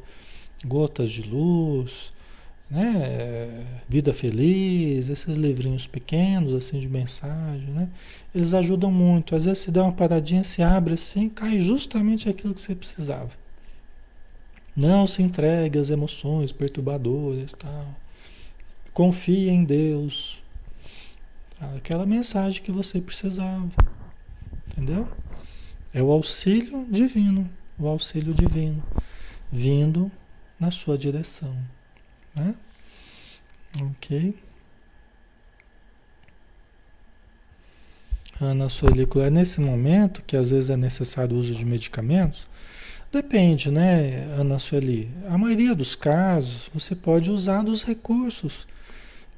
gotas 0.64 1.11
de 1.11 1.23
luz, 1.23 2.12
né? 2.73 3.66
Vida 3.87 4.14
Feliz, 4.14 5.11
esses 5.11 5.37
livrinhos 5.37 5.87
pequenos 5.87 6.55
assim 6.55 6.81
de 6.81 6.89
mensagem, 6.89 7.68
né? 7.68 7.91
Eles 8.35 8.55
ajudam 8.55 8.91
muito. 8.91 9.37
Às 9.37 9.45
vezes 9.45 9.59
se 9.59 9.70
dá 9.70 9.83
uma 9.85 9.93
paradinha, 9.93 10.43
se 10.43 10.62
abre 10.62 10.95
assim, 10.95 11.29
cai 11.29 11.59
justamente 11.59 12.31
aquilo 12.31 12.55
que 12.55 12.62
você 12.62 12.75
precisava. 12.75 13.31
Não 14.75 15.07
se 15.07 15.23
entregue 15.23 15.79
às 15.79 15.91
emoções 15.91 16.51
perturbadoras, 16.51 17.53
tal. 17.53 17.95
Confie 18.95 19.51
em 19.51 19.64
Deus. 19.64 20.41
Aquela 21.77 22.07
mensagem 22.07 22.62
que 22.62 22.73
você 22.73 23.03
precisava. 23.03 23.68
Entendeu? 24.70 25.07
É 25.93 26.03
o 26.03 26.11
auxílio 26.11 26.87
divino, 26.91 27.49
o 27.79 27.87
auxílio 27.87 28.33
divino 28.33 28.83
vindo 29.53 30.11
na 30.59 30.70
sua 30.70 30.97
direção, 30.97 31.55
né? 32.35 32.55
OK? 33.80 34.35
Ana 38.41 38.66
é 39.24 39.30
nesse 39.30 39.61
momento 39.61 40.22
que 40.26 40.37
às 40.37 40.51
vezes 40.51 40.70
é 40.70 40.76
necessário 40.76 41.37
o 41.37 41.39
uso 41.39 41.55
de 41.55 41.64
medicamentos, 41.64 42.49
depende, 43.12 43.70
né, 43.70 44.24
Ana 44.37 44.59
Sueli? 44.59 45.09
A 45.28 45.39
maioria 45.39 45.74
dos 45.74 45.95
casos 45.95 46.68
você 46.74 46.95
pode 46.95 47.30
usar 47.30 47.62
dos 47.62 47.83
recursos 47.85 48.66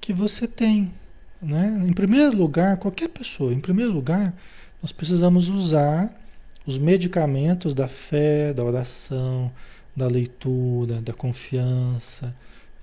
que 0.00 0.12
você 0.12 0.46
tem, 0.46 0.92
né? 1.40 1.82
Em 1.86 1.92
primeiro 1.92 2.36
lugar, 2.36 2.78
qualquer 2.78 3.08
pessoa, 3.08 3.52
em 3.52 3.60
primeiro 3.60 3.92
lugar, 3.92 4.34
nós 4.80 4.92
precisamos 4.92 5.48
usar 5.48 6.14
os 6.66 6.78
medicamentos 6.78 7.74
da 7.74 7.88
fé, 7.88 8.54
da 8.54 8.64
oração, 8.64 9.52
da 9.94 10.06
leitura, 10.06 11.00
da 11.00 11.12
confiança, 11.12 12.34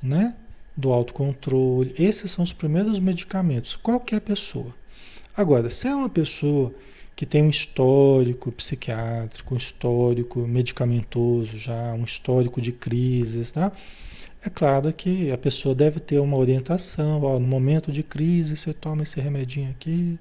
né? 0.02 0.36
Do 0.76 0.91
autocontrole. 0.91 1.93
Esses 1.97 2.32
são 2.32 2.43
os 2.43 2.54
primeiros 2.54 2.99
medicamentos, 2.99 3.76
qualquer 3.76 4.22
pessoa. 4.22 4.74
Agora, 5.36 5.70
se 5.70 5.88
é 5.88 5.95
uma 5.95 6.10
pessoa 6.10 6.74
que 7.16 7.26
tem 7.26 7.43
um 7.43 7.49
histórico 7.49 8.52
psiquiátrico, 8.52 9.54
um 9.54 9.58
histórico 9.58 10.39
medicamentoso 10.39 11.58
já, 11.58 11.93
um 11.93 12.04
histórico 12.04 12.60
de 12.60 12.72
crises, 12.72 13.52
tá? 13.52 13.72
É 14.43 14.49
claro 14.49 14.91
que 14.91 15.32
a 15.32 15.38
pessoa 15.38 15.76
deve 15.76 15.99
ter 15.99 16.20
uma 16.20 16.36
orientação, 16.36 17.22
ó, 17.22 17.38
no 17.38 17.45
momento 17.45 17.91
de 17.91 18.02
crise 18.02 18.58
você 18.58 18.74
toma 18.74 19.04
esse 19.04 19.20
remedinho 19.20 19.70
aqui. 19.70 20.18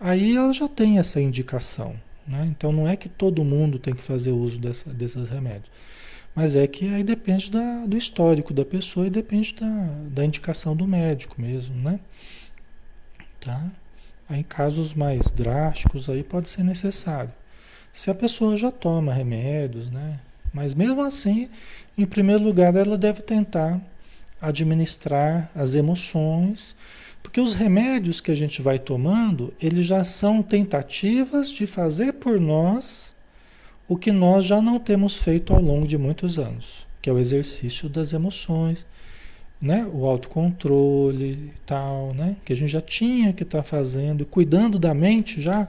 Aí 0.00 0.36
ela 0.36 0.52
já 0.52 0.66
tem 0.68 0.98
essa 0.98 1.20
indicação, 1.20 1.94
né? 2.26 2.46
Então 2.50 2.72
não 2.72 2.88
é 2.88 2.96
que 2.96 3.08
todo 3.08 3.44
mundo 3.44 3.78
tem 3.78 3.94
que 3.94 4.02
fazer 4.02 4.32
uso 4.32 4.58
dessa, 4.58 4.90
desses 4.90 5.28
remédios. 5.28 5.70
Mas 6.34 6.56
é 6.56 6.66
que 6.66 6.92
aí 6.92 7.04
depende 7.04 7.50
da, 7.50 7.86
do 7.86 7.96
histórico 7.96 8.52
da 8.52 8.64
pessoa 8.64 9.06
e 9.06 9.10
depende 9.10 9.54
da, 9.54 9.86
da 10.10 10.24
indicação 10.24 10.74
do 10.74 10.86
médico 10.86 11.40
mesmo, 11.40 11.76
né? 11.76 12.00
Tá? 13.40 13.70
Aí, 14.28 14.40
em 14.40 14.42
casos 14.42 14.94
mais 14.94 15.30
drásticos, 15.30 16.08
aí 16.08 16.22
pode 16.22 16.48
ser 16.48 16.64
necessário. 16.64 17.32
Se 17.92 18.10
a 18.10 18.14
pessoa 18.14 18.56
já 18.56 18.72
toma 18.72 19.12
remédios, 19.12 19.90
né? 19.90 20.18
Mas 20.52 20.74
mesmo 20.74 21.02
assim, 21.02 21.48
em 21.96 22.06
primeiro 22.06 22.42
lugar, 22.42 22.74
ela 22.74 22.96
deve 22.96 23.22
tentar 23.22 23.80
administrar 24.40 25.50
as 25.54 25.74
emoções, 25.74 26.74
porque 27.22 27.40
os 27.40 27.54
remédios 27.54 28.20
que 28.20 28.30
a 28.30 28.34
gente 28.34 28.62
vai 28.62 28.78
tomando, 28.78 29.52
eles 29.60 29.86
já 29.86 30.04
são 30.04 30.42
tentativas 30.42 31.50
de 31.50 31.66
fazer 31.66 32.14
por 32.14 32.40
nós 32.40 33.03
o 33.86 33.96
que 33.96 34.10
nós 34.12 34.44
já 34.44 34.62
não 34.62 34.78
temos 34.78 35.16
feito 35.16 35.52
ao 35.52 35.60
longo 35.60 35.86
de 35.86 35.98
muitos 35.98 36.38
anos, 36.38 36.86
que 37.02 37.10
é 37.10 37.12
o 37.12 37.18
exercício 37.18 37.88
das 37.88 38.12
emoções, 38.12 38.86
né? 39.60 39.88
O 39.92 40.06
autocontrole 40.06 41.52
e 41.54 41.60
tal, 41.64 42.14
né? 42.14 42.36
Que 42.44 42.52
a 42.52 42.56
gente 42.56 42.70
já 42.70 42.80
tinha 42.80 43.32
que 43.32 43.42
estar 43.42 43.58
tá 43.58 43.64
fazendo, 43.64 44.24
cuidando 44.24 44.78
da 44.78 44.94
mente 44.94 45.40
já 45.40 45.68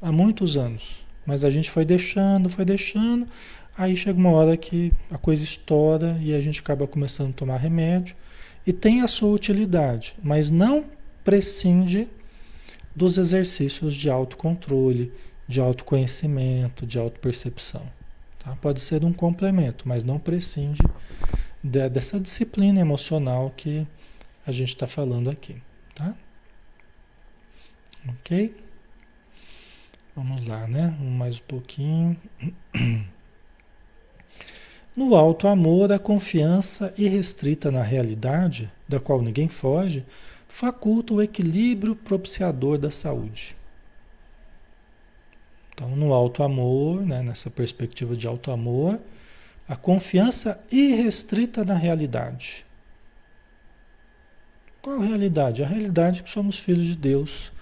há 0.00 0.12
muitos 0.12 0.56
anos. 0.56 1.04
Mas 1.24 1.44
a 1.44 1.50
gente 1.50 1.70
foi 1.70 1.84
deixando, 1.84 2.50
foi 2.50 2.64
deixando, 2.64 3.26
aí 3.76 3.96
chega 3.96 4.18
uma 4.18 4.30
hora 4.30 4.56
que 4.56 4.92
a 5.10 5.16
coisa 5.16 5.44
estoura 5.44 6.18
e 6.20 6.34
a 6.34 6.40
gente 6.40 6.60
acaba 6.60 6.86
começando 6.86 7.30
a 7.30 7.34
tomar 7.34 7.56
remédio 7.56 8.16
e 8.66 8.72
tem 8.72 9.02
a 9.02 9.08
sua 9.08 9.30
utilidade, 9.30 10.14
mas 10.22 10.50
não 10.50 10.84
prescinde 11.24 12.08
dos 12.94 13.18
exercícios 13.18 13.94
de 13.94 14.10
autocontrole, 14.10 15.12
de 15.46 15.60
autoconhecimento, 15.60 16.86
de 16.86 16.98
autopercepção. 16.98 17.82
Tá? 18.38 18.56
Pode 18.56 18.80
ser 18.80 19.04
um 19.04 19.12
complemento, 19.12 19.88
mas 19.88 20.02
não 20.02 20.18
prescinde 20.18 20.80
de, 21.62 21.88
dessa 21.88 22.18
disciplina 22.18 22.80
emocional 22.80 23.52
que 23.56 23.86
a 24.46 24.50
gente 24.50 24.70
está 24.70 24.88
falando 24.88 25.30
aqui, 25.30 25.62
tá? 25.94 26.14
Ok? 28.08 28.54
Vamos 30.16 30.46
lá, 30.46 30.66
né? 30.66 30.96
Mais 31.00 31.38
um 31.38 31.42
pouquinho. 31.46 32.16
No 34.94 35.14
alto 35.14 35.48
amor, 35.48 35.90
a 35.90 35.98
confiança 35.98 36.92
irrestrita 36.98 37.70
na 37.70 37.82
realidade, 37.82 38.70
da 38.86 39.00
qual 39.00 39.22
ninguém 39.22 39.48
foge, 39.48 40.04
faculta 40.46 41.14
o 41.14 41.22
equilíbrio 41.22 41.96
propiciador 41.96 42.76
da 42.76 42.90
saúde. 42.90 43.56
Então, 45.74 45.96
no 45.96 46.12
alto 46.12 46.42
amor, 46.42 47.04
né, 47.04 47.22
nessa 47.22 47.50
perspectiva 47.50 48.14
de 48.14 48.26
alto 48.26 48.50
amor, 48.50 49.00
a 49.66 49.74
confiança 49.74 50.60
irrestrita 50.70 51.64
na 51.64 51.74
realidade. 51.74 52.66
Qual 54.82 55.00
a 55.00 55.04
realidade? 55.04 55.62
A 55.62 55.66
realidade 55.66 56.20
é 56.20 56.22
que 56.22 56.30
somos 56.30 56.58
filhos 56.58 56.86
de 56.86 56.96
Deus. 56.96 57.52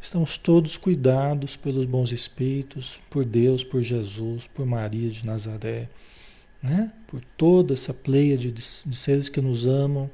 Estamos 0.00 0.36
todos 0.36 0.76
cuidados 0.76 1.56
pelos 1.56 1.86
bons 1.86 2.12
espíritos, 2.12 3.00
por 3.08 3.24
Deus, 3.24 3.64
por 3.64 3.80
Jesus, 3.80 4.46
por 4.48 4.66
Maria 4.66 5.08
de 5.08 5.24
Nazaré, 5.24 5.88
né? 6.62 6.92
por 7.06 7.22
toda 7.36 7.72
essa 7.72 7.94
pleia 7.94 8.36
de, 8.36 8.52
de 8.52 8.62
seres 8.62 9.28
que 9.28 9.40
nos 9.40 9.66
amam. 9.66 10.10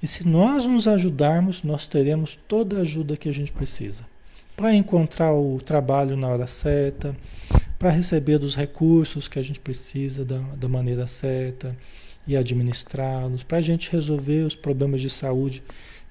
E 0.00 0.06
se 0.06 0.26
nós 0.26 0.66
nos 0.66 0.86
ajudarmos, 0.86 1.62
nós 1.64 1.88
teremos 1.88 2.38
toda 2.46 2.78
a 2.78 2.82
ajuda 2.82 3.16
que 3.16 3.28
a 3.28 3.34
gente 3.34 3.50
precisa 3.50 4.04
para 4.56 4.74
encontrar 4.74 5.34
o 5.34 5.60
trabalho 5.60 6.16
na 6.16 6.28
hora 6.28 6.46
certa, 6.46 7.14
para 7.78 7.90
receber 7.90 8.38
dos 8.38 8.56
recursos 8.56 9.28
que 9.28 9.38
a 9.38 9.42
gente 9.42 9.60
precisa 9.60 10.24
da, 10.24 10.38
da 10.38 10.68
maneira 10.68 11.06
certa 11.06 11.76
e 12.26 12.36
administrá-los, 12.36 13.42
para 13.42 13.58
a 13.58 13.62
gente 13.62 13.92
resolver 13.92 14.42
os 14.42 14.56
problemas 14.56 15.00
de 15.00 15.10
saúde 15.10 15.62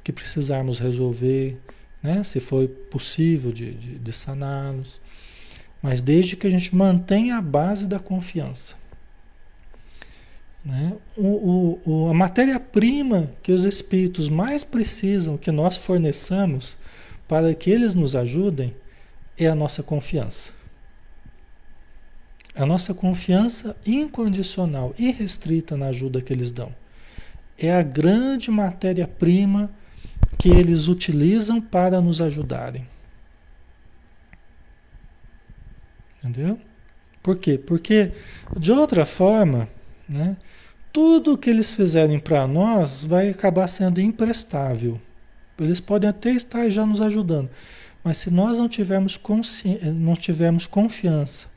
que 0.04 0.14
precisarmos 0.14 0.80
resolver, 0.80 1.58
né? 2.02 2.24
se 2.24 2.39
for 2.39 2.68
possível 2.68 3.52
de, 3.52 3.74
de, 3.74 3.98
de 3.98 4.14
saná-los. 4.14 5.02
Mas 5.82 6.00
desde 6.00 6.36
que 6.36 6.46
a 6.46 6.50
gente 6.50 6.74
mantenha 6.76 7.38
a 7.38 7.41
base 7.41 7.88
da 7.88 8.00
confiança. 8.00 8.76
Né? 10.64 10.93
O, 11.18 11.80
o, 11.86 12.10
a 12.10 12.14
matéria-prima 12.14 13.32
que 13.43 13.52
os 13.52 13.66
espíritos 13.66 14.30
mais 14.30 14.64
precisam 14.64 15.38
que 15.38 15.52
nós 15.52 15.76
forneçamos 15.76 16.78
para 17.28 17.54
que 17.54 17.70
eles 17.70 17.96
nos 17.96 18.16
ajudem 18.16 18.76
é 19.38 19.48
a 19.48 19.56
nossa 19.56 19.84
confiança. 19.84 20.52
A 22.56 22.66
nossa 22.66 22.94
confiança 22.94 23.76
incondicional, 23.86 24.94
irrestrita 24.98 25.76
na 25.76 25.88
ajuda 25.88 26.22
que 26.22 26.32
eles 26.32 26.52
dão. 26.52 26.74
É 27.58 27.74
a 27.74 27.82
grande 27.82 28.50
matéria-prima 28.50 29.70
que 30.38 30.50
eles 30.50 30.88
utilizam 30.88 31.62
para 31.62 32.00
nos 32.00 32.22
ajudarem. 32.22 32.88
Entendeu? 36.24 36.60
Por 37.22 37.38
quê? 37.38 37.58
Porque, 37.58 38.12
de 38.58 38.72
outra 38.72 39.06
forma, 39.06 39.68
né, 40.08 40.38
tudo 40.94 41.38
que 41.38 41.50
eles 41.50 41.72
fizerem 41.72 42.20
para 42.20 42.48
nós 42.48 43.04
vai 43.04 43.30
acabar 43.30 43.68
sendo 43.68 44.00
imprestável. 44.00 45.00
Eles 45.60 45.80
podem 45.80 46.10
até 46.10 46.32
estar 46.32 46.70
já 46.70 46.86
nos 46.86 47.01
ajudando, 47.01 47.49
mas 48.03 48.18
se 48.18 48.30
nós 48.30 48.58
não 48.58 48.68
tivermos, 48.68 49.18
consci... 49.18 49.80
não 49.93 50.16
tivermos 50.16 50.68
confiança 50.68 51.47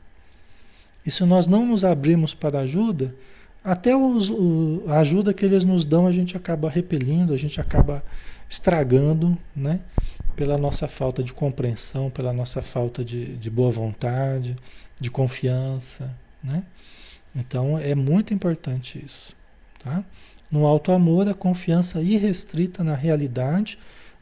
e 1.05 1.11
se 1.11 1.23
nós 1.23 1.47
não 1.47 1.65
nos 1.65 1.83
abrirmos 1.83 2.33
para 2.33 2.59
ajuda, 2.59 3.15
até 3.63 3.95
os, 3.95 4.29
o, 4.29 4.83
a 4.87 4.99
ajuda 4.99 5.33
que 5.33 5.45
eles 5.45 5.63
nos 5.63 5.83
dão 5.83 6.07
a 6.07 6.11
gente 6.11 6.37
acaba 6.37 6.69
repelindo, 6.69 7.33
a 7.33 7.37
gente 7.37 7.59
acaba 7.59 8.03
estragando, 8.49 9.37
né? 9.55 9.81
Pela 10.35 10.57
nossa 10.57 10.87
falta 10.87 11.21
de 11.21 11.33
compreensão, 11.33 12.09
pela 12.09 12.31
nossa 12.31 12.61
falta 12.61 13.03
de, 13.03 13.35
de 13.37 13.49
boa 13.49 13.71
vontade, 13.71 14.55
de 14.99 15.09
confiança, 15.09 16.15
né? 16.43 16.63
Então 17.35 17.77
é 17.77 17.93
muito 17.95 18.33
importante 18.33 19.03
isso, 19.03 19.35
tá? 19.83 20.03
No 20.51 20.65
alto 20.65 20.91
amor, 20.91 21.29
a 21.29 21.33
confiança 21.33 22.01
irrestrita 22.01 22.83
na 22.83 22.95
realidade, 22.95 23.77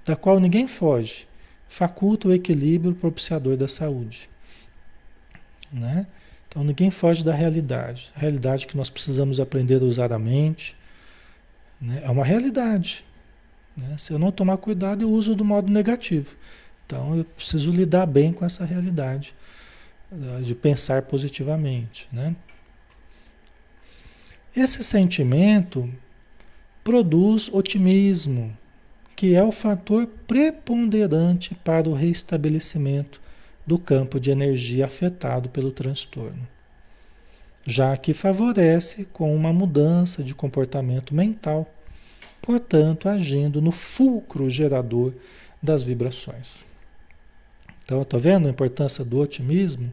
da 0.06 0.16
qual 0.16 0.40
ninguém 0.40 0.68
foge, 0.68 1.28
faculta 1.68 2.28
o 2.28 2.34
equilíbrio 2.34 2.96
propiciador 2.96 3.56
da 3.56 3.68
saúde. 3.68 4.30
Né? 5.72 6.08
Então 6.48 6.64
ninguém 6.64 6.90
foge 6.90 7.24
da 7.24 7.34
realidade. 7.34 8.12
A 8.16 8.20
realidade 8.20 8.68
que 8.68 8.78
nós 8.78 8.90
precisamos 8.90 9.40
aprender 9.40 9.82
a 9.82 9.86
usar 9.86 10.12
a 10.12 10.20
mente 10.20 10.76
né? 11.80 12.02
é 12.04 12.10
uma 12.10 12.26
realidade. 12.26 13.06
Né? 13.76 13.96
Se 13.98 14.12
eu 14.12 14.20
não 14.20 14.32
tomar 14.32 14.58
cuidado, 14.58 15.04
eu 15.04 15.12
uso 15.12 15.36
do 15.36 15.46
modo 15.46 15.72
negativo. 15.72 16.36
Então 16.86 17.16
eu 17.16 17.24
preciso 17.24 17.70
lidar 17.72 18.06
bem 18.06 18.32
com 18.32 18.46
essa 18.46 18.66
realidade 18.66 19.34
né? 20.12 20.42
de 20.42 20.56
pensar 20.56 21.04
positivamente. 21.04 22.08
Né? 22.12 22.36
Esse 24.56 24.84
sentimento 24.84 25.90
produz 26.88 27.50
otimismo, 27.52 28.58
que 29.14 29.36
é 29.36 29.44
o 29.44 29.52
fator 29.52 30.08
preponderante 30.26 31.54
para 31.54 31.90
o 31.90 31.94
restabelecimento 31.94 33.20
do 33.66 33.78
campo 33.78 34.22
de 34.22 34.32
energia 34.32 34.86
afetado 34.86 35.50
pelo 35.50 35.70
transtorno, 35.70 36.48
já 37.66 37.98
que 37.98 38.14
favorece 38.14 39.04
com 39.04 39.36
uma 39.36 39.52
mudança 39.52 40.24
de 40.24 40.34
comportamento 40.34 41.14
mental, 41.14 41.70
portanto, 42.42 43.10
agindo 43.10 43.62
no 43.62 43.74
fulcro 43.74 44.50
gerador 44.50 45.14
das 45.62 45.84
vibrações. 45.84 46.66
Então, 47.84 48.02
está 48.02 48.18
vendo 48.18 48.48
a 48.48 48.52
importância 48.52 49.04
do 49.04 49.20
otimismo, 49.20 49.92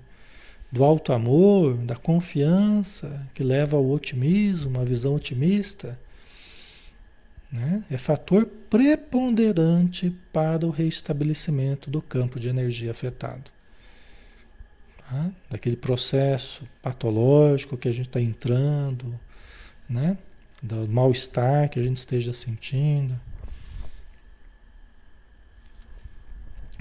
do 0.71 0.85
alto 0.85 1.13
amor, 1.13 1.77
da 1.77 1.97
confiança 1.97 3.29
que 3.35 3.43
leva 3.43 3.77
ao 3.77 3.91
otimismo, 3.91 4.71
uma 4.71 4.85
visão 4.85 5.17
otimista? 5.17 5.99
Né? 7.55 7.85
É 7.89 7.97
fator 7.97 8.47
preponderante 8.69 10.11
para 10.33 10.67
o 10.67 10.71
reestabelecimento 10.71 11.89
do 11.89 12.03
campo 12.03 12.41
de 12.41 12.49
energia 12.49 12.91
afetado. 12.91 13.49
Tá? 14.99 15.31
Daquele 15.49 15.77
processo 15.77 16.69
patológico 16.83 17.77
que 17.77 17.87
a 17.87 17.93
gente 17.93 18.09
está 18.09 18.21
entrando, 18.21 19.19
né? 19.89 20.19
do 20.61 20.89
mal-estar 20.89 21.69
que 21.69 21.79
a 21.79 21.83
gente 21.85 21.99
esteja 21.99 22.33
sentindo. 22.33 23.21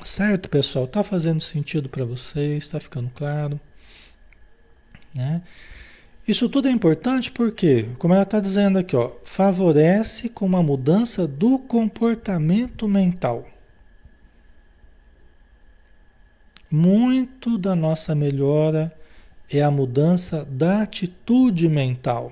Certo, 0.04 0.50
pessoal? 0.50 0.86
Está 0.86 1.04
fazendo 1.04 1.40
sentido 1.40 1.88
para 1.88 2.04
vocês? 2.04 2.64
Está 2.64 2.80
ficando 2.80 3.12
claro? 3.12 3.62
Né? 5.14 5.44
Isso 6.26 6.48
tudo 6.48 6.70
é 6.70 6.72
importante 6.72 7.30
porque, 7.30 7.90
como 8.00 8.14
ela 8.14 8.24
está 8.24 8.40
dizendo 8.40 8.80
aqui, 8.80 8.96
ó, 8.96 9.12
favorece 9.26 10.30
com 10.30 10.46
uma 10.46 10.64
mudança 10.64 11.28
do 11.28 11.60
comportamento 11.60 12.88
mental. 12.88 13.46
Muito 16.72 17.58
da 17.58 17.76
nossa 17.76 18.16
melhora 18.16 18.98
é 19.50 19.62
a 19.62 19.70
mudança 19.70 20.46
da 20.46 20.82
atitude 20.82 21.68
mental. 21.68 22.32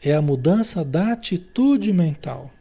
É 0.00 0.14
a 0.14 0.22
mudança 0.22 0.84
da 0.84 1.12
atitude 1.12 1.92
mental. 1.92 2.52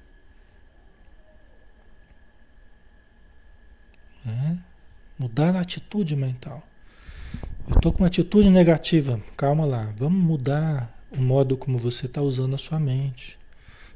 É? 4.25 4.57
Mudar 5.19 5.55
a 5.55 5.61
atitude 5.61 6.15
mental. 6.15 6.66
Eu 7.69 7.75
estou 7.75 7.91
com 7.91 7.99
uma 7.99 8.07
atitude 8.07 8.49
negativa. 8.49 9.21
Calma 9.35 9.65
lá. 9.65 9.93
Vamos 9.97 10.23
mudar 10.23 10.89
o 11.11 11.19
modo 11.19 11.57
como 11.57 11.77
você 11.77 12.05
está 12.05 12.21
usando 12.21 12.55
a 12.55 12.57
sua 12.57 12.79
mente. 12.79 13.37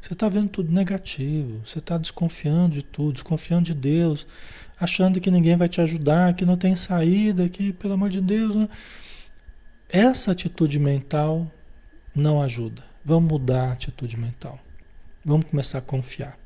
Você 0.01 0.11
está 0.11 0.27
vendo 0.27 0.49
tudo 0.49 0.69
negativo. 0.73 1.61
Você 1.65 1.79
está 1.79 1.97
desconfiando 1.97 2.73
de 2.75 2.83
tudo, 2.83 3.13
desconfiando 3.13 3.63
de 3.63 3.73
Deus, 3.73 4.27
achando 4.77 5.21
que 5.21 5.31
ninguém 5.31 5.55
vai 5.55 5.69
te 5.69 5.79
ajudar, 5.79 6.33
que 6.35 6.45
não 6.45 6.57
tem 6.57 6.75
saída, 6.75 7.47
que, 7.47 7.71
pelo 7.71 7.93
amor 7.93 8.09
de 8.09 8.19
Deus. 8.19 8.55
Não... 8.55 8.69
Essa 9.87 10.33
atitude 10.33 10.77
mental 10.77 11.49
não 12.13 12.41
ajuda. 12.41 12.83
Vamos 13.05 13.31
mudar 13.31 13.69
a 13.69 13.71
atitude 13.71 14.17
mental. 14.17 14.59
Vamos 15.23 15.45
começar 15.45 15.77
a 15.77 15.81
confiar. 15.81 16.37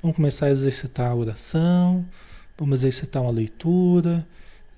Vamos 0.00 0.16
começar 0.16 0.46
a 0.46 0.50
exercitar 0.50 1.10
a 1.10 1.14
oração. 1.14 2.06
Vamos 2.56 2.78
exercitar 2.80 3.20
uma 3.20 3.32
leitura 3.32 4.24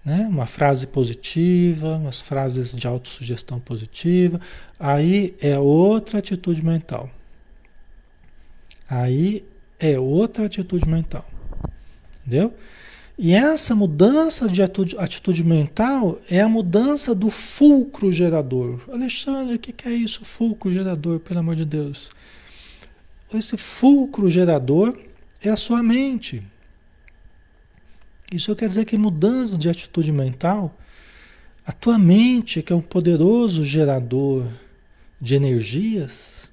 né? 0.09 0.27
uma 0.27 0.47
frase 0.47 0.87
positiva, 0.87 1.97
umas 1.97 2.19
frases 2.19 2.75
de 2.75 2.87
autossugestão 2.87 3.61
positiva, 3.61 4.41
aí 4.81 5.37
é 5.39 5.59
outra 5.59 6.19
atitude 6.19 6.65
mental. 6.65 7.11
Aí 8.89 9.45
é 9.79 9.99
outra 9.99 10.47
atitude 10.47 10.89
mental. 10.89 11.29
Entendeu? 12.21 12.55
E 13.19 13.35
essa 13.35 13.75
mudança 13.75 14.49
de 14.49 14.63
atitude, 14.63 14.97
atitude 14.97 15.45
mental 15.45 16.19
é 16.31 16.41
a 16.41 16.49
mudança 16.49 17.15
do 17.15 17.29
fulcro 17.29 18.11
gerador. 18.11 18.81
Alexandre, 18.91 19.57
o 19.57 19.59
que, 19.59 19.73
que 19.73 19.89
é 19.89 19.93
isso, 19.93 20.25
fulcro 20.25 20.73
gerador, 20.73 21.21
pelo 21.21 21.41
amor 21.41 21.55
de 21.55 21.67
Deus? 21.67 22.11
Esse 23.35 23.59
fulcro 23.59 24.31
gerador 24.31 24.99
é 25.43 25.51
a 25.51 25.57
sua 25.57 25.83
mente. 25.83 26.43
Isso 28.31 28.55
quer 28.55 28.69
dizer 28.69 28.85
que 28.85 28.99
mudando 28.99 29.57
de 29.57 29.71
atitude 29.71 30.13
mental, 30.13 30.77
a 31.65 31.73
tua 31.73 31.99
mente, 31.99 32.63
que 32.63 32.73
é 32.73 32.77
um 32.77 32.83
poderoso 32.83 33.65
gerador 33.65 34.47
de 35.21 35.35
energias, 35.35 36.51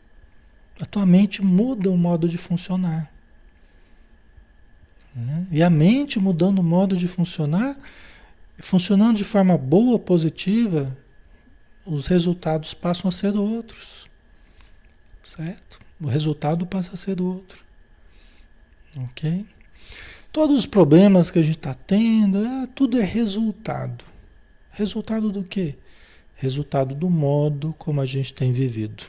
a 0.79 0.85
tua 0.85 1.05
mente 1.05 1.43
muda 1.43 1.89
o 1.89 1.97
modo 1.97 2.27
de 2.27 2.37
funcionar. 2.37 3.11
Né? 5.15 5.47
E 5.51 5.63
a 5.63 5.69
mente 5.69 6.19
mudando 6.19 6.59
o 6.59 6.63
modo 6.63 6.97
de 6.97 7.07
funcionar, 7.07 7.77
funcionando 8.59 9.17
de 9.17 9.23
forma 9.23 9.57
boa, 9.57 9.97
positiva, 9.97 10.97
os 11.85 12.07
resultados 12.07 12.73
passam 12.73 13.07
a 13.07 13.11
ser 13.11 13.35
outros. 13.35 14.09
Certo? 15.21 15.79
O 15.99 16.07
resultado 16.07 16.65
passa 16.65 16.93
a 16.93 16.97
ser 16.97 17.21
outro. 17.21 17.63
Ok? 18.97 19.45
Todos 20.35 20.59
os 20.59 20.65
problemas 20.65 21.31
que 21.31 21.39
a 21.39 21.41
gente 21.41 21.55
está 21.55 21.73
tendo, 21.73 22.45
é, 22.45 22.67
tudo 22.75 22.99
é 22.99 23.05
resultado. 23.05 24.03
Resultado 24.69 25.31
do 25.31 25.45
quê? 25.45 25.77
Resultado 26.35 26.93
do 26.93 27.09
modo 27.09 27.73
como 27.77 28.01
a 28.01 28.05
gente 28.05 28.33
tem 28.33 28.51
vivido. 28.51 29.05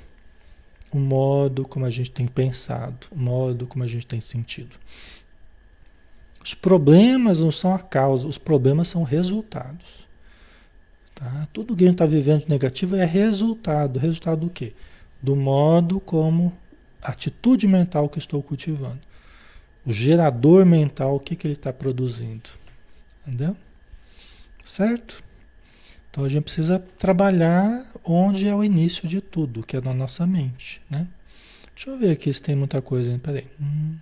O 0.92 1.00
modo 1.00 1.66
como 1.66 1.84
a 1.84 1.90
gente 1.90 2.12
tem 2.12 2.28
pensado. 2.28 3.08
O 3.10 3.18
modo 3.18 3.66
como 3.66 3.82
a 3.82 3.88
gente 3.88 4.06
tem 4.06 4.20
sentido. 4.20 4.76
Os 6.40 6.54
problemas 6.54 7.40
não 7.40 7.50
são 7.50 7.74
a 7.74 7.80
causa, 7.80 8.24
os 8.28 8.38
problemas 8.38 8.86
são 8.86 9.02
resultados. 9.02 10.06
Tá? 11.12 11.48
Tudo 11.52 11.74
que 11.74 11.82
a 11.82 11.88
gente 11.88 11.94
está 11.94 12.06
vivendo 12.06 12.46
negativo 12.46 12.94
é 12.94 13.04
resultado. 13.04 13.98
Resultado 13.98 14.42
do 14.42 14.50
quê? 14.50 14.74
Do 15.20 15.34
modo 15.34 15.98
como 15.98 16.56
atitude 17.02 17.66
mental 17.66 18.08
que 18.08 18.20
estou 18.20 18.40
cultivando 18.44 19.05
o 19.86 19.92
gerador 19.92 20.66
mental, 20.66 21.14
o 21.14 21.20
que, 21.20 21.36
que 21.36 21.46
ele 21.46 21.54
está 21.54 21.72
produzindo. 21.72 22.50
Entendeu? 23.26 23.56
Certo? 24.64 25.22
Então 26.10 26.24
a 26.24 26.28
gente 26.28 26.42
precisa 26.42 26.78
trabalhar 26.98 27.86
onde 28.04 28.48
é 28.48 28.54
o 28.54 28.64
início 28.64 29.06
de 29.06 29.20
tudo, 29.20 29.62
que 29.62 29.76
é 29.76 29.80
na 29.80 29.94
nossa 29.94 30.26
mente. 30.26 30.82
Né? 30.90 31.06
Deixa 31.74 31.90
eu 31.90 31.98
ver 31.98 32.10
aqui 32.10 32.32
se 32.32 32.42
tem 32.42 32.56
muita 32.56 32.82
coisa 32.82 33.10
ainda. 33.10 33.22
Peraí. 33.22 33.46
Hum, 33.60 33.96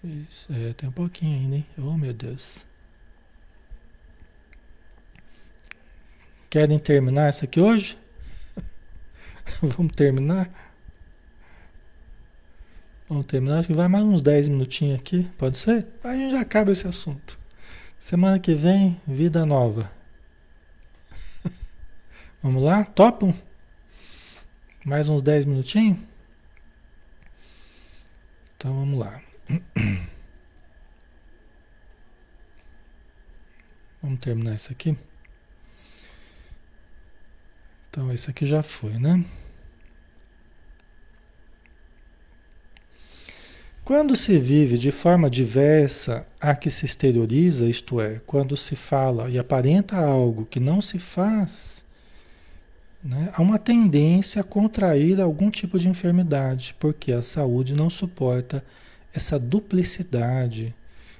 três, 0.00 0.46
é, 0.50 0.72
tem 0.74 0.88
um 0.88 0.92
pouquinho 0.92 1.36
ainda, 1.36 1.56
hein? 1.56 1.66
Oh 1.78 1.96
meu 1.96 2.12
Deus. 2.12 2.64
Querem 6.48 6.78
terminar 6.78 7.30
isso 7.30 7.44
aqui 7.44 7.60
hoje? 7.60 7.96
Vamos 9.62 9.92
terminar? 9.94 10.69
Vamos 13.10 13.26
terminar, 13.26 13.58
acho 13.58 13.66
que 13.66 13.74
vai 13.74 13.88
mais 13.88 14.04
uns 14.04 14.22
10 14.22 14.46
minutinhos 14.46 14.96
aqui, 14.96 15.28
pode 15.36 15.58
ser? 15.58 15.84
Aí 16.04 16.16
a 16.16 16.22
gente 16.22 16.30
já 16.30 16.40
acaba 16.42 16.70
esse 16.70 16.86
assunto. 16.86 17.36
Semana 17.98 18.38
que 18.38 18.54
vem, 18.54 19.00
vida 19.04 19.44
nova. 19.44 19.90
Vamos 22.40 22.62
lá? 22.62 22.84
Topam? 22.84 23.34
Mais 24.84 25.08
uns 25.08 25.22
10 25.22 25.44
minutinhos? 25.44 25.98
Então 28.56 28.72
vamos 28.74 29.00
lá. 29.00 29.20
Vamos 34.00 34.20
terminar 34.20 34.54
isso 34.54 34.70
aqui? 34.70 34.96
Então 37.90 38.12
esse 38.12 38.30
aqui 38.30 38.46
já 38.46 38.62
foi, 38.62 38.92
né? 39.00 39.24
Quando 43.90 44.14
se 44.14 44.38
vive 44.38 44.78
de 44.78 44.92
forma 44.92 45.28
diversa 45.28 46.24
a 46.40 46.54
que 46.54 46.70
se 46.70 46.84
exterioriza, 46.84 47.68
isto 47.68 48.00
é, 48.00 48.20
quando 48.24 48.56
se 48.56 48.76
fala 48.76 49.28
e 49.28 49.36
aparenta 49.36 49.96
algo 49.96 50.46
que 50.46 50.60
não 50.60 50.80
se 50.80 50.96
faz, 50.96 51.84
né, 53.02 53.30
há 53.32 53.42
uma 53.42 53.58
tendência 53.58 54.42
a 54.42 54.44
contrair 54.44 55.20
algum 55.20 55.50
tipo 55.50 55.76
de 55.76 55.88
enfermidade, 55.88 56.72
porque 56.78 57.10
a 57.10 57.20
saúde 57.20 57.74
não 57.74 57.90
suporta 57.90 58.64
essa 59.12 59.40
duplicidade 59.40 60.72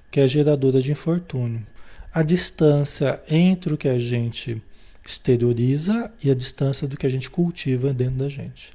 que 0.08 0.20
é 0.20 0.28
geradora 0.28 0.80
de 0.80 0.92
infortúnio. 0.92 1.66
A 2.14 2.22
distância 2.22 3.20
entre 3.28 3.74
o 3.74 3.76
que 3.76 3.88
a 3.88 3.98
gente 3.98 4.62
exterioriza 5.04 6.12
e 6.22 6.30
a 6.30 6.36
distância 6.36 6.86
do 6.86 6.96
que 6.96 7.04
a 7.08 7.10
gente 7.10 7.30
cultiva 7.30 7.92
dentro 7.92 8.18
da 8.18 8.28
gente. 8.28 8.70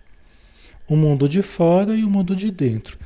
O 0.85 0.97
mundo 0.97 1.29
de 1.29 1.41
fora 1.41 1.95
e 1.95 2.03
o 2.03 2.09
mundo 2.09 2.35
de 2.35 2.51
dentro. 2.51 2.99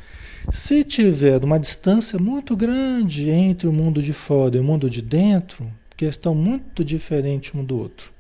Se 0.52 0.84
tiver 0.84 1.44
uma 1.44 1.60
distância 1.60 2.18
muito 2.18 2.56
grande 2.56 3.30
entre 3.30 3.68
o 3.68 3.74
mundo 3.74 4.02
de 4.02 4.14
fora 4.14 4.58
e 4.58 4.60
o 4.60 4.64
mundo 4.64 4.90
de 4.90 5.02
dentro, 5.02 5.72
que 5.96 6.06
estão 6.06 6.34
muito 6.34 6.84
diferentes 6.84 7.54
um 7.54 7.64
do 7.64 7.78
outro. 7.78 8.12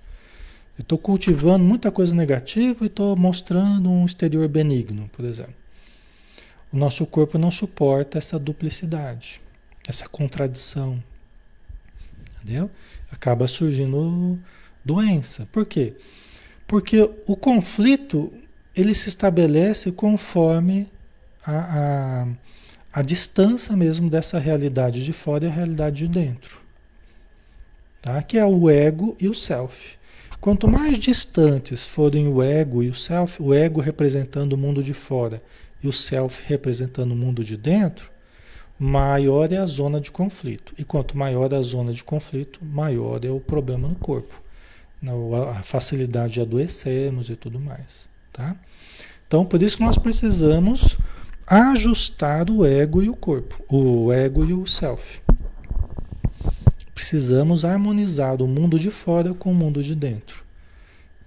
Eu 0.78 0.84
estou 0.84 0.98
cultivando 0.98 1.64
muita 1.64 1.92
coisa 1.92 2.14
negativa 2.14 2.84
e 2.84 2.88
estou 2.88 3.16
mostrando 3.16 3.90
um 3.90 4.06
exterior 4.06 4.48
benigno, 4.48 5.10
por 5.12 5.26
exemplo. 5.26 5.56
o 6.72 6.78
nosso 6.78 7.06
corpo 7.06 7.38
não 7.38 7.50
suporta 7.50 8.20
essa 8.20 8.38
duplicidade, 8.38 9.42
essa 9.88 10.08
contradição. 10.08 11.04
Entendeu? 12.36 12.70
Acaba 13.12 13.48
surgindo 13.48 14.38
doença. 14.86 15.48
Por 15.52 15.66
quê? 15.66 15.96
Porque 16.68 17.10
o 17.26 17.36
conflito 17.36 18.32
ele 18.76 18.94
se 18.94 19.10
estabelece 19.10 19.92
conforme 19.92 20.88
a, 21.50 22.24
a, 22.93 23.00
a 23.00 23.02
distância 23.02 23.76
mesmo 23.76 24.10
dessa 24.10 24.38
realidade 24.38 25.04
de 25.04 25.14
fora 25.14 25.45
e 25.45 25.47
a 25.47 25.52
realidade 25.52 25.97
de 25.97 26.08
dentro. 26.08 26.60
Tá? 28.02 28.22
Que 28.22 28.38
é 28.38 28.45
o 28.45 28.70
ego 28.70 29.16
e 29.20 29.28
o 29.28 29.34
self. 29.34 29.97
Quanto 30.39 30.70
mais 30.70 30.97
distantes 30.97 31.86
forem 31.86 32.28
o 32.28 32.41
ego 32.41 32.82
e 32.82 32.89
o 32.89 32.95
self, 32.95 33.41
o 33.41 33.54
ego 33.54 33.82
representando 33.82 34.54
o 34.54 34.58
mundo 34.58 34.82
de 34.82 34.93
fora 34.93 35.41
e 35.84 35.88
o 35.88 35.93
self 35.93 36.43
representando 36.45 37.12
o 37.12 37.16
mundo 37.16 37.43
de 37.43 37.58
dentro, 37.58 38.10
maior 38.78 39.52
é 39.52 39.58
a 39.58 39.66
zona 39.66 40.00
de 40.00 40.12
conflito. 40.12 40.74
E 40.78 40.86
quanto 40.86 41.18
maior 41.18 41.54
a 41.54 41.62
zona 41.62 41.91
de 41.91 42.04
conflito, 42.04 42.64
maior 42.64 43.24
é 43.26 43.30
o 43.30 43.39
problema 43.39 43.88
no 43.88 43.95
corpo. 43.95 44.41
A 45.50 45.62
facilidade 45.62 46.34
de 46.34 46.41
adoecermos 46.41 47.30
e 47.30 47.36
tudo 47.36 47.60
mais. 47.60 48.10
Tá? 48.32 48.56
Então, 49.28 49.45
por 49.45 49.62
isso 49.62 49.78
que 49.78 49.84
nós 49.84 49.97
precisamos 49.97 50.97
ajustar 51.50 52.50
o 52.50 52.66
ego 52.66 53.02
e 53.02 53.10
o 53.10 53.16
corpo, 53.16 53.64
o 53.68 54.14
ego 54.14 54.45
e 54.45 54.54
o 54.54 54.68
self. 54.68 55.22
Precisamos 56.93 57.66
harmonizar 57.66 58.41
o 58.41 58.47
mundo 58.47 58.78
de 58.78 58.91
fora 58.91 59.34
com 59.34 59.52
o 59.52 59.56
mundo 59.56 59.82
de 59.82 59.95
dentro. 59.95 60.43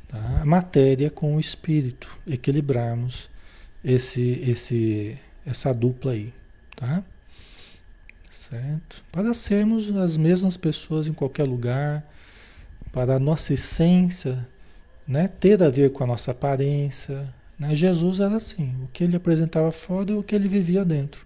Tá? 0.07 0.41
A 0.41 0.45
matéria 0.45 1.11
com 1.11 1.37
o 1.37 1.41
espírito, 1.41 2.09
equilibrarmos 2.27 3.29
esse, 3.83 4.41
esse, 4.47 5.19
essa 5.45 5.73
dupla 5.73 6.13
aí, 6.13 6.33
tá? 6.77 7.03
Certo? 8.31 9.03
Para 9.11 9.35
sermos 9.35 9.95
as 9.97 10.17
mesmas 10.17 10.57
pessoas 10.57 11.09
em 11.09 11.13
qualquer 11.13 11.45
lugar, 11.45 12.07
para 12.93 13.17
a 13.17 13.19
nossa 13.19 13.55
essência 13.55 14.47
né, 15.07 15.27
ter 15.27 15.63
a 15.63 15.71
ver 15.71 15.91
com 15.91 16.05
a 16.05 16.07
nossa 16.07 16.31
aparência. 16.31 17.33
Né? 17.63 17.77
Jesus 17.77 18.19
era 18.19 18.35
assim, 18.35 18.75
o 18.83 18.89
que 18.89 19.05
ele 19.05 19.15
apresentava 19.15 19.71
fora 19.71 20.11
e 20.11 20.15
o 20.15 20.23
que 20.23 20.35
ele 20.35 20.49
vivia 20.49 20.85
dentro. 20.85 21.25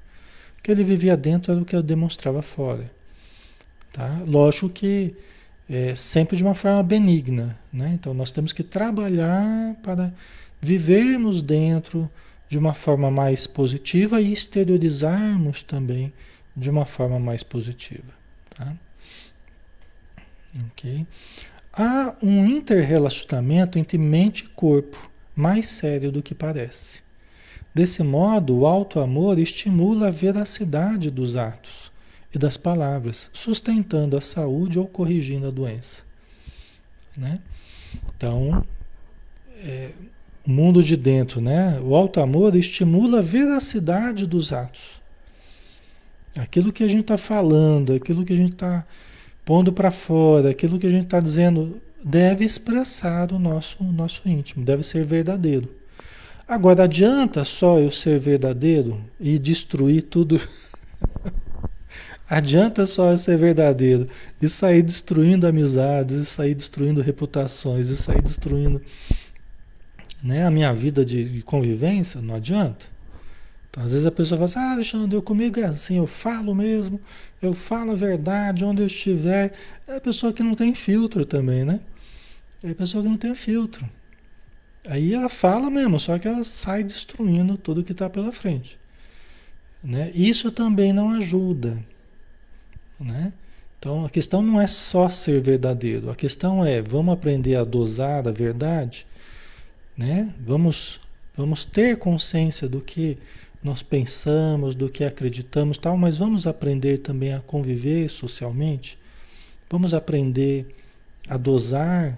O 0.58 0.62
que 0.62 0.70
ele 0.70 0.84
vivia 0.84 1.16
dentro 1.16 1.50
era 1.50 1.60
o 1.60 1.64
que 1.64 1.74
ele 1.74 1.82
demonstrava 1.82 2.42
fora. 2.42 2.90
Tá? 3.90 4.22
Lógico 4.26 4.68
que 4.68 5.14
é, 5.66 5.94
sempre 5.94 6.36
de 6.36 6.42
uma 6.42 6.54
forma 6.54 6.82
benigna. 6.82 7.58
Né? 7.72 7.92
Então 7.94 8.12
nós 8.12 8.30
temos 8.30 8.52
que 8.52 8.62
trabalhar 8.62 9.76
para 9.82 10.12
vivermos 10.60 11.40
dentro 11.40 12.10
de 12.50 12.58
uma 12.58 12.74
forma 12.74 13.10
mais 13.10 13.46
positiva 13.46 14.20
e 14.20 14.30
exteriorizarmos 14.30 15.62
também 15.62 16.12
de 16.54 16.68
uma 16.68 16.84
forma 16.84 17.18
mais 17.18 17.42
positiva. 17.42 18.12
Tá? 18.54 18.76
Ok? 20.68 21.06
Há 21.72 22.14
um 22.22 22.44
interrelacionamento 22.44 23.78
entre 23.78 23.96
mente 23.96 24.44
e 24.44 24.48
corpo 24.48 25.15
mais 25.36 25.68
sério 25.68 26.10
do 26.10 26.22
que 26.22 26.34
parece. 26.34 27.00
Desse 27.74 28.02
modo, 28.02 28.60
o 28.60 28.66
alto 28.66 28.98
amor 28.98 29.38
estimula 29.38 30.08
a 30.08 30.10
veracidade 30.10 31.10
dos 31.10 31.36
atos 31.36 31.92
e 32.34 32.38
das 32.38 32.56
palavras, 32.56 33.30
sustentando 33.34 34.16
a 34.16 34.20
saúde 34.20 34.78
ou 34.78 34.86
corrigindo 34.86 35.46
a 35.46 35.50
doença. 35.50 36.02
Né? 37.14 37.38
Então, 38.16 38.64
é, 39.62 39.90
o 40.46 40.50
mundo 40.50 40.82
de 40.82 40.96
dentro, 40.96 41.40
né? 41.40 41.78
O 41.82 41.94
alto 41.94 42.20
amor 42.20 42.54
estimula 42.54 43.18
a 43.18 43.22
veracidade 43.22 44.26
dos 44.26 44.52
atos. 44.52 45.00
Aquilo 46.36 46.72
que 46.72 46.84
a 46.84 46.88
gente 46.88 47.02
está 47.02 47.18
falando, 47.18 47.92
aquilo 47.92 48.24
que 48.24 48.32
a 48.32 48.36
gente 48.36 48.52
está 48.52 48.86
pondo 49.44 49.72
para 49.72 49.90
fora, 49.90 50.50
aquilo 50.50 50.78
que 50.78 50.86
a 50.86 50.90
gente 50.90 51.04
está 51.04 51.20
dizendo, 51.20 51.80
deve 52.04 52.44
expressar 52.44 53.32
o 53.32 53.38
nosso, 53.38 53.76
o 53.80 53.92
nosso 53.92 54.28
íntimo, 54.28 54.64
deve 54.64 54.82
ser 54.82 55.04
verdadeiro. 55.04 55.68
Agora, 56.48 56.84
adianta 56.84 57.44
só 57.44 57.78
eu 57.78 57.90
ser 57.90 58.20
verdadeiro 58.20 59.00
e 59.18 59.38
destruir 59.38 60.02
tudo? 60.02 60.40
adianta 62.28 62.86
só 62.86 63.10
eu 63.10 63.18
ser 63.18 63.36
verdadeiro 63.36 64.08
e 64.40 64.48
sair 64.48 64.82
destruindo 64.82 65.46
amizades, 65.46 66.16
e 66.16 66.24
sair 66.24 66.54
destruindo 66.54 67.00
reputações, 67.00 67.88
e 67.88 67.96
sair 67.96 68.22
destruindo 68.22 68.80
né, 70.22 70.46
a 70.46 70.50
minha 70.50 70.72
vida 70.72 71.04
de, 71.04 71.28
de 71.28 71.42
convivência? 71.42 72.20
Não 72.20 72.34
adianta. 72.34 72.95
Às 73.76 73.92
vezes 73.92 74.06
a 74.06 74.10
pessoa 74.10 74.38
fala 74.38 74.46
assim, 74.46 74.58
ah, 74.58 74.72
Alexandre, 74.72 75.16
eu 75.16 75.22
comigo 75.22 75.60
é 75.60 75.64
assim, 75.64 75.98
eu 75.98 76.06
falo 76.06 76.54
mesmo, 76.54 76.98
eu 77.42 77.52
falo 77.52 77.92
a 77.92 77.94
verdade 77.94 78.64
onde 78.64 78.80
eu 78.80 78.86
estiver. 78.86 79.52
É 79.86 79.96
a 79.96 80.00
pessoa 80.00 80.32
que 80.32 80.42
não 80.42 80.54
tem 80.54 80.74
filtro 80.74 81.26
também, 81.26 81.62
né? 81.62 81.80
É 82.64 82.70
a 82.70 82.74
pessoa 82.74 83.02
que 83.02 83.08
não 83.10 83.18
tem 83.18 83.34
filtro. 83.34 83.86
Aí 84.88 85.12
ela 85.12 85.28
fala 85.28 85.68
mesmo, 85.68 86.00
só 86.00 86.18
que 86.18 86.26
ela 86.26 86.42
sai 86.42 86.82
destruindo 86.84 87.58
tudo 87.58 87.84
que 87.84 87.92
está 87.92 88.08
pela 88.08 88.32
frente. 88.32 88.78
Né? 89.84 90.10
Isso 90.14 90.50
também 90.50 90.92
não 90.92 91.10
ajuda. 91.10 91.78
Né? 92.98 93.32
Então 93.78 94.06
a 94.06 94.08
questão 94.08 94.40
não 94.40 94.58
é 94.58 94.66
só 94.66 95.08
ser 95.10 95.42
verdadeiro, 95.42 96.10
a 96.10 96.16
questão 96.16 96.64
é 96.64 96.80
vamos 96.80 97.12
aprender 97.12 97.56
a 97.56 97.64
dosar 97.64 98.26
a 98.26 98.32
verdade, 98.32 99.06
né? 99.96 100.32
vamos, 100.40 100.98
vamos 101.36 101.66
ter 101.66 101.98
consciência 101.98 102.66
do 102.66 102.80
que 102.80 103.18
nós 103.66 103.82
pensamos, 103.82 104.76
do 104.76 104.88
que 104.88 105.02
acreditamos, 105.02 105.76
tal, 105.76 105.96
mas 105.96 106.16
vamos 106.16 106.46
aprender 106.46 106.98
também 106.98 107.34
a 107.34 107.40
conviver 107.40 108.08
socialmente. 108.08 108.96
Vamos 109.68 109.92
aprender 109.92 110.68
a 111.28 111.36
dosar, 111.36 112.16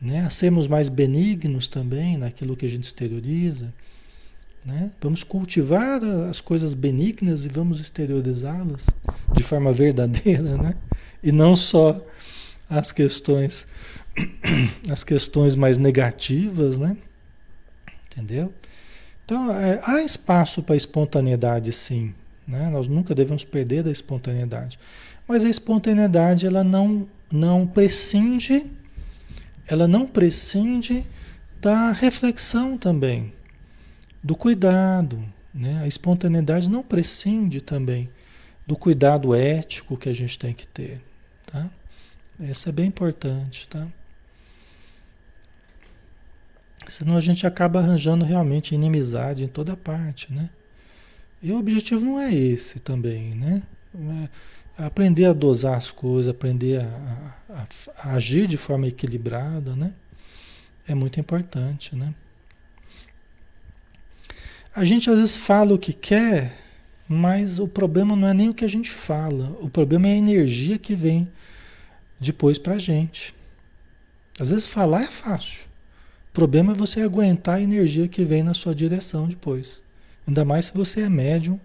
né? 0.00 0.20
a 0.20 0.30
sermos 0.30 0.66
mais 0.66 0.88
benignos 0.88 1.68
também 1.68 2.16
naquilo 2.16 2.56
que 2.56 2.64
a 2.64 2.68
gente 2.68 2.84
exterioriza. 2.84 3.70
Né? 4.64 4.90
Vamos 5.02 5.22
cultivar 5.22 6.02
as 6.30 6.40
coisas 6.40 6.72
benignas 6.72 7.44
e 7.44 7.48
vamos 7.48 7.78
exteriorizá-las 7.78 8.86
de 9.34 9.42
forma 9.42 9.74
verdadeira, 9.74 10.56
né? 10.56 10.74
E 11.22 11.30
não 11.30 11.56
só 11.56 12.02
as 12.68 12.92
questões 12.92 13.66
as 14.90 15.04
questões 15.04 15.54
mais 15.56 15.78
negativas, 15.78 16.78
né? 16.78 16.96
Entendeu? 18.06 18.52
Então, 19.30 19.54
é, 19.54 19.80
há 19.84 20.02
espaço 20.02 20.60
para 20.60 20.74
espontaneidade, 20.74 21.72
sim. 21.72 22.12
Né? 22.48 22.68
Nós 22.68 22.88
nunca 22.88 23.14
devemos 23.14 23.44
perder 23.44 23.84
da 23.84 23.90
espontaneidade. 23.92 24.76
Mas 25.28 25.44
a 25.44 25.48
espontaneidade, 25.48 26.48
ela 26.48 26.64
não, 26.64 27.06
não 27.30 27.64
prescinde, 27.64 28.66
ela 29.68 29.86
não 29.86 30.04
prescinde 30.04 31.06
da 31.60 31.92
reflexão 31.92 32.76
também, 32.76 33.32
do 34.20 34.34
cuidado. 34.34 35.22
Né? 35.54 35.80
A 35.80 35.86
espontaneidade 35.86 36.68
não 36.68 36.82
prescinde 36.82 37.60
também 37.60 38.10
do 38.66 38.74
cuidado 38.74 39.32
ético 39.32 39.96
que 39.96 40.08
a 40.08 40.12
gente 40.12 40.36
tem 40.40 40.52
que 40.52 40.66
ter. 40.66 41.00
Tá? 41.46 41.70
Isso 42.40 42.68
é 42.68 42.72
bem 42.72 42.86
importante. 42.86 43.68
Tá? 43.68 43.86
Senão 46.90 47.16
a 47.16 47.20
gente 47.20 47.46
acaba 47.46 47.78
arranjando 47.78 48.24
realmente 48.24 48.74
inimizade 48.74 49.44
em 49.44 49.48
toda 49.48 49.76
parte, 49.76 50.32
né? 50.32 50.50
E 51.40 51.52
o 51.52 51.58
objetivo 51.58 52.04
não 52.04 52.20
é 52.20 52.34
esse 52.34 52.80
também, 52.80 53.34
né? 53.36 53.62
É 54.76 54.84
aprender 54.84 55.26
a 55.26 55.32
dosar 55.32 55.76
as 55.76 55.92
coisas, 55.92 56.28
aprender 56.28 56.80
a, 56.80 57.34
a, 57.48 57.66
a 58.02 58.14
agir 58.14 58.48
de 58.48 58.56
forma 58.56 58.88
equilibrada, 58.88 59.76
né? 59.76 59.92
É 60.88 60.92
muito 60.92 61.20
importante, 61.20 61.94
né? 61.94 62.12
A 64.74 64.84
gente 64.84 65.08
às 65.08 65.16
vezes 65.16 65.36
fala 65.36 65.72
o 65.72 65.78
que 65.78 65.92
quer, 65.92 66.58
mas 67.08 67.60
o 67.60 67.68
problema 67.68 68.16
não 68.16 68.26
é 68.26 68.34
nem 68.34 68.48
o 68.48 68.54
que 68.54 68.64
a 68.64 68.68
gente 68.68 68.90
fala, 68.90 69.56
o 69.60 69.70
problema 69.70 70.08
é 70.08 70.12
a 70.12 70.16
energia 70.16 70.76
que 70.76 70.96
vem 70.96 71.30
depois 72.18 72.58
pra 72.58 72.78
gente. 72.78 73.32
Às 74.40 74.50
vezes 74.50 74.66
falar 74.66 75.02
é 75.02 75.06
fácil. 75.06 75.69
O 76.30 76.32
problema 76.32 76.72
é 76.72 76.76
você 76.76 77.00
aguentar 77.00 77.56
a 77.56 77.60
energia 77.60 78.06
que 78.06 78.24
vem 78.24 78.42
na 78.42 78.54
sua 78.54 78.72
direção 78.72 79.26
depois. 79.26 79.82
Ainda 80.26 80.44
mais 80.44 80.66
se 80.66 80.72
você 80.72 81.00
é 81.00 81.08
médium, 81.08 81.58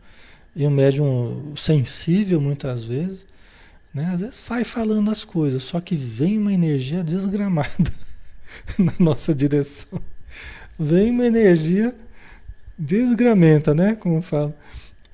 e 0.55 0.65
um 0.65 0.71
médium 0.71 1.53
sensível 1.55 2.41
muitas 2.41 2.83
vezes, 2.83 3.27
né? 3.93 4.09
Às 4.11 4.21
vezes 4.21 4.35
sai 4.37 4.63
falando 4.63 5.11
as 5.11 5.23
coisas, 5.23 5.61
só 5.61 5.79
que 5.79 5.95
vem 5.95 6.39
uma 6.39 6.51
energia 6.51 7.03
desgramada 7.03 7.93
na 8.79 8.93
nossa 8.97 9.35
direção. 9.35 10.01
Vem 10.79 11.11
uma 11.11 11.27
energia 11.27 11.95
desgramenta, 12.77 13.73
né? 13.75 13.95
Como 13.95 14.21
fala. 14.21 14.55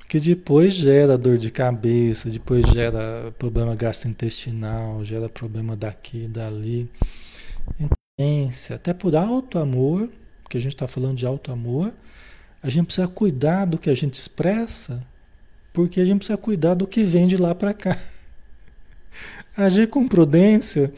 Que 0.07 0.19
depois 0.19 0.73
gera 0.73 1.17
dor 1.17 1.37
de 1.37 1.51
cabeça, 1.51 2.29
depois 2.29 2.65
gera 2.67 3.33
problema 3.37 3.75
gastrointestinal, 3.75 5.03
gera 5.05 5.29
problema 5.29 5.75
daqui, 5.75 6.27
dali 6.27 6.89
até 8.73 8.93
por 8.93 9.15
alto 9.15 9.59
amor, 9.59 10.09
que 10.51 10.57
a 10.57 10.59
gente 10.59 10.73
está 10.73 10.87
falando 10.87 11.17
de 11.17 11.25
alto 11.25 11.51
amor, 11.51 11.93
A 12.63 12.69
gente 12.69 12.85
precisa 12.85 13.07
cuidar 13.07 13.65
do 13.65 13.79
que 13.79 13.89
a 13.89 13.95
gente 13.95 14.13
expressa, 14.13 15.01
porque 15.73 15.99
a 15.99 16.05
gente 16.05 16.17
precisa 16.17 16.37
cuidar 16.37 16.75
do 16.75 16.85
que 16.85 17.03
vem 17.03 17.25
de 17.25 17.35
lá 17.35 17.55
para 17.55 17.73
cá. 17.73 17.97
Agir 19.57 19.87
com 19.89 20.07
prudência, 20.07 20.93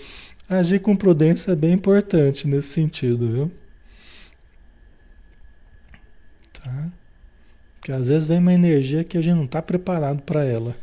agir 0.50 0.80
com 0.80 0.96
prudência 0.96 1.54
é 1.54 1.56
bem 1.56 1.72
importante 1.72 2.48
nesse 2.48 2.68
sentido, 2.68 3.32
viu? 3.32 3.52
Tá? 6.52 6.92
Porque 7.80 7.92
às 7.92 8.10
vezes 8.10 8.28
vem 8.28 8.40
uma 8.40 8.54
energia 8.54 9.04
que 9.04 9.18
a 9.18 9.22
gente 9.22 9.36
não 9.36 9.46
está 9.46 9.62
preparado 9.62 10.22
para 10.22 10.44
ela. 10.44 10.76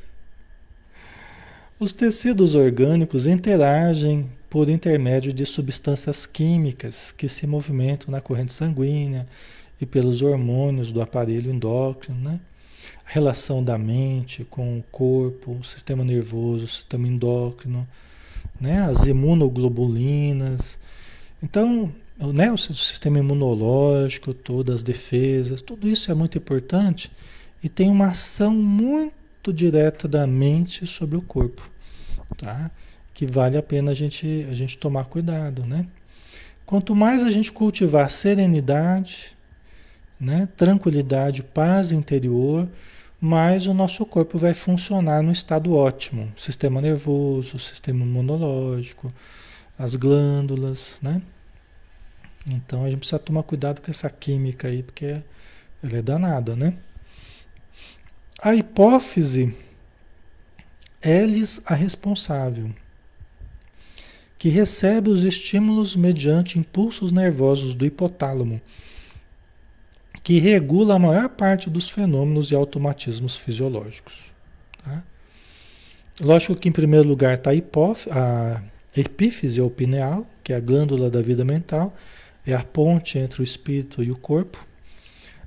Os 1.78 1.93
tecidos 1.93 2.55
orgânicos 2.55 3.26
interagem 3.26 4.28
por 4.51 4.68
intermédio 4.68 5.32
de 5.32 5.46
substâncias 5.46 6.26
químicas 6.26 7.12
que 7.12 7.28
se 7.28 7.46
movimentam 7.46 8.11
na 8.11 8.20
corrente 8.20 8.53
sanguínea 8.53 9.24
e 9.80 9.86
pelos 9.86 10.22
hormônios 10.22 10.90
do 10.90 11.01
aparelho 11.01 11.53
endócrino, 11.53 12.18
né? 12.20 12.40
A 13.07 13.12
relação 13.12 13.62
da 13.62 13.78
mente 13.78 14.44
com 14.44 14.78
o 14.78 14.82
corpo, 14.90 15.53
o 15.53 15.64
sistema 15.64 16.03
nervoso, 16.03 16.64
o 16.64 16.68
sistema 16.68 17.07
endócrino, 17.07 17.86
né? 18.61 18.82
As 18.82 19.07
imunoglobulinas. 19.07 20.80
Então, 21.40 21.92
né? 22.18 22.53
o 22.53 22.59
sistema 22.59 23.20
imunológico, 23.20 24.34
todas 24.34 24.76
as 24.76 24.82
defesas, 24.82 25.62
tudo 25.62 25.88
isso 25.88 26.11
é 26.11 26.14
muito 26.14 26.36
importante 26.36 27.11
e 27.62 27.68
tem 27.68 27.88
uma 27.88 28.09
ação 28.09 28.53
muito 28.53 29.53
direta 29.53 30.09
da 30.09 30.26
mente 30.26 30.86
sobre 30.86 31.16
o 31.16 31.22
corpo, 31.22 31.70
tá? 32.36 32.70
Que 33.20 33.26
vale 33.26 33.58
a 33.58 33.62
pena 33.62 33.90
a 33.90 33.94
gente, 33.94 34.46
a 34.50 34.54
gente 34.54 34.78
tomar 34.78 35.04
cuidado, 35.04 35.66
né? 35.66 35.86
Quanto 36.64 36.96
mais 36.96 37.22
a 37.22 37.30
gente 37.30 37.52
cultivar 37.52 38.08
serenidade, 38.08 39.36
né, 40.18 40.48
tranquilidade, 40.56 41.42
paz 41.42 41.92
interior, 41.92 42.66
mais 43.20 43.66
o 43.66 43.74
nosso 43.74 44.06
corpo 44.06 44.38
vai 44.38 44.54
funcionar 44.54 45.22
no 45.22 45.30
estado 45.30 45.74
ótimo. 45.74 46.32
Sistema 46.34 46.80
nervoso, 46.80 47.58
sistema 47.58 48.02
imunológico, 48.02 49.12
as 49.78 49.94
glândulas, 49.96 50.96
né? 51.02 51.20
Então 52.46 52.86
a 52.86 52.88
gente 52.88 53.00
precisa 53.00 53.18
tomar 53.18 53.42
cuidado 53.42 53.82
com 53.82 53.90
essa 53.90 54.08
química 54.08 54.66
aí, 54.68 54.82
porque 54.82 55.20
ela 55.82 55.98
é 55.98 56.00
danada, 56.00 56.56
né? 56.56 56.72
A 58.40 58.54
hipófise 58.54 59.54
é-lhes 61.02 61.60
a 61.66 61.74
responsável, 61.74 62.74
que 64.41 64.49
recebe 64.49 65.11
os 65.11 65.22
estímulos 65.22 65.95
mediante 65.95 66.59
impulsos 66.59 67.12
nervosos 67.12 67.74
do 67.74 67.84
hipotálamo, 67.84 68.59
que 70.22 70.38
regula 70.38 70.95
a 70.95 70.99
maior 70.99 71.28
parte 71.28 71.68
dos 71.68 71.91
fenômenos 71.91 72.51
e 72.51 72.55
automatismos 72.55 73.36
fisiológicos. 73.36 74.32
Tá? 74.82 75.03
Lógico 76.22 76.57
que 76.57 76.70
em 76.70 76.72
primeiro 76.72 77.07
lugar 77.07 77.34
está 77.34 77.51
a, 77.51 78.62
epífise 78.97 79.61
ou 79.61 79.70
pineal, 79.70 80.26
que 80.43 80.55
é 80.55 80.57
a 80.57 80.61
glândula 80.61 81.11
da 81.11 81.20
vida 81.20 81.45
mental, 81.45 81.95
é 82.47 82.55
a 82.55 82.64
ponte 82.64 83.18
entre 83.18 83.43
o 83.43 83.45
espírito 83.45 84.02
e 84.02 84.10
o 84.10 84.16
corpo. 84.16 84.66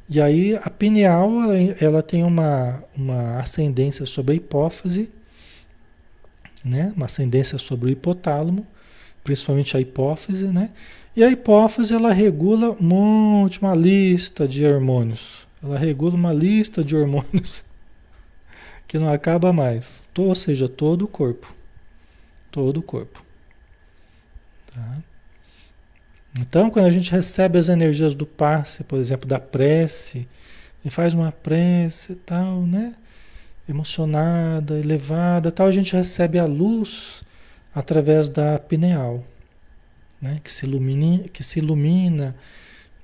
E 0.08 0.22
aí 0.22 0.56
a 0.56 0.70
pineal 0.70 1.32
ela, 1.42 1.58
ela 1.82 2.04
tem 2.04 2.24
uma, 2.24 2.84
uma 2.96 3.40
ascendência 3.40 4.06
sobre 4.06 4.34
a 4.34 4.36
hipófise, 4.36 5.10
né? 6.64 6.94
uma 6.96 7.08
ascendência 7.08 7.58
sobre 7.58 7.88
o 7.88 7.90
hipotálamo, 7.90 8.68
principalmente 9.24 9.78
a 9.78 9.80
hipófise, 9.80 10.48
né? 10.48 10.72
E 11.16 11.24
a 11.24 11.30
hipófise 11.30 11.94
ela 11.94 12.12
regula 12.12 12.72
um 12.72 12.84
monte, 12.84 13.62
uma 13.62 13.76
lista 13.76 14.48
de 14.48 14.66
hormônios. 14.66 15.48
Ela 15.62 15.78
regula 15.78 16.16
uma 16.16 16.34
lista 16.34 16.84
de 16.84 16.96
hormônios 16.96 17.64
que 18.88 19.00
não 19.00 19.12
acaba 19.12 19.54
mais. 19.54 20.04
Ou 20.18 20.36
seja, 20.36 20.68
todo 20.68 21.06
o 21.06 21.08
corpo. 21.08 21.54
Todo 22.52 22.80
o 22.80 22.84
corpo. 22.84 23.24
Tá? 24.74 24.98
Então, 26.40 26.70
quando 26.70 26.86
a 26.86 26.92
gente 26.92 27.12
recebe 27.12 27.60
as 27.60 27.70
energias 27.70 28.16
do 28.16 28.26
passe, 28.26 28.84
por 28.84 28.98
exemplo, 28.98 29.30
da 29.30 29.40
prece, 29.40 30.28
e 30.84 30.90
faz 30.90 31.14
uma 31.14 31.32
prece 31.32 32.16
tal, 32.16 32.64
né? 32.64 32.96
Emocionada, 33.70 34.78
elevada, 34.78 35.52
tal, 35.52 35.68
a 35.68 35.72
gente 35.72 35.96
recebe 35.96 36.40
a 36.40 36.46
luz 36.46 37.24
através 37.74 38.30
da 38.30 38.60
pineal, 38.60 39.24
né? 40.22 40.40
Que 40.44 40.52
se 40.52 40.66
ilumina, 40.66 41.28
que 41.30 41.44
se 41.44 41.60
ilumina, 41.60 42.36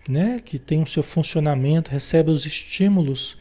né? 0.07 0.39
Que 0.39 0.59
tem 0.59 0.81
o 0.81 0.87
seu 0.87 1.03
funcionamento, 1.03 1.91
recebe 1.91 2.31
os 2.31 2.45
estímulos 2.45 3.37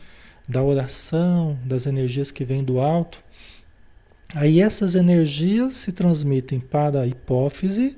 da 0.48 0.62
oração, 0.62 1.59
das 1.64 1.86
energias 1.86 2.30
que 2.30 2.44
vêm 2.44 2.64
do 2.64 2.80
alto. 2.80 3.22
Aí 4.34 4.60
essas 4.60 4.94
energias 4.94 5.76
se 5.76 5.92
transmitem 5.92 6.60
para 6.60 7.00
a 7.00 7.06
hipófise, 7.06 7.96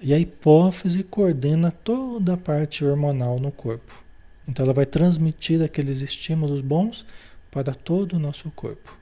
e 0.00 0.12
a 0.12 0.18
hipófise 0.18 1.02
coordena 1.02 1.70
toda 1.70 2.34
a 2.34 2.36
parte 2.36 2.84
hormonal 2.84 3.38
no 3.40 3.50
corpo. 3.50 4.04
Então 4.46 4.64
ela 4.64 4.74
vai 4.74 4.84
transmitir 4.84 5.62
aqueles 5.62 6.02
estímulos 6.02 6.60
bons 6.60 7.06
para 7.50 7.74
todo 7.74 8.14
o 8.14 8.18
nosso 8.18 8.50
corpo. 8.50 8.94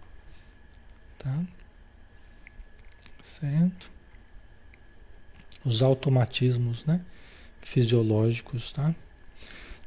Tá? 1.18 1.40
Certo? 3.22 3.90
Os 5.64 5.80
automatismos, 5.80 6.84
né? 6.84 7.00
Fisiológicos, 7.60 8.72
tá? 8.72 8.92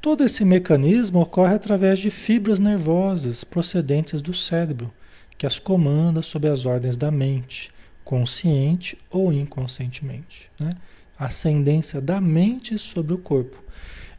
Todo 0.01 0.23
esse 0.23 0.45
mecanismo 0.45 1.19
ocorre 1.19 1.55
através 1.55 1.99
de 1.99 2.09
fibras 2.09 2.59
nervosas 2.59 3.43
procedentes 3.43 4.21
do 4.21 4.33
cérebro, 4.33 4.93
que 5.37 5.45
as 5.45 5.59
comanda 5.59 6.21
sob 6.21 6.47
as 6.47 6.65
ordens 6.65 6.95
da 6.95 7.11
mente, 7.11 7.71
consciente 8.03 8.97
ou 9.09 9.33
inconscientemente, 9.33 10.49
né? 10.59 10.77
ascendência 11.17 11.99
da 11.99 12.21
mente 12.21 12.77
sobre 12.77 13.13
o 13.13 13.17
corpo. 13.17 13.57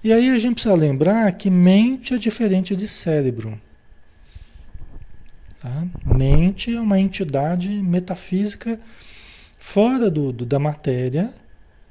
E 0.02 0.12
aí 0.12 0.30
a 0.30 0.38
gente 0.38 0.54
precisa 0.54 0.74
lembrar 0.74 1.30
que 1.32 1.48
mente 1.50 2.14
é 2.14 2.18
diferente 2.18 2.76
de 2.76 2.86
cérebro. 2.86 3.60
Tá? 5.60 5.86
Mente 6.04 6.74
é 6.74 6.80
uma 6.80 6.98
entidade 6.98 7.68
metafísica 7.68 8.78
fora 9.66 10.08
do, 10.08 10.32
do, 10.32 10.46
da 10.46 10.60
matéria, 10.60 11.34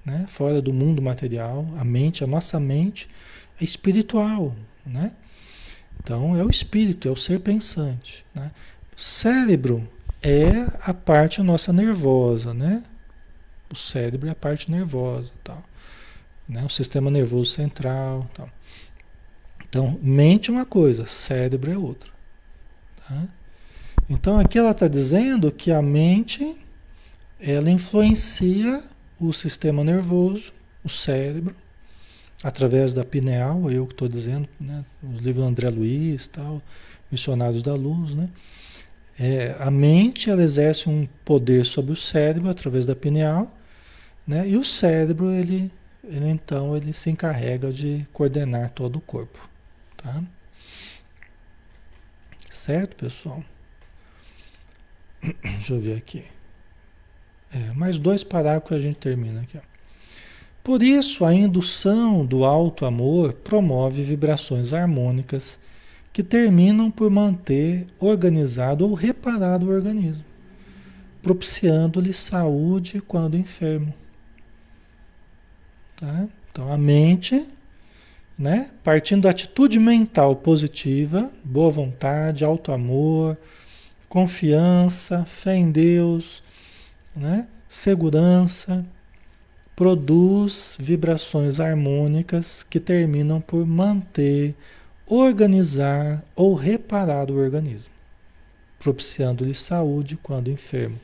né? 0.06 0.26
fora 0.30 0.62
do 0.62 0.72
mundo 0.72 1.02
material. 1.02 1.68
A 1.78 1.84
mente, 1.84 2.24
a 2.24 2.28
nossa 2.28 2.58
mente, 2.58 3.10
é 3.60 3.66
espiritual. 3.66 4.56
Né? 4.86 5.12
Então 6.02 6.38
é 6.38 6.44
o 6.44 6.50
espírito, 6.50 7.10
é 7.10 7.12
o 7.12 7.18
ser 7.18 7.42
pensante. 7.42 8.26
Né? 8.34 8.50
O 8.96 9.02
cérebro 9.02 9.88
é 10.24 10.66
a 10.82 10.94
parte 10.94 11.42
nossa 11.42 11.74
nervosa, 11.74 12.54
né? 12.54 12.82
O 13.70 13.76
cérebro 13.76 14.30
é 14.30 14.32
a 14.32 14.36
parte 14.36 14.72
nervosa, 14.72 15.34
tal. 15.44 15.62
Né? 16.48 16.64
O 16.64 16.70
sistema 16.70 17.12
nervoso 17.12 17.52
central, 17.52 18.26
tal. 18.34 18.50
Então, 19.68 20.00
mente 20.02 20.50
é 20.50 20.54
uma 20.54 20.66
coisa, 20.66 21.06
cérebro 21.06 21.70
é 21.70 21.78
outra. 21.78 22.10
Tá? 23.06 23.28
Então, 24.10 24.40
aqui 24.40 24.58
ela 24.58 24.72
está 24.72 24.88
dizendo 24.88 25.52
que 25.52 25.74
a 25.74 25.82
mente, 25.82 26.58
ela 27.46 27.70
influencia 27.70 28.84
o 29.20 29.32
sistema 29.32 29.84
nervoso, 29.84 30.52
o 30.84 30.90
cérebro, 30.90 31.56
através 32.44 32.94
da 32.94 33.06
pineal, 33.06 33.70
eu 33.72 33.86
que 33.86 33.94
estou 33.94 34.08
dizendo, 34.08 34.50
né? 34.60 34.84
os 35.04 35.20
livros 35.22 35.44
do 35.44 35.50
André 35.50 35.70
Luiz, 35.70 36.28
tal, 36.28 36.62
Missionários 37.12 37.62
da 37.62 37.74
Luz, 37.74 38.16
né? 38.16 38.30
É, 39.18 39.56
a 39.60 39.72
mente 39.72 40.30
ela 40.30 40.44
exerce 40.44 40.90
um 40.90 41.08
poder 41.24 41.66
sobre 41.66 41.94
o 41.94 41.96
cérebro 41.96 42.50
através 42.50 42.86
da 42.86 42.96
pineal, 42.96 43.56
né? 44.28 44.50
E 44.50 44.58
o 44.58 44.64
cérebro 44.64 45.32
ele, 45.32 45.72
ele 46.04 46.28
então 46.28 46.76
ele 46.76 46.92
se 46.92 47.10
encarrega 47.10 47.72
de 47.72 48.06
coordenar 48.12 48.72
todo 48.72 48.98
o 48.98 49.02
corpo, 49.02 49.40
tá? 49.96 50.22
Certo, 52.50 52.96
pessoal? 52.98 53.44
Deixa 55.42 55.74
eu 55.74 55.80
ver 55.80 55.98
aqui. 55.98 56.35
É, 57.56 57.74
mais 57.74 57.98
dois 57.98 58.22
parágrafos 58.22 58.76
a 58.76 58.80
gente 58.82 58.98
termina 58.98 59.40
aqui. 59.42 59.58
Por 60.62 60.84
isso, 60.84 61.24
a 61.24 61.34
indução 61.34 62.26
do 62.26 62.44
alto 62.44 62.86
amor 62.86 63.32
promove 63.32 64.04
vibrações 64.04 64.74
harmônicas 64.74 65.58
que 66.12 66.22
terminam 66.22 66.92
por 66.92 67.10
manter 67.10 67.88
organizado 67.98 68.86
ou 68.86 68.94
reparado 68.94 69.68
o 69.68 69.70
organismo, 69.70 70.26
propiciando-lhe 71.22 72.14
saúde 72.14 73.02
quando 73.02 73.38
enfermo. 73.38 73.94
Tá? 75.96 76.28
Então 76.52 76.72
a 76.72 76.78
mente, 76.78 77.46
né, 78.38 78.72
partindo 78.84 79.24
da 79.24 79.30
atitude 79.30 79.80
mental 79.80 80.36
positiva, 80.36 81.32
boa 81.44 81.72
vontade, 81.72 82.44
alto 82.44 82.72
amor, 82.72 83.38
confiança, 84.10 85.26
fé 85.26 85.56
em 85.56 85.72
Deus, 85.72 86.44
né, 87.16 87.48
segurança, 87.68 88.86
produz 89.76 90.78
vibrações 90.80 91.60
harmônicas 91.60 92.64
que 92.64 92.80
terminam 92.80 93.42
por 93.42 93.66
manter, 93.66 94.56
organizar 95.06 96.24
ou 96.36 96.56
reparar 96.56 97.30
o 97.30 97.38
organismo, 97.38 97.94
propiciando-lhe 98.80 99.54
saúde 99.54 100.18
quando 100.22 100.50
enfermo. 100.50 101.00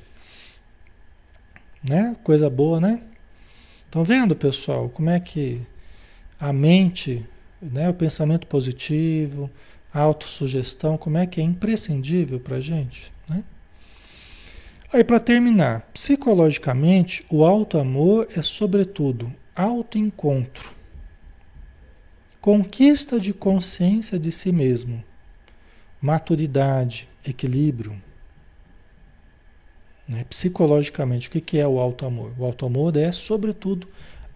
Né? 1.87 2.15
Coisa 2.23 2.49
boa, 2.49 2.79
né? 2.79 3.01
Estão 3.85 4.03
vendo, 4.03 4.35
pessoal, 4.35 4.87
como 4.89 5.09
é 5.09 5.19
que 5.19 5.61
a 6.39 6.53
mente, 6.53 7.25
né, 7.61 7.89
o 7.89 7.93
pensamento 7.93 8.47
positivo, 8.47 9.49
a 9.93 9.99
autossugestão, 9.99 10.97
como 10.97 11.17
é 11.17 11.27
que 11.27 11.41
é 11.41 11.43
imprescindível 11.43 12.39
para 12.39 12.55
a 12.55 12.61
gente? 12.61 13.11
Aí, 14.93 15.05
para 15.05 15.21
terminar, 15.21 15.89
psicologicamente, 15.93 17.25
o 17.29 17.45
auto-amor 17.45 18.27
é, 18.35 18.41
sobretudo, 18.41 19.33
autoencontro, 19.55 20.73
conquista 22.41 23.17
de 23.17 23.33
consciência 23.33 24.19
de 24.19 24.33
si 24.33 24.51
mesmo, 24.51 25.01
maturidade, 26.01 27.07
equilíbrio. 27.25 27.95
Né? 30.05 30.25
Psicologicamente, 30.25 31.29
o 31.29 31.31
que 31.31 31.57
é 31.57 31.65
o 31.65 31.79
auto-amor? 31.79 32.33
O 32.37 32.43
auto-amor 32.43 32.97
é, 32.97 33.13
sobretudo, 33.13 33.87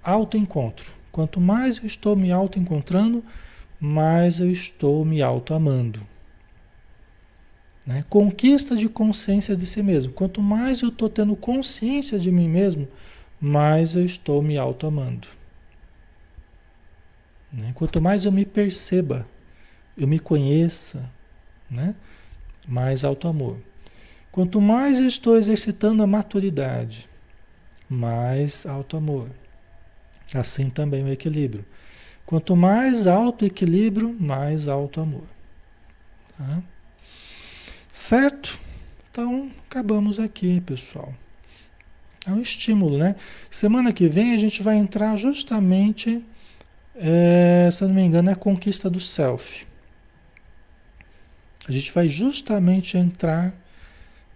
autoencontro. 0.01 0.89
Quanto 1.11 1.41
mais 1.41 1.79
eu 1.79 1.85
estou 1.85 2.15
me 2.15 2.31
auto-encontrando, 2.31 3.21
mais 3.77 4.39
eu 4.39 4.49
estou 4.49 5.03
me 5.03 5.21
auto-amando. 5.21 6.14
Né? 7.85 8.03
Conquista 8.09 8.75
de 8.75 8.89
consciência 8.89 9.55
de 9.55 9.65
si 9.65 9.83
mesmo. 9.83 10.11
Quanto 10.13 10.41
mais 10.41 10.81
eu 10.81 10.89
estou 10.89 11.09
tendo 11.09 11.35
consciência 11.35 12.17
de 12.17 12.31
mim 12.31 12.49
mesmo, 12.49 12.87
mais 13.39 13.95
eu 13.95 14.03
estou 14.03 14.41
me 14.41 14.57
auto-amando. 14.57 15.27
Né? 17.53 17.71
Quanto 17.75 18.01
mais 18.01 18.25
eu 18.25 18.31
me 18.31 18.45
perceba, 18.45 19.27
eu 19.97 20.07
me 20.07 20.19
conheça, 20.19 21.11
né? 21.69 21.95
mais 22.67 23.03
auto-amor. 23.05 23.57
Quanto 24.31 24.59
mais 24.59 24.99
eu 24.99 25.07
estou 25.07 25.37
exercitando 25.37 26.03
a 26.03 26.07
maturidade, 26.07 27.07
mais 27.87 28.65
auto-amor. 28.65 29.29
Assim 30.33 30.69
também 30.69 31.03
o 31.03 31.07
equilíbrio. 31.07 31.63
Quanto 32.25 32.55
mais 32.55 33.05
alto 33.05 33.45
equilíbrio, 33.45 34.13
mais 34.19 34.67
alto 34.67 34.99
amor. 34.99 35.25
Tá? 36.37 36.63
Certo? 37.95 38.59
Então, 39.09 39.49
acabamos 39.69 40.19
aqui, 40.19 40.59
pessoal. 40.59 41.13
É 42.27 42.29
um 42.29 42.41
estímulo, 42.41 42.97
né? 42.97 43.15
Semana 43.49 43.93
que 43.93 44.09
vem 44.09 44.33
a 44.33 44.37
gente 44.37 44.61
vai 44.61 44.75
entrar 44.75 45.15
justamente, 45.15 46.21
é, 46.93 47.69
se 47.71 47.81
eu 47.81 47.87
não 47.87 47.95
me 47.95 48.01
engano, 48.01 48.29
é 48.29 48.33
a 48.33 48.35
conquista 48.35 48.89
do 48.89 48.99
self. 48.99 49.65
A 51.65 51.71
gente 51.71 51.89
vai 51.93 52.09
justamente 52.09 52.97
entrar, 52.97 53.55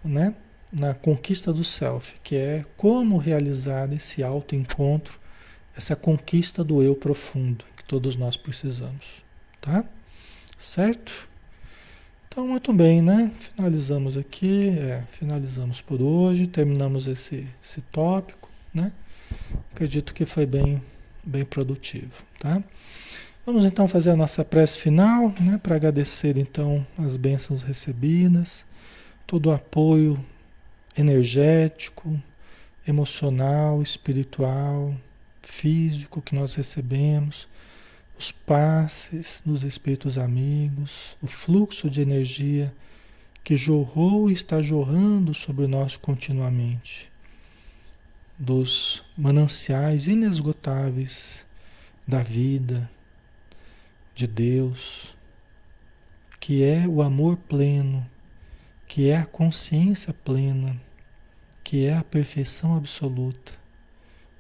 né, 0.06 0.34
na 0.72 0.94
conquista 0.94 1.52
do 1.52 1.66
self, 1.66 2.16
que 2.24 2.38
é 2.38 2.66
como 2.78 3.18
realizar 3.18 3.92
esse 3.92 4.24
autoencontro, 4.24 5.20
essa 5.76 5.98
conquista 5.98 6.64
do 6.64 6.82
eu 6.82 6.96
profundo 6.96 7.66
que 7.76 7.84
todos 7.84 8.16
nós 8.16 8.38
precisamos, 8.38 9.22
tá? 9.60 9.84
Certo? 10.58 11.28
Então, 12.32 12.48
muito 12.48 12.72
bem, 12.72 13.02
né? 13.02 13.32
Finalizamos 13.40 14.16
aqui, 14.16 14.70
é, 14.70 15.04
finalizamos 15.12 15.82
por 15.82 16.00
hoje, 16.00 16.46
terminamos 16.46 17.08
esse, 17.08 17.48
esse 17.62 17.82
tópico, 17.82 18.48
né? 18.72 18.92
Acredito 19.74 20.14
que 20.14 20.26
foi 20.26 20.46
bem, 20.46 20.80
bem 21.24 21.44
produtivo, 21.44 22.24
tá? 22.40 22.64
Vamos 23.44 23.66
então 23.66 23.88
fazer 23.88 24.12
a 24.12 24.16
nossa 24.16 24.46
prece 24.46 24.78
final, 24.78 25.34
né? 25.42 25.58
Para 25.58 25.76
agradecer 25.76 26.38
então 26.38 26.86
as 27.00 27.18
bênçãos 27.18 27.64
recebidas, 27.64 28.64
todo 29.26 29.48
o 29.48 29.52
apoio 29.52 30.24
energético, 30.96 32.22
emocional, 32.88 33.82
espiritual, 33.82 34.94
físico 35.42 36.22
que 36.22 36.36
nós 36.36 36.54
recebemos 36.54 37.48
os 38.20 38.34
passes 38.34 39.42
dos 39.46 39.64
espíritos 39.64 40.18
amigos, 40.18 41.18
o 41.22 41.28
fluxo 41.28 41.90
de 41.90 42.02
energia 42.02 42.76
que 43.46 43.56
jorrou 43.56 44.30
e 44.30 44.34
está 44.34 44.62
jorrando 44.62 45.34
sobre 45.34 45.68
nós 45.68 45.96
continuamente, 45.96 47.10
dos 48.38 49.06
mananciais 49.18 50.06
inesgotáveis 50.08 51.46
da 52.06 52.22
vida, 52.22 52.92
de 54.14 54.28
Deus, 54.28 55.16
que 56.42 56.62
é 56.62 56.86
o 56.86 57.02
amor 57.02 57.38
pleno, 57.38 58.06
que 58.86 59.10
é 59.10 59.16
a 59.16 59.26
consciência 59.26 60.14
plena, 60.14 60.76
que 61.64 61.86
é 61.86 61.96
a 61.96 62.04
perfeição 62.04 62.76
absoluta, 62.76 63.54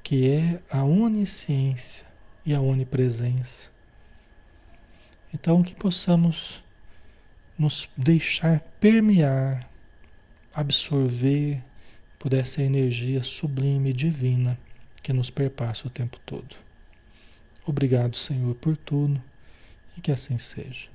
que 0.03 0.29
é 0.29 0.61
a 0.69 0.83
onisciência 0.83 2.08
e 2.45 2.53
a 2.53 2.61
onipresença. 2.61 3.69
Então, 5.33 5.61
que 5.61 5.75
possamos 5.75 6.63
nos 7.57 7.89
deixar 7.95 8.61
permear, 8.79 9.69
absorver 10.53 11.63
por 12.17 12.33
essa 12.33 12.61
energia 12.61 13.21
sublime 13.21 13.91
e 13.91 13.93
divina 13.93 14.59
que 15.03 15.13
nos 15.13 15.29
perpassa 15.29 15.87
o 15.87 15.89
tempo 15.89 16.17
todo. 16.25 16.55
Obrigado, 17.65 18.15
Senhor, 18.15 18.55
por 18.55 18.75
tudo 18.75 19.21
e 19.97 20.01
que 20.01 20.11
assim 20.11 20.37
seja. 20.37 20.89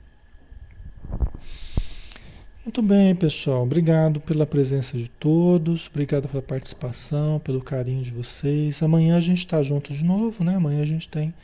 Muito 2.64 2.80
bem, 2.80 3.14
pessoal. 3.14 3.62
Obrigado 3.62 4.20
pela 4.22 4.46
presença 4.46 4.96
de 4.96 5.06
todos, 5.06 5.86
obrigado 5.86 6.26
pela 6.26 6.42
participação, 6.42 7.38
pelo 7.38 7.60
carinho 7.60 8.02
de 8.02 8.10
vocês. 8.10 8.82
Amanhã 8.82 9.18
a 9.18 9.20
gente 9.20 9.40
está 9.40 9.62
junto 9.62 9.92
de 9.92 10.02
novo, 10.02 10.42
né? 10.42 10.54
Amanhã 10.54 10.80
a 10.80 10.86
gente 10.86 11.06
tem 11.06 11.34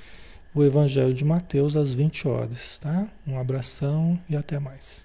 o 0.54 0.64
Evangelho 0.64 1.12
de 1.12 1.22
Mateus 1.22 1.76
às 1.76 1.92
20 1.92 2.26
horas, 2.26 2.78
tá? 2.78 3.06
Um 3.26 3.38
abração 3.38 4.18
e 4.30 4.34
até 4.34 4.58
mais. 4.58 5.04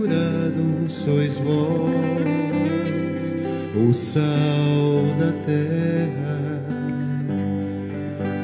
sois 0.91 1.37
vós, 1.37 1.93
o 3.73 3.93
sal 3.93 5.05
da 5.17 5.31
terra, 5.45 6.61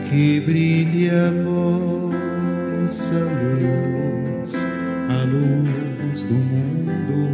que 0.09 0.39
brilhe 0.39 1.09
a 1.09 1.29
vossa 1.43 3.19
luz, 3.19 4.55
a 5.09 5.25
luz 5.25 6.23
do 6.23 6.35
mundo. 6.35 7.27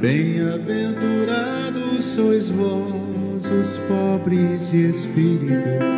Bem-aventurados 0.00 2.02
sois 2.02 2.48
vós, 2.48 3.44
os 3.44 3.76
pobres 3.86 4.70
de 4.70 4.88
espírito 4.88 5.97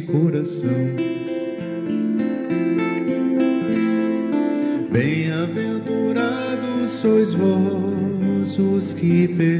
coração. 0.00 0.96
Bem-aventurados 4.90 6.90
sois 6.90 7.32
vós, 7.32 8.58
os 8.58 8.92
que 8.94 9.28
perdoam. 9.28 9.55